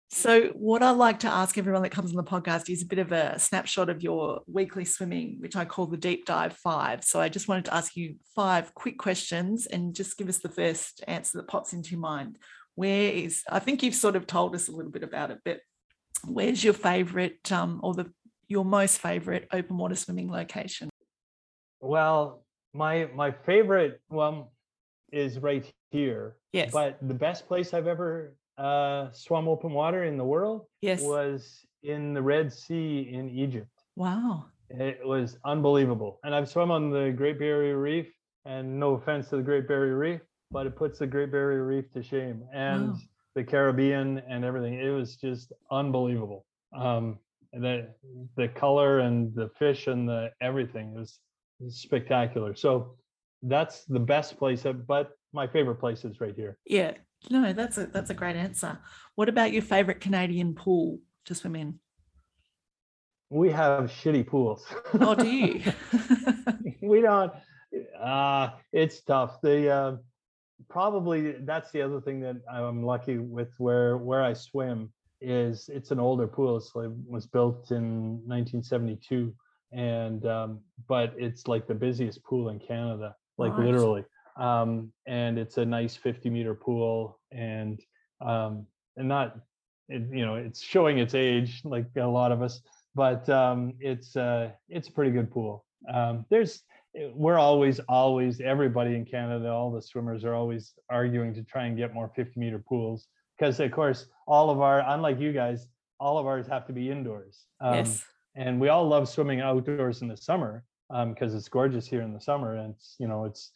So, 0.08 0.50
what 0.50 0.84
I 0.84 0.92
like 0.92 1.18
to 1.20 1.28
ask 1.28 1.58
everyone 1.58 1.82
that 1.82 1.90
comes 1.90 2.10
on 2.10 2.16
the 2.16 2.22
podcast 2.30 2.70
is 2.70 2.82
a 2.82 2.86
bit 2.86 3.00
of 3.00 3.10
a 3.10 3.38
snapshot 3.40 3.90
of 3.90 4.02
your 4.04 4.40
weekly 4.46 4.84
swimming, 4.84 5.36
which 5.40 5.56
I 5.56 5.64
call 5.64 5.86
the 5.86 5.96
deep 5.96 6.26
dive 6.26 6.52
five. 6.56 7.02
So, 7.02 7.20
I 7.20 7.28
just 7.28 7.48
wanted 7.48 7.64
to 7.66 7.74
ask 7.74 7.96
you 7.96 8.14
five 8.34 8.72
quick 8.74 8.98
questions 8.98 9.66
and 9.66 9.94
just 9.96 10.16
give 10.16 10.28
us 10.28 10.38
the 10.38 10.48
first 10.48 11.02
answer 11.08 11.38
that 11.38 11.48
pops 11.48 11.72
into 11.72 11.90
your 11.90 12.00
mind. 12.00 12.38
Where 12.76 13.10
is, 13.10 13.42
I 13.50 13.58
think 13.58 13.82
you've 13.82 13.94
sort 13.94 14.16
of 14.16 14.26
told 14.26 14.54
us 14.54 14.68
a 14.68 14.72
little 14.72 14.92
bit 14.92 15.02
about 15.02 15.30
it, 15.30 15.40
but 15.44 15.60
where's 16.24 16.62
your 16.62 16.74
favorite 16.74 17.50
um, 17.50 17.80
or 17.82 17.94
the 17.94 18.10
your 18.48 18.64
most 18.64 18.98
favorite 18.98 19.48
open 19.52 19.76
water 19.76 19.96
swimming 19.96 20.30
location? 20.30 20.88
Well, 21.80 22.44
my 22.72 23.08
my 23.14 23.32
favorite 23.32 24.00
one 24.08 24.44
is 25.12 25.38
right 25.38 25.70
here. 25.90 26.36
Yes. 26.52 26.70
But 26.72 26.98
the 27.02 27.14
best 27.14 27.48
place 27.48 27.74
I've 27.74 27.86
ever 27.86 28.36
uh, 28.58 29.10
swum 29.12 29.48
open 29.48 29.72
water 29.72 30.04
in 30.04 30.16
the 30.16 30.24
world 30.24 30.66
Yes. 30.80 31.02
was 31.02 31.64
in 31.82 32.14
the 32.14 32.22
Red 32.22 32.52
Sea 32.52 33.10
in 33.12 33.28
Egypt. 33.30 33.68
Wow. 33.96 34.46
It 34.70 35.06
was 35.06 35.38
unbelievable. 35.44 36.18
And 36.24 36.34
I've 36.34 36.48
swum 36.48 36.70
on 36.70 36.90
the 36.90 37.12
Great 37.16 37.38
Barrier 37.38 37.78
Reef. 37.78 38.08
And 38.44 38.78
no 38.78 38.94
offense 38.94 39.28
to 39.30 39.36
the 39.36 39.42
Great 39.42 39.66
Barrier 39.66 39.98
Reef, 39.98 40.20
but 40.50 40.66
it 40.66 40.76
puts 40.76 40.98
the 40.98 41.06
Great 41.06 41.30
Barrier 41.30 41.64
Reef 41.66 41.90
to 41.92 42.02
shame 42.02 42.44
and 42.52 42.88
Wow. 42.90 42.96
the 43.34 43.44
Caribbean 43.44 44.18
and 44.28 44.44
everything. 44.44 44.74
It 44.74 44.90
was 44.90 45.16
just 45.16 45.52
unbelievable. 45.70 46.46
Um, 46.74 47.18
the 47.52 47.92
the 48.36 48.48
color 48.48 49.00
and 49.00 49.34
the 49.34 49.48
fish 49.58 49.86
and 49.86 50.08
the 50.08 50.30
everything 50.40 50.92
was, 50.94 51.20
was 51.58 51.76
spectacular. 51.80 52.54
So 52.54 52.96
that's 53.42 53.84
the 53.86 54.00
best 54.00 54.36
place. 54.38 54.62
that- 54.62 54.86
But 54.86 55.12
my 55.32 55.46
favorite 55.46 55.76
place 55.76 56.04
is 56.04 56.20
right 56.20 56.34
here. 56.34 56.58
Yeah. 56.66 56.94
No, 57.30 57.52
that's 57.52 57.78
a 57.78 57.86
that's 57.86 58.10
a 58.10 58.14
great 58.14 58.36
answer. 58.36 58.78
What 59.14 59.28
about 59.28 59.52
your 59.52 59.62
favorite 59.62 60.00
Canadian 60.00 60.54
pool 60.54 61.00
to 61.24 61.34
swim 61.34 61.56
in? 61.56 61.80
We 63.30 63.50
have 63.50 63.90
shitty 63.90 64.26
pools. 64.26 64.64
Oh, 65.00 65.14
do 65.14 65.26
you? 65.26 65.62
we 66.82 67.00
don't 67.00 67.32
uh 68.00 68.50
it's 68.72 69.00
tough 69.02 69.40
the 69.40 69.68
uh 69.70 69.96
probably 70.68 71.32
that's 71.44 71.70
the 71.70 71.82
other 71.82 72.00
thing 72.00 72.20
that 72.20 72.36
i'm 72.50 72.82
lucky 72.82 73.18
with 73.18 73.52
where 73.58 73.98
where 73.98 74.22
i 74.22 74.32
swim 74.32 74.90
is 75.20 75.68
it's 75.72 75.90
an 75.90 75.98
older 75.98 76.26
pool. 76.26 76.60
So 76.60 76.80
it 76.80 76.92
was 77.08 77.26
built 77.26 77.70
in 77.70 78.20
1972 78.26 79.34
and 79.72 80.24
um 80.26 80.60
but 80.88 81.14
it's 81.16 81.48
like 81.48 81.66
the 81.66 81.74
busiest 81.74 82.22
pool 82.24 82.50
in 82.50 82.58
canada 82.58 83.14
like 83.38 83.56
Right. 83.56 83.66
literally. 83.66 84.04
Um 84.38 84.92
and 85.06 85.38
it's 85.38 85.56
a 85.56 85.64
nice 85.64 85.96
50 85.96 86.30
meter 86.30 86.54
pool 86.54 87.18
and 87.32 87.80
um 88.20 88.66
and 88.96 89.08
not 89.08 89.36
it, 89.88 90.02
you 90.12 90.24
know 90.24 90.36
it's 90.36 90.62
showing 90.62 90.98
its 90.98 91.14
age 91.14 91.62
like 91.64 91.86
a 91.96 92.02
lot 92.02 92.32
of 92.32 92.42
us 92.42 92.60
but 92.94 93.28
um 93.28 93.72
it's 93.80 94.16
uh 94.16 94.50
it's 94.68 94.88
a 94.88 94.92
pretty 94.92 95.10
good 95.10 95.30
pool. 95.30 95.64
Um 95.92 96.26
there's 96.30 96.62
we're 97.14 97.38
always 97.38 97.78
always 97.88 98.40
everybody 98.40 98.94
in 98.94 99.04
canada 99.04 99.48
all 99.50 99.70
the 99.70 99.82
swimmers 99.82 100.24
are 100.24 100.34
always 100.34 100.72
arguing 100.90 101.34
to 101.34 101.42
try 101.42 101.66
and 101.66 101.76
get 101.76 101.92
more 101.94 102.10
50 102.14 102.38
meter 102.38 102.58
pools. 102.58 103.06
Because 103.38 103.60
of 103.60 103.70
course 103.70 104.06
all 104.26 104.50
of 104.50 104.60
our 104.60 104.82
unlike 104.86 105.20
you 105.20 105.32
guys 105.32 105.68
all 106.00 106.18
of 106.18 106.26
ours 106.26 106.46
have 106.46 106.66
to 106.66 106.72
be 106.72 106.90
indoors. 106.90 107.44
Um, 107.60 107.74
yes. 107.74 108.04
and 108.34 108.60
we 108.60 108.68
all 108.68 108.86
love 108.86 109.08
swimming 109.08 109.40
outdoors 109.40 110.02
in 110.02 110.08
the 110.08 110.16
summer 110.16 110.64
because 111.08 111.34
it's 111.34 111.48
gorgeous 111.48 111.86
here 111.86 112.02
in 112.02 112.12
the 112.12 112.20
summer 112.20 112.56
and 112.56 112.74
it's 112.74 112.96
you 112.98 113.08
know 113.08 113.24
it's 113.24 113.52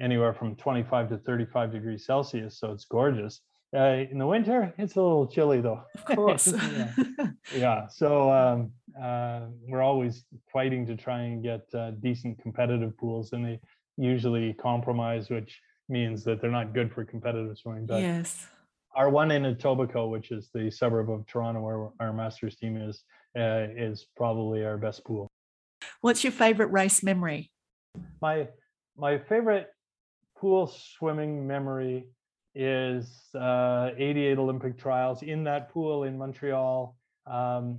anywhere 0.00 0.32
from 0.32 0.54
25 0.54 1.08
to 1.08 1.18
35 1.18 1.72
degrees 1.72 2.06
celsius 2.06 2.58
so 2.58 2.72
it's 2.72 2.84
gorgeous. 2.84 3.40
Uh, 3.76 4.04
in 4.10 4.16
the 4.16 4.26
winter 4.26 4.72
it's 4.78 4.96
a 4.96 5.00
little 5.00 5.26
chilly 5.26 5.60
though. 5.60 5.82
Of 5.94 6.16
course. 6.16 6.46
yeah. 6.52 6.92
Yeah 7.54 7.88
so 7.88 8.30
um, 8.30 8.72
uh, 9.00 9.46
we're 9.66 9.82
always 9.82 10.24
fighting 10.52 10.86
to 10.86 10.96
try 10.96 11.22
and 11.22 11.42
get 11.42 11.62
uh, 11.74 11.92
decent 12.02 12.40
competitive 12.40 12.96
pools 12.96 13.32
and 13.32 13.44
they 13.44 13.60
usually 13.96 14.52
compromise 14.54 15.30
which 15.30 15.60
means 15.88 16.24
that 16.24 16.40
they're 16.40 16.50
not 16.50 16.74
good 16.74 16.92
for 16.92 17.04
competitive 17.04 17.56
swimming 17.58 17.86
but 17.86 18.00
yes. 18.00 18.46
our 18.94 19.08
one 19.08 19.30
in 19.30 19.42
Etobicoke, 19.42 20.10
which 20.10 20.30
is 20.30 20.50
the 20.52 20.70
suburb 20.70 21.10
of 21.10 21.26
Toronto 21.26 21.60
where 21.60 21.88
our 22.00 22.12
masters 22.12 22.56
team 22.56 22.76
is 22.76 23.04
uh, 23.38 23.66
is 23.76 24.06
probably 24.16 24.64
our 24.64 24.76
best 24.76 25.04
pool 25.04 25.28
What's 26.00 26.22
your 26.22 26.32
favorite 26.32 26.70
race 26.70 27.02
memory? 27.02 27.50
my 28.20 28.48
my 28.96 29.18
favorite 29.18 29.68
pool 30.36 30.66
swimming 30.66 31.46
memory 31.46 32.06
is 32.54 33.20
uh, 33.34 33.90
88 33.96 34.38
Olympic 34.38 34.78
trials 34.78 35.22
in 35.22 35.44
that 35.44 35.70
pool 35.70 36.04
in 36.04 36.18
Montreal. 36.18 36.96
Um, 37.26 37.78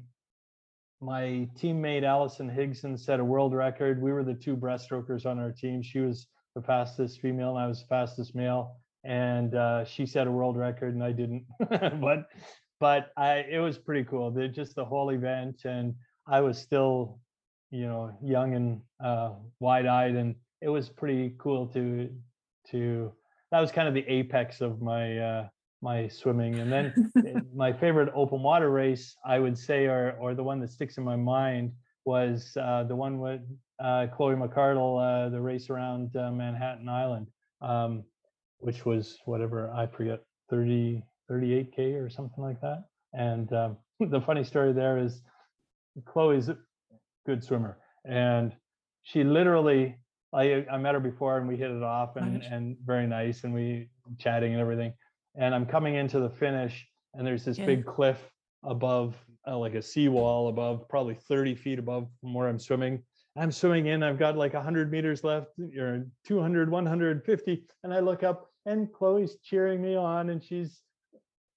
my 1.02 1.48
teammate 1.58 2.04
Allison 2.04 2.50
Higson 2.50 3.00
set 3.00 3.20
a 3.20 3.24
world 3.24 3.54
record. 3.54 4.02
We 4.02 4.12
were 4.12 4.24
the 4.24 4.34
two 4.34 4.58
breaststrokers 4.58 5.26
on 5.26 5.40
our 5.40 5.52
team. 5.52 5.82
She 5.82 6.00
was 6.00 6.28
the 6.56 6.62
fastest 6.62 7.22
female, 7.22 7.56
and 7.56 7.60
I 7.60 7.68
was 7.68 7.82
the 7.82 7.88
fastest 7.88 8.36
male. 8.36 8.78
And 9.06 9.56
uh, 9.56 9.86
she 9.86 10.06
set 10.06 10.28
a 10.28 10.32
world 10.32 10.58
record, 10.58 10.94
and 10.94 11.04
I 11.04 11.14
didn't. 11.14 11.46
but 12.02 12.28
but 12.80 13.12
I 13.16 13.46
it 13.50 13.60
was 13.60 13.78
pretty 13.78 14.04
cool. 14.04 14.30
Just 14.50 14.76
the 14.76 14.84
whole 14.84 15.12
event, 15.12 15.62
and 15.64 15.96
I 16.28 16.42
was 16.42 16.58
still, 16.58 17.20
you 17.72 17.88
know, 17.88 18.18
young 18.22 18.56
and 18.56 18.82
uh, 19.02 19.32
wide-eyed, 19.60 20.16
and 20.16 20.36
it 20.62 20.70
was 20.70 20.90
pretty 20.90 21.36
cool 21.38 21.68
to 21.68 22.10
to. 22.72 23.14
That 23.52 23.62
was 23.62 23.72
kind 23.72 23.88
of 23.88 23.94
the 23.94 24.06
apex 24.08 24.62
of 24.62 24.82
my 24.82 25.18
uh, 25.18 25.48
my 25.82 26.08
swimming, 26.08 26.60
and 26.60 26.72
then 26.72 27.12
uh, 27.18 27.40
my 27.56 27.72
favorite 27.74 28.12
open 28.16 28.42
water 28.42 28.70
race, 28.70 29.16
I 29.26 29.40
would 29.40 29.58
say, 29.58 29.86
or 29.86 30.16
or 30.20 30.36
the 30.36 30.44
one 30.44 30.60
that 30.60 30.72
sticks 30.72 30.98
in 30.98 31.04
my 31.04 31.16
mind 31.16 31.72
was 32.06 32.56
uh, 32.60 32.84
the 32.84 32.96
one 32.96 33.20
with 33.20 33.42
uh, 33.80 34.08
Chloe 34.16 34.36
McCardel, 34.36 35.00
uh, 35.00 35.30
the 35.30 35.40
race 35.40 35.70
around 35.70 36.16
uh, 36.16 36.32
Manhattan 36.32 36.90
Island, 36.90 37.28
um, 37.62 38.04
which 38.60 38.86
was 38.86 39.18
whatever 39.26 39.72
I 39.72 39.88
forget, 39.88 40.22
30, 40.50 41.04
38k 41.30 42.04
or 42.04 42.10
something 42.10 42.44
like 42.44 42.60
that. 42.62 42.86
And 43.14 43.52
um, 43.54 43.78
the 44.00 44.22
funny 44.22 44.44
story 44.44 44.74
there 44.74 44.98
is, 44.98 45.22
Chloe's 46.06 46.50
a 46.50 46.58
good 47.26 47.44
swimmer, 47.44 47.78
and 48.06 48.54
she 49.04 49.24
literally. 49.24 49.96
I, 50.32 50.64
I 50.72 50.78
met 50.78 50.94
her 50.94 51.00
before 51.00 51.40
and 51.40 51.48
we 51.48 51.58
hit 51.58 51.72
it 51.72 51.82
off 51.82 52.16
and, 52.16 52.44
and 52.44 52.78
very 52.86 53.08
nice 53.08 53.46
and 53.46 53.52
we 53.52 53.90
chatting 54.20 54.52
and 54.52 54.62
everything 54.62 54.94
and 55.36 55.54
I'm 55.54 55.66
coming 55.66 55.96
into 55.96 56.20
the 56.20 56.30
finish, 56.30 56.88
and 57.14 57.26
there's 57.26 57.46
this 57.46 57.58
Yeah. 57.58 57.66
big 57.66 57.86
cliff 57.86 58.32
above, 58.64 59.16
uh, 59.48 59.58
like 59.58 59.76
a 59.76 59.82
seawall 59.82 60.50
above, 60.50 60.88
probably 60.90 61.16
30 61.16 61.56
feet 61.56 61.80
above 61.80 62.10
from 62.20 62.34
where 62.34 62.48
I'm 62.48 62.60
swimming. 62.60 63.04
I'm 63.36 63.52
swimming 63.52 63.86
in, 63.88 64.04
I've 64.04 64.20
got 64.20 64.36
like 64.38 64.54
100 64.54 64.92
meters 64.92 65.24
left, 65.24 65.58
or 65.78 66.06
200, 66.26 66.70
150, 66.70 67.66
and 67.84 67.94
I 67.94 68.00
look 68.00 68.24
up, 68.24 68.52
and 68.66 68.92
Chloe's 68.92 69.38
cheering 69.42 69.82
me 69.82 69.96
on, 69.96 70.30
and 70.30 70.44
she's 70.44 70.82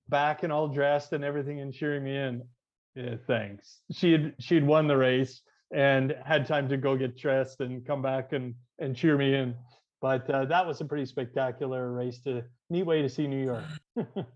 back 0.08 0.42
and 0.42 0.52
all 0.52 0.68
dressed 0.68 1.12
and 1.12 1.24
everything, 1.24 1.60
and 1.60 1.72
cheering 1.72 2.04
me 2.04 2.16
in. 2.16 2.48
Yeah, 2.94 3.16
thanks. 3.26 3.82
She 3.90 4.12
had 4.12 4.34
she'd 4.38 4.66
won 4.66 4.86
the 4.86 4.96
race 4.96 5.42
and 5.72 6.14
had 6.24 6.46
time 6.46 6.68
to 6.68 6.76
go 6.76 6.96
get 6.96 7.16
dressed 7.16 7.60
and 7.60 7.84
come 7.86 8.02
back 8.02 8.32
and 8.32 8.54
and 8.78 8.94
cheer 8.94 9.16
me 9.16 9.34
in. 9.34 9.56
But 10.02 10.28
uh, 10.28 10.44
that 10.46 10.66
was 10.66 10.80
a 10.80 10.84
pretty 10.84 11.06
spectacular 11.06 11.92
race 11.92 12.18
to 12.24 12.42
neat 12.68 12.82
way 12.82 13.00
to 13.02 13.08
see 13.08 13.28
New 13.28 13.44
York. 13.44 13.64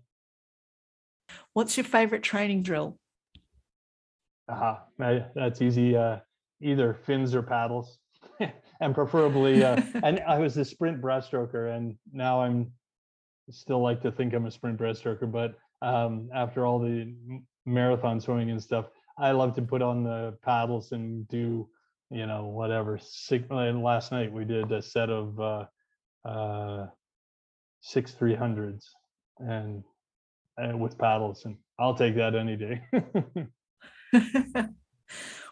What's 1.53 1.75
your 1.75 1.83
favorite 1.83 2.23
training 2.23 2.63
drill? 2.63 2.97
Aha, 4.49 4.83
uh, 5.03 5.19
that's 5.35 5.61
easy. 5.61 5.97
Uh, 5.97 6.19
either 6.61 6.93
fins 6.93 7.35
or 7.35 7.43
paddles, 7.43 7.99
and 8.79 8.95
preferably. 8.95 9.63
Uh, 9.63 9.81
and 10.03 10.21
I 10.21 10.39
was 10.39 10.55
a 10.55 10.63
sprint 10.63 11.01
breaststroker, 11.01 11.75
and 11.75 11.97
now 12.13 12.41
I'm 12.41 12.71
still 13.49 13.81
like 13.81 14.01
to 14.03 14.11
think 14.11 14.33
I'm 14.33 14.45
a 14.45 14.51
sprint 14.51 14.79
breaststroker. 14.79 15.29
But 15.29 15.55
um, 15.81 16.29
after 16.33 16.65
all 16.65 16.79
the 16.79 17.13
marathon 17.65 18.21
swimming 18.21 18.51
and 18.51 18.63
stuff, 18.63 18.85
I 19.19 19.31
love 19.31 19.53
to 19.55 19.61
put 19.61 19.81
on 19.81 20.03
the 20.03 20.37
paddles 20.43 20.93
and 20.93 21.27
do, 21.27 21.67
you 22.09 22.25
know, 22.25 22.45
whatever. 22.45 22.99
Six, 23.01 23.45
and 23.49 23.83
last 23.83 24.11
night 24.11 24.31
we 24.31 24.45
did 24.45 24.71
a 24.71 24.81
set 24.81 25.09
of 25.09 25.39
uh, 25.39 25.65
uh, 26.25 26.87
six 27.81 28.11
three 28.11 28.35
hundreds, 28.35 28.89
and 29.39 29.83
uh, 30.61 30.77
with 30.77 30.97
paddles, 30.97 31.45
and 31.45 31.57
I'll 31.79 31.95
take 31.95 32.15
that 32.15 32.35
any 32.35 32.55
day. 32.55 32.81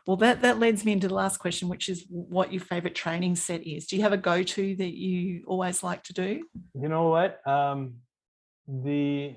well, 0.08 0.18
that 0.18 0.42
that 0.42 0.60
leads 0.60 0.86
me 0.86 0.94
into 0.94 1.08
the 1.08 1.14
last 1.14 1.38
question, 1.38 1.68
which 1.70 1.90
is 1.90 2.06
what 2.10 2.52
your 2.52 2.62
favorite 2.62 2.96
training 2.96 3.36
set 3.36 3.66
is. 3.66 3.88
Do 3.88 3.96
you 3.96 4.02
have 4.04 4.14
a 4.14 4.18
go-to 4.18 4.76
that 4.78 4.96
you 4.96 5.44
always 5.48 5.84
like 5.84 6.04
to 6.04 6.14
do? 6.14 6.44
You 6.74 6.90
know 6.90 7.10
what? 7.10 7.46
Um, 7.48 7.96
the 8.68 9.36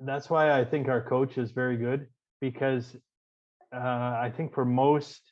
that's 0.00 0.30
why 0.30 0.58
I 0.58 0.64
think 0.64 0.88
our 0.88 1.02
coach 1.02 1.38
is 1.38 1.52
very 1.52 1.76
good 1.76 2.06
because 2.40 2.96
uh, 3.74 3.78
I 3.78 4.32
think 4.36 4.52
for 4.52 4.64
most 4.64 5.31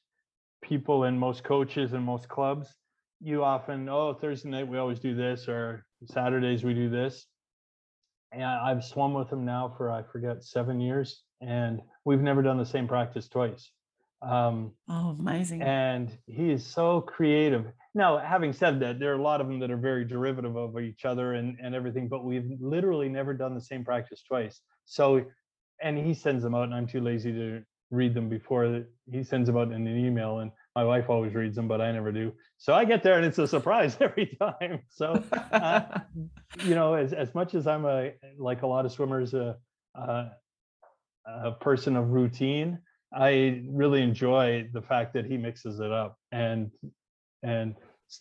people 0.63 1.05
and 1.05 1.19
most 1.19 1.45
coaches 1.45 1.93
and 1.93 2.05
most 2.05 2.29
clubs, 2.29 2.75
you 3.21 3.45
often 3.45 3.89
oh 3.89 4.15
Thursday 4.15 4.49
night 4.49 4.69
we 4.69 4.79
always 4.79 4.99
do 4.99 5.15
this 5.15 5.49
or 5.49 5.85
Saturdays 6.07 6.65
we 6.65 6.75
do 6.75 6.89
this. 6.91 7.27
And 8.33 8.45
I've 8.45 8.85
swum 8.85 9.13
with 9.15 9.31
him 9.33 9.45
now 9.45 9.75
for 9.77 9.91
I 9.91 10.03
forget 10.05 10.45
seven 10.45 10.81
years, 10.81 11.23
and 11.41 11.81
we've 12.05 12.21
never 12.21 12.43
done 12.43 12.59
the 12.59 12.65
same 12.67 12.87
practice 12.87 13.29
twice. 13.29 13.71
Um, 14.23 14.73
Oh, 14.89 15.17
amazing. 15.19 15.63
and 15.63 16.17
he 16.27 16.51
is 16.53 16.65
so 16.65 17.01
creative. 17.01 17.65
Now, 17.95 18.19
having 18.19 18.53
said 18.53 18.79
that, 18.81 19.01
there 19.01 19.13
are 19.13 19.19
a 19.19 19.23
lot 19.23 19.41
of 19.41 19.49
them 19.49 19.59
that 19.61 19.71
are 19.73 19.77
very 19.77 20.05
derivative 20.05 20.57
of 20.57 20.79
each 20.79 21.05
other 21.05 21.35
and, 21.35 21.57
and 21.61 21.75
everything, 21.75 22.07
but 22.09 22.25
we've 22.25 22.49
literally 22.61 23.09
never 23.09 23.35
done 23.35 23.55
the 23.55 23.61
same 23.61 23.85
practice 23.85 24.23
twice. 24.23 24.61
So, 24.85 25.25
and 25.83 25.99
he 25.99 26.15
sends 26.15 26.45
them 26.45 26.55
out, 26.55 26.65
and 26.65 26.75
I'm 26.75 26.87
too 26.87 27.01
lazy 27.01 27.33
to 27.33 27.63
read 27.91 28.15
them 28.15 28.29
before 28.29 28.85
he 29.11 29.23
sends 29.23 29.47
them 29.47 29.57
out 29.57 29.73
in 29.73 29.87
an 29.87 29.99
email, 29.99 30.39
and 30.41 30.51
my 30.77 30.85
wife 30.85 31.11
always 31.11 31.35
reads 31.35 31.57
them, 31.57 31.69
but 31.69 31.81
I 31.81 31.91
never 31.93 32.13
do. 32.13 32.33
So 32.59 32.75
I 32.75 32.85
get 32.85 33.03
there, 33.03 33.17
and 33.17 33.25
it's 33.25 33.39
a 33.39 33.49
surprise 33.49 33.97
every 34.01 34.37
time. 34.41 34.83
So, 34.89 35.23
uh, 35.53 36.01
you 36.65 36.75
know, 36.75 36.95
as 36.95 37.13
as 37.13 37.35
much 37.35 37.55
as 37.55 37.67
I'm 37.67 37.85
a 37.85 38.13
like 38.39 38.63
a 38.63 38.67
lot 38.67 38.87
of 38.87 38.93
swimmers, 38.93 39.35
a 39.35 39.57
a, 39.95 40.31
a 41.27 41.53
person 41.53 41.97
of 41.97 42.11
routine, 42.11 42.79
I 43.13 43.63
really 43.69 44.03
enjoy 44.03 44.69
the 44.73 44.83
fact 44.83 45.15
that 45.15 45.27
he 45.27 45.37
mixes 45.37 45.81
it 45.81 45.93
up 45.93 46.19
and 46.33 46.71
and 47.43 47.75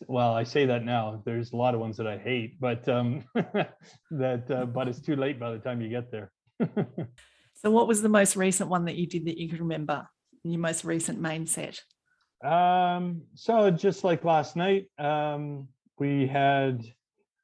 well, 0.08 0.34
I 0.34 0.44
say 0.44 0.66
that 0.68 0.86
now. 0.86 1.22
There's 1.26 1.52
a 1.52 1.56
lot 1.56 1.74
of 1.74 1.80
ones 1.80 1.98
that 1.98 2.08
I 2.08 2.18
hate, 2.18 2.60
but 2.60 2.88
um, 2.88 3.24
that 4.12 4.52
uh, 4.52 4.66
but 4.66 4.88
it's 4.88 5.02
too 5.02 5.16
late 5.16 5.40
by 5.40 5.52
the 5.52 5.58
time 5.58 5.82
you 5.82 5.90
get 5.90 6.12
there. 6.12 6.32
so, 7.62 7.72
what 7.72 7.88
was 7.88 8.02
the 8.02 8.10
most 8.10 8.36
recent 8.36 8.70
one 8.70 8.86
that 8.86 8.96
you 8.96 9.06
did 9.06 9.26
that 9.26 9.38
you 9.38 9.50
could 9.50 9.60
remember? 9.60 10.08
Your 10.44 10.60
most 10.60 10.86
recent 10.86 11.20
main 11.20 11.46
set? 11.46 11.82
Um, 12.44 13.24
so 13.36 13.70
just 13.70 14.06
like 14.06 14.24
last 14.24 14.56
night, 14.56 14.86
um, 14.98 15.68
we 15.98 16.26
had 16.26 16.86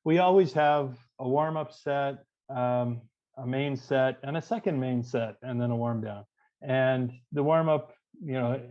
we 0.06 0.20
always 0.20 0.54
have 0.54 0.98
a 1.20 1.28
warm 1.28 1.58
up 1.58 1.74
set, 1.74 2.24
um, 2.50 3.02
a 3.38 3.46
main 3.46 3.76
set, 3.76 4.18
and 4.24 4.38
a 4.38 4.42
second 4.42 4.80
main 4.80 5.04
set, 5.04 5.36
and 5.42 5.60
then 5.60 5.72
a 5.72 5.76
warm 5.76 6.02
down. 6.02 6.24
And 6.62 7.12
the 7.34 7.44
warm 7.44 7.68
up, 7.68 7.94
you 8.24 8.34
know, 8.34 8.62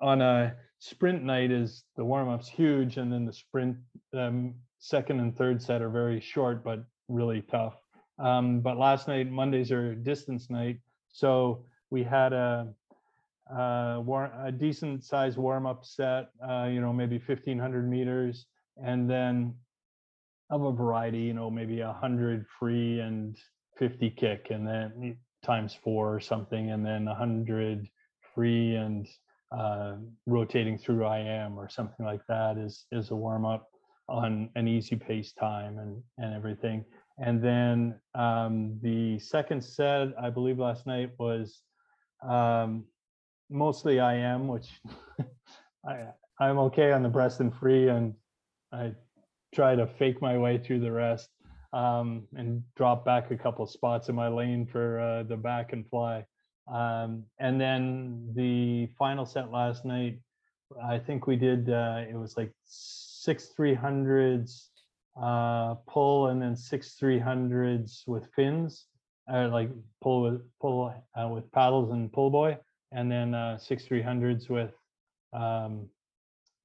on 0.00 0.22
a 0.22 0.54
sprint 0.78 1.22
night 1.22 1.50
is 1.50 1.84
the 1.96 2.04
warm 2.04 2.30
up's 2.30 2.48
huge, 2.48 2.96
and 2.96 3.12
then 3.12 3.26
the 3.26 3.32
sprint 3.32 3.76
um, 4.14 4.54
second 4.78 5.20
and 5.20 5.36
third 5.36 5.60
set 5.60 5.82
are 5.82 5.90
very 5.90 6.20
short 6.20 6.64
but 6.64 6.82
really 7.08 7.42
tough. 7.42 7.74
Um, 8.22 8.60
but 8.60 8.78
last 8.78 9.08
night, 9.08 9.30
Mondays 9.30 9.72
are 9.72 9.94
distance 9.94 10.48
night, 10.48 10.78
so 11.10 11.64
we 11.90 12.04
had 12.04 12.32
a 12.32 12.68
war, 13.50 14.30
a 14.42 14.52
decent 14.52 15.04
size 15.04 15.36
warm 15.36 15.66
up 15.66 15.84
set, 15.84 16.30
uh, 16.48 16.68
you 16.70 16.80
know, 16.80 16.92
maybe 16.92 17.18
1500 17.18 17.88
meters, 17.88 18.46
and 18.82 19.10
then 19.10 19.54
of 20.50 20.62
a 20.62 20.72
variety, 20.72 21.18
you 21.18 21.34
know, 21.34 21.50
maybe 21.50 21.80
a 21.80 21.92
hundred 21.92 22.46
free 22.58 23.00
and 23.00 23.36
50 23.78 24.10
kick, 24.10 24.48
and 24.50 24.66
then 24.66 25.16
times 25.44 25.76
four 25.82 26.14
or 26.14 26.20
something, 26.20 26.70
and 26.70 26.84
then 26.86 27.08
a 27.08 27.14
hundred 27.14 27.88
free 28.34 28.76
and 28.76 29.08
uh, 29.50 29.96
rotating 30.26 30.78
through 30.78 31.06
IM 31.12 31.58
or 31.58 31.68
something 31.68 32.06
like 32.06 32.24
that 32.28 32.56
is 32.56 32.86
is 32.92 33.10
a 33.10 33.16
warm 33.16 33.44
up 33.44 33.68
on 34.08 34.48
an 34.54 34.66
easy 34.68 34.96
pace 34.96 35.32
time 35.32 35.78
and 35.78 36.02
and 36.18 36.34
everything. 36.34 36.84
And 37.18 37.42
then 37.42 38.00
um, 38.14 38.78
the 38.82 39.18
second 39.18 39.62
set, 39.62 40.08
I 40.20 40.30
believe 40.30 40.58
last 40.58 40.86
night 40.86 41.10
was 41.18 41.62
um, 42.26 42.84
mostly 43.50 43.98
IM, 43.98 44.48
which 44.48 44.80
I 45.86 46.06
I'm 46.40 46.58
okay 46.58 46.92
on 46.92 47.02
the 47.02 47.08
breast 47.08 47.40
and 47.40 47.54
free, 47.54 47.88
and 47.88 48.14
I 48.72 48.94
try 49.54 49.76
to 49.76 49.86
fake 49.86 50.20
my 50.20 50.38
way 50.38 50.58
through 50.58 50.80
the 50.80 50.90
rest 50.90 51.28
um, 51.72 52.26
and 52.34 52.62
drop 52.76 53.04
back 53.04 53.30
a 53.30 53.36
couple 53.36 53.66
spots 53.66 54.08
in 54.08 54.14
my 54.14 54.28
lane 54.28 54.66
for 54.66 54.98
uh, 54.98 55.22
the 55.22 55.36
back 55.36 55.72
and 55.72 55.88
fly. 55.88 56.24
Um, 56.72 57.24
and 57.38 57.60
then 57.60 58.32
the 58.34 58.88
final 58.98 59.26
set 59.26 59.50
last 59.50 59.84
night, 59.84 60.20
I 60.82 60.98
think 60.98 61.26
we 61.26 61.36
did, 61.36 61.70
uh, 61.70 62.02
it 62.08 62.14
was 62.14 62.36
like 62.36 62.52
six 62.64 63.50
300s 63.58 64.68
uh, 65.20 65.74
pull 65.86 66.28
and 66.28 66.40
then 66.40 66.56
six 66.56 66.96
300s 67.00 68.06
with 68.06 68.28
fins, 68.34 68.86
uh, 69.32 69.48
like 69.48 69.70
pull 70.00 70.22
with 70.22 70.40
pull 70.60 70.94
uh, 71.18 71.28
with 71.28 71.50
paddles 71.52 71.92
and 71.92 72.12
pull 72.12 72.30
boy, 72.30 72.56
and 72.92 73.10
then 73.10 73.34
uh, 73.34 73.58
six 73.58 73.84
300s 73.84 74.48
with 74.48 74.72
um, 75.32 75.88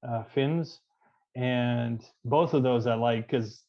uh, 0.08 0.24
fins 0.24 0.80
and 1.38 2.04
both 2.26 2.56
of 2.56 2.64
those 2.64 2.88
I 2.88 2.96
like 2.96 3.30
because 3.30 3.64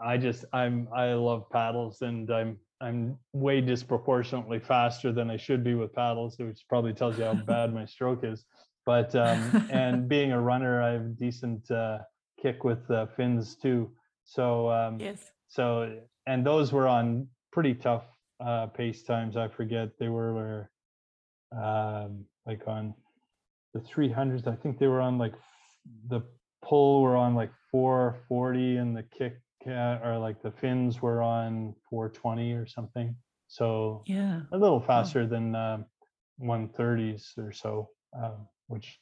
I 0.00 0.16
just 0.16 0.46
I'm 0.54 0.88
I 0.94 1.12
love 1.12 1.50
paddles 1.50 2.00
and 2.00 2.30
I'm 2.30 2.56
I'm 2.80 3.18
way 3.34 3.60
disproportionately 3.60 4.58
faster 4.58 5.12
than 5.12 5.28
I 5.28 5.36
should 5.36 5.62
be 5.62 5.74
with 5.74 5.92
paddles, 5.92 6.38
which 6.38 6.64
probably 6.66 6.94
tells 6.94 7.18
you 7.18 7.24
how 7.24 7.34
bad 7.46 7.74
my 7.74 7.84
stroke 7.84 8.24
is. 8.24 8.46
But 8.86 9.14
um, 9.14 9.68
and 9.70 10.08
being 10.08 10.32
a 10.32 10.40
runner, 10.40 10.82
I 10.82 10.92
have 10.92 11.18
decent 11.18 11.70
uh, 11.70 11.98
kick 12.40 12.64
with 12.64 12.90
uh, 12.90 13.06
fins 13.16 13.56
too. 13.56 13.90
So 14.24 14.70
um, 14.70 14.98
yes. 15.00 15.30
So 15.48 15.98
and 16.26 16.46
those 16.46 16.72
were 16.72 16.86
on 16.86 17.28
pretty 17.52 17.74
tough 17.74 18.04
uh, 18.44 18.66
pace 18.66 19.02
times. 19.02 19.36
I 19.36 19.48
forget 19.48 19.90
they 19.98 20.08
were 20.08 20.70
um, 21.52 22.24
like 22.46 22.62
on 22.66 22.94
the 23.74 23.80
300s. 23.80 24.46
I 24.46 24.56
think 24.56 24.78
they 24.78 24.86
were 24.86 25.00
on 25.00 25.18
like 25.18 25.34
the 26.08 26.22
pull 26.62 27.02
were 27.02 27.16
on 27.16 27.34
like 27.34 27.50
440 27.70 28.76
and 28.76 28.96
the 28.96 29.02
kick 29.02 29.36
uh, 29.66 29.98
or 30.02 30.18
like 30.18 30.42
the 30.42 30.50
fins 30.50 31.02
were 31.02 31.22
on 31.22 31.74
420 31.88 32.52
or 32.52 32.66
something. 32.66 33.14
So 33.48 34.02
yeah, 34.06 34.42
a 34.52 34.58
little 34.58 34.80
faster 34.80 35.22
oh. 35.22 35.26
than 35.26 35.54
uh, 35.54 35.78
130s 36.42 37.36
or 37.38 37.52
so, 37.52 37.88
uh, 38.16 38.36
which 38.68 38.98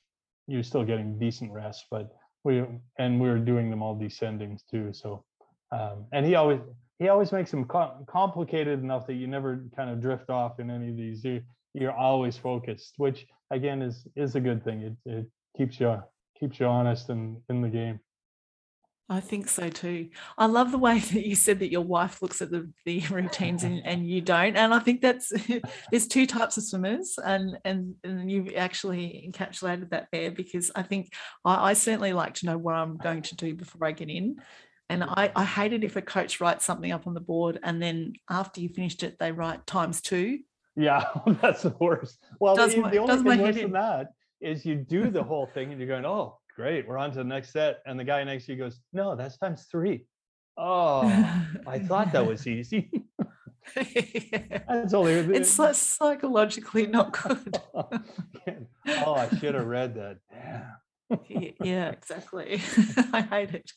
you're 0.47 0.63
still 0.63 0.85
getting 0.85 1.19
decent 1.19 1.53
rest. 1.53 1.85
But 1.91 2.11
we 2.45 2.65
and 2.99 3.21
we 3.21 3.29
were 3.29 3.39
doing 3.39 3.71
them 3.71 3.83
all 3.83 3.97
descendings 3.97 4.61
too. 4.71 4.93
So 4.93 5.25
um, 5.73 6.07
and 6.13 6.25
he 6.25 6.35
always 6.35 6.61
he 6.99 7.09
always 7.09 7.33
makes 7.33 7.51
them 7.51 7.65
co- 7.65 8.05
complicated 8.07 8.83
enough 8.83 9.07
that 9.07 9.15
you 9.15 9.27
never 9.27 9.65
kind 9.77 9.91
of 9.91 10.01
drift 10.01 10.31
off 10.31 10.59
in 10.59 10.71
any 10.71 10.91
of 10.91 10.97
these. 10.97 11.25
You're, 11.25 11.41
you're 11.75 11.93
always 11.93 12.37
focused, 12.37 12.95
which 12.97 13.27
again 13.51 13.83
is 13.83 14.07
is 14.17 14.35
a 14.35 14.41
good 14.41 14.65
thing. 14.65 14.83
It 14.83 14.97
it 15.05 15.27
keeps 15.57 15.79
you 15.81 16.03
keeps 16.39 16.59
you 16.61 16.67
honest 16.67 17.09
and 17.09 17.39
in 17.49 17.61
the 17.61 17.69
game. 17.69 18.01
I 19.11 19.21
think 19.21 19.49
so 19.49 19.71
too. 19.71 20.11
I 20.37 20.47
love 20.47 20.71
the 20.71 20.79
way 20.79 20.99
that 21.13 21.27
you 21.27 21.35
said 21.35 21.61
that 21.61 21.73
your 21.73 21.83
wife 21.83 22.21
looks 22.21 22.43
at 22.43 22.51
the, 22.51 22.71
the 22.85 23.01
routines 23.11 23.65
and, 23.65 23.85
and 23.87 24.09
you 24.09 24.21
don't. 24.21 24.57
And 24.57 24.75
I 24.75 24.79
think 24.81 25.01
that's 25.01 25.33
there's 25.91 26.09
two 26.09 26.27
types 26.27 26.57
of 26.57 26.65
swimmers 26.65 27.19
and 27.25 27.59
and, 27.65 27.95
and 28.05 28.31
you've 28.31 28.55
actually 28.57 29.31
encapsulated 29.31 29.91
that 29.91 30.09
there 30.13 30.31
because 30.31 30.71
I 30.75 30.83
think 30.83 31.13
I, 31.45 31.71
I 31.71 31.73
certainly 31.73 32.13
like 32.13 32.35
to 32.35 32.47
know 32.47 32.59
what 32.59 32.75
I'm 32.75 32.97
going 32.97 33.23
to 33.23 33.37
do 33.37 33.55
before 33.55 33.87
I 33.87 33.93
get 33.93 34.11
in. 34.11 34.37
And 34.91 35.05
I, 35.05 35.31
I 35.37 35.45
hate 35.45 35.75
it 35.75 35.85
if 35.85 35.97
a 35.97 36.03
coach 36.03 36.41
writes 36.41 36.65
something 36.65 36.91
up 36.91 37.07
on 37.07 37.13
the 37.13 37.21
board 37.21 37.59
and 37.63 37.83
then 37.83 38.15
after 38.31 38.63
you 38.63 38.71
finished 38.71 39.03
it, 39.03 39.19
they 39.19 39.33
write 39.33 39.67
times 39.67 40.01
two. 40.01 40.39
Yeah, 40.77 41.05
that's 41.43 41.63
the 41.63 41.75
worst. 41.79 42.19
Well, 42.41 42.57
does 42.57 42.75
the, 42.75 42.81
my, 42.81 42.91
the 42.91 42.99
only 42.99 43.17
thing 43.17 43.43
worse 43.43 43.57
than 43.57 43.73
that 43.73 44.13
is 44.41 44.65
you 44.65 44.77
do 44.77 45.11
the 45.11 45.23
whole 45.23 45.47
thing 45.47 45.73
and 45.73 45.81
you're 45.81 45.89
going, 45.89 46.07
oh, 46.07 46.39
great, 46.59 46.89
we're 46.89 46.99
on 46.99 47.13
to 47.13 47.19
the 47.19 47.25
next 47.25 47.53
set. 47.53 47.83
And 47.87 47.99
the 47.99 48.03
guy 48.03 48.25
next 48.25 48.47
to 48.47 48.53
you 48.53 48.59
goes, 48.59 48.81
no, 48.93 49.15
that's 49.15 49.39
times 49.39 49.67
three. 49.71 50.07
Oh, 50.57 51.03
I 51.69 51.79
thought 51.79 52.11
that 52.11 52.27
was 52.27 52.47
easy. 52.57 52.91
That's 53.77 54.93
only 54.93 55.21
uh, 55.21 55.31
it's 55.31 55.61
uh, 55.61 55.73
psychologically 55.73 56.89
not 56.89 57.13
good. 57.13 57.61
oh, 57.75 59.15
I 59.15 59.29
should 59.39 59.55
have 59.55 59.67
read 59.67 59.95
that. 59.95 60.19
Yeah, 61.29 61.51
yeah 61.63 61.89
exactly. 61.91 62.61
I 63.13 63.21
hate 63.21 63.55
it. 63.55 63.73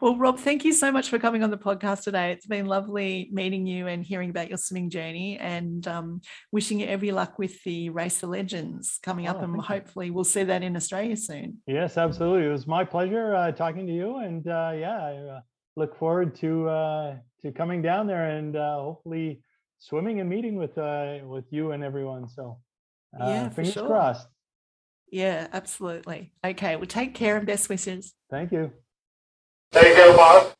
Well, 0.00 0.16
Rob, 0.16 0.38
thank 0.38 0.64
you 0.64 0.72
so 0.72 0.92
much 0.92 1.08
for 1.08 1.18
coming 1.18 1.42
on 1.42 1.50
the 1.50 1.56
podcast 1.56 2.02
today. 2.02 2.30
It's 2.32 2.46
been 2.46 2.66
lovely 2.66 3.30
meeting 3.32 3.66
you 3.66 3.86
and 3.86 4.04
hearing 4.04 4.28
about 4.28 4.48
your 4.48 4.58
swimming 4.58 4.90
journey 4.90 5.38
and 5.38 5.86
um, 5.88 6.20
wishing 6.52 6.80
you 6.80 6.86
every 6.86 7.12
luck 7.12 7.38
with 7.38 7.62
the 7.64 7.88
Race 7.90 8.22
of 8.22 8.28
Legends 8.28 8.98
coming 9.02 9.26
oh, 9.26 9.30
up. 9.30 9.42
And 9.42 9.58
hopefully, 9.58 10.06
you. 10.06 10.12
we'll 10.12 10.24
see 10.24 10.44
that 10.44 10.62
in 10.62 10.76
Australia 10.76 11.16
soon. 11.16 11.58
Yes, 11.66 11.96
absolutely. 11.96 12.46
It 12.46 12.50
was 12.50 12.66
my 12.66 12.84
pleasure 12.84 13.34
uh, 13.34 13.52
talking 13.52 13.86
to 13.86 13.92
you. 13.92 14.18
And 14.18 14.46
uh, 14.46 14.72
yeah, 14.74 15.02
I 15.02 15.16
uh, 15.16 15.40
look 15.76 15.98
forward 15.98 16.34
to 16.36 16.68
uh, 16.68 17.16
to 17.42 17.52
coming 17.52 17.80
down 17.80 18.06
there 18.06 18.30
and 18.36 18.54
uh, 18.54 18.76
hopefully 18.76 19.40
swimming 19.78 20.20
and 20.20 20.28
meeting 20.28 20.56
with 20.56 20.76
uh, 20.76 21.20
with 21.24 21.46
you 21.50 21.72
and 21.72 21.82
everyone. 21.82 22.28
So, 22.28 22.58
yeah, 23.18 23.48
fingers 23.48 23.74
sure. 23.74 23.86
crossed. 23.86 24.28
Yeah, 25.10 25.46
absolutely. 25.52 26.34
Okay, 26.44 26.76
well, 26.76 26.86
take 26.86 27.14
care 27.14 27.38
and 27.38 27.46
best 27.46 27.68
wishes. 27.68 28.12
Thank 28.30 28.52
you. 28.52 28.72
Take 29.72 29.94
care, 29.94 30.16
boss. 30.16 30.52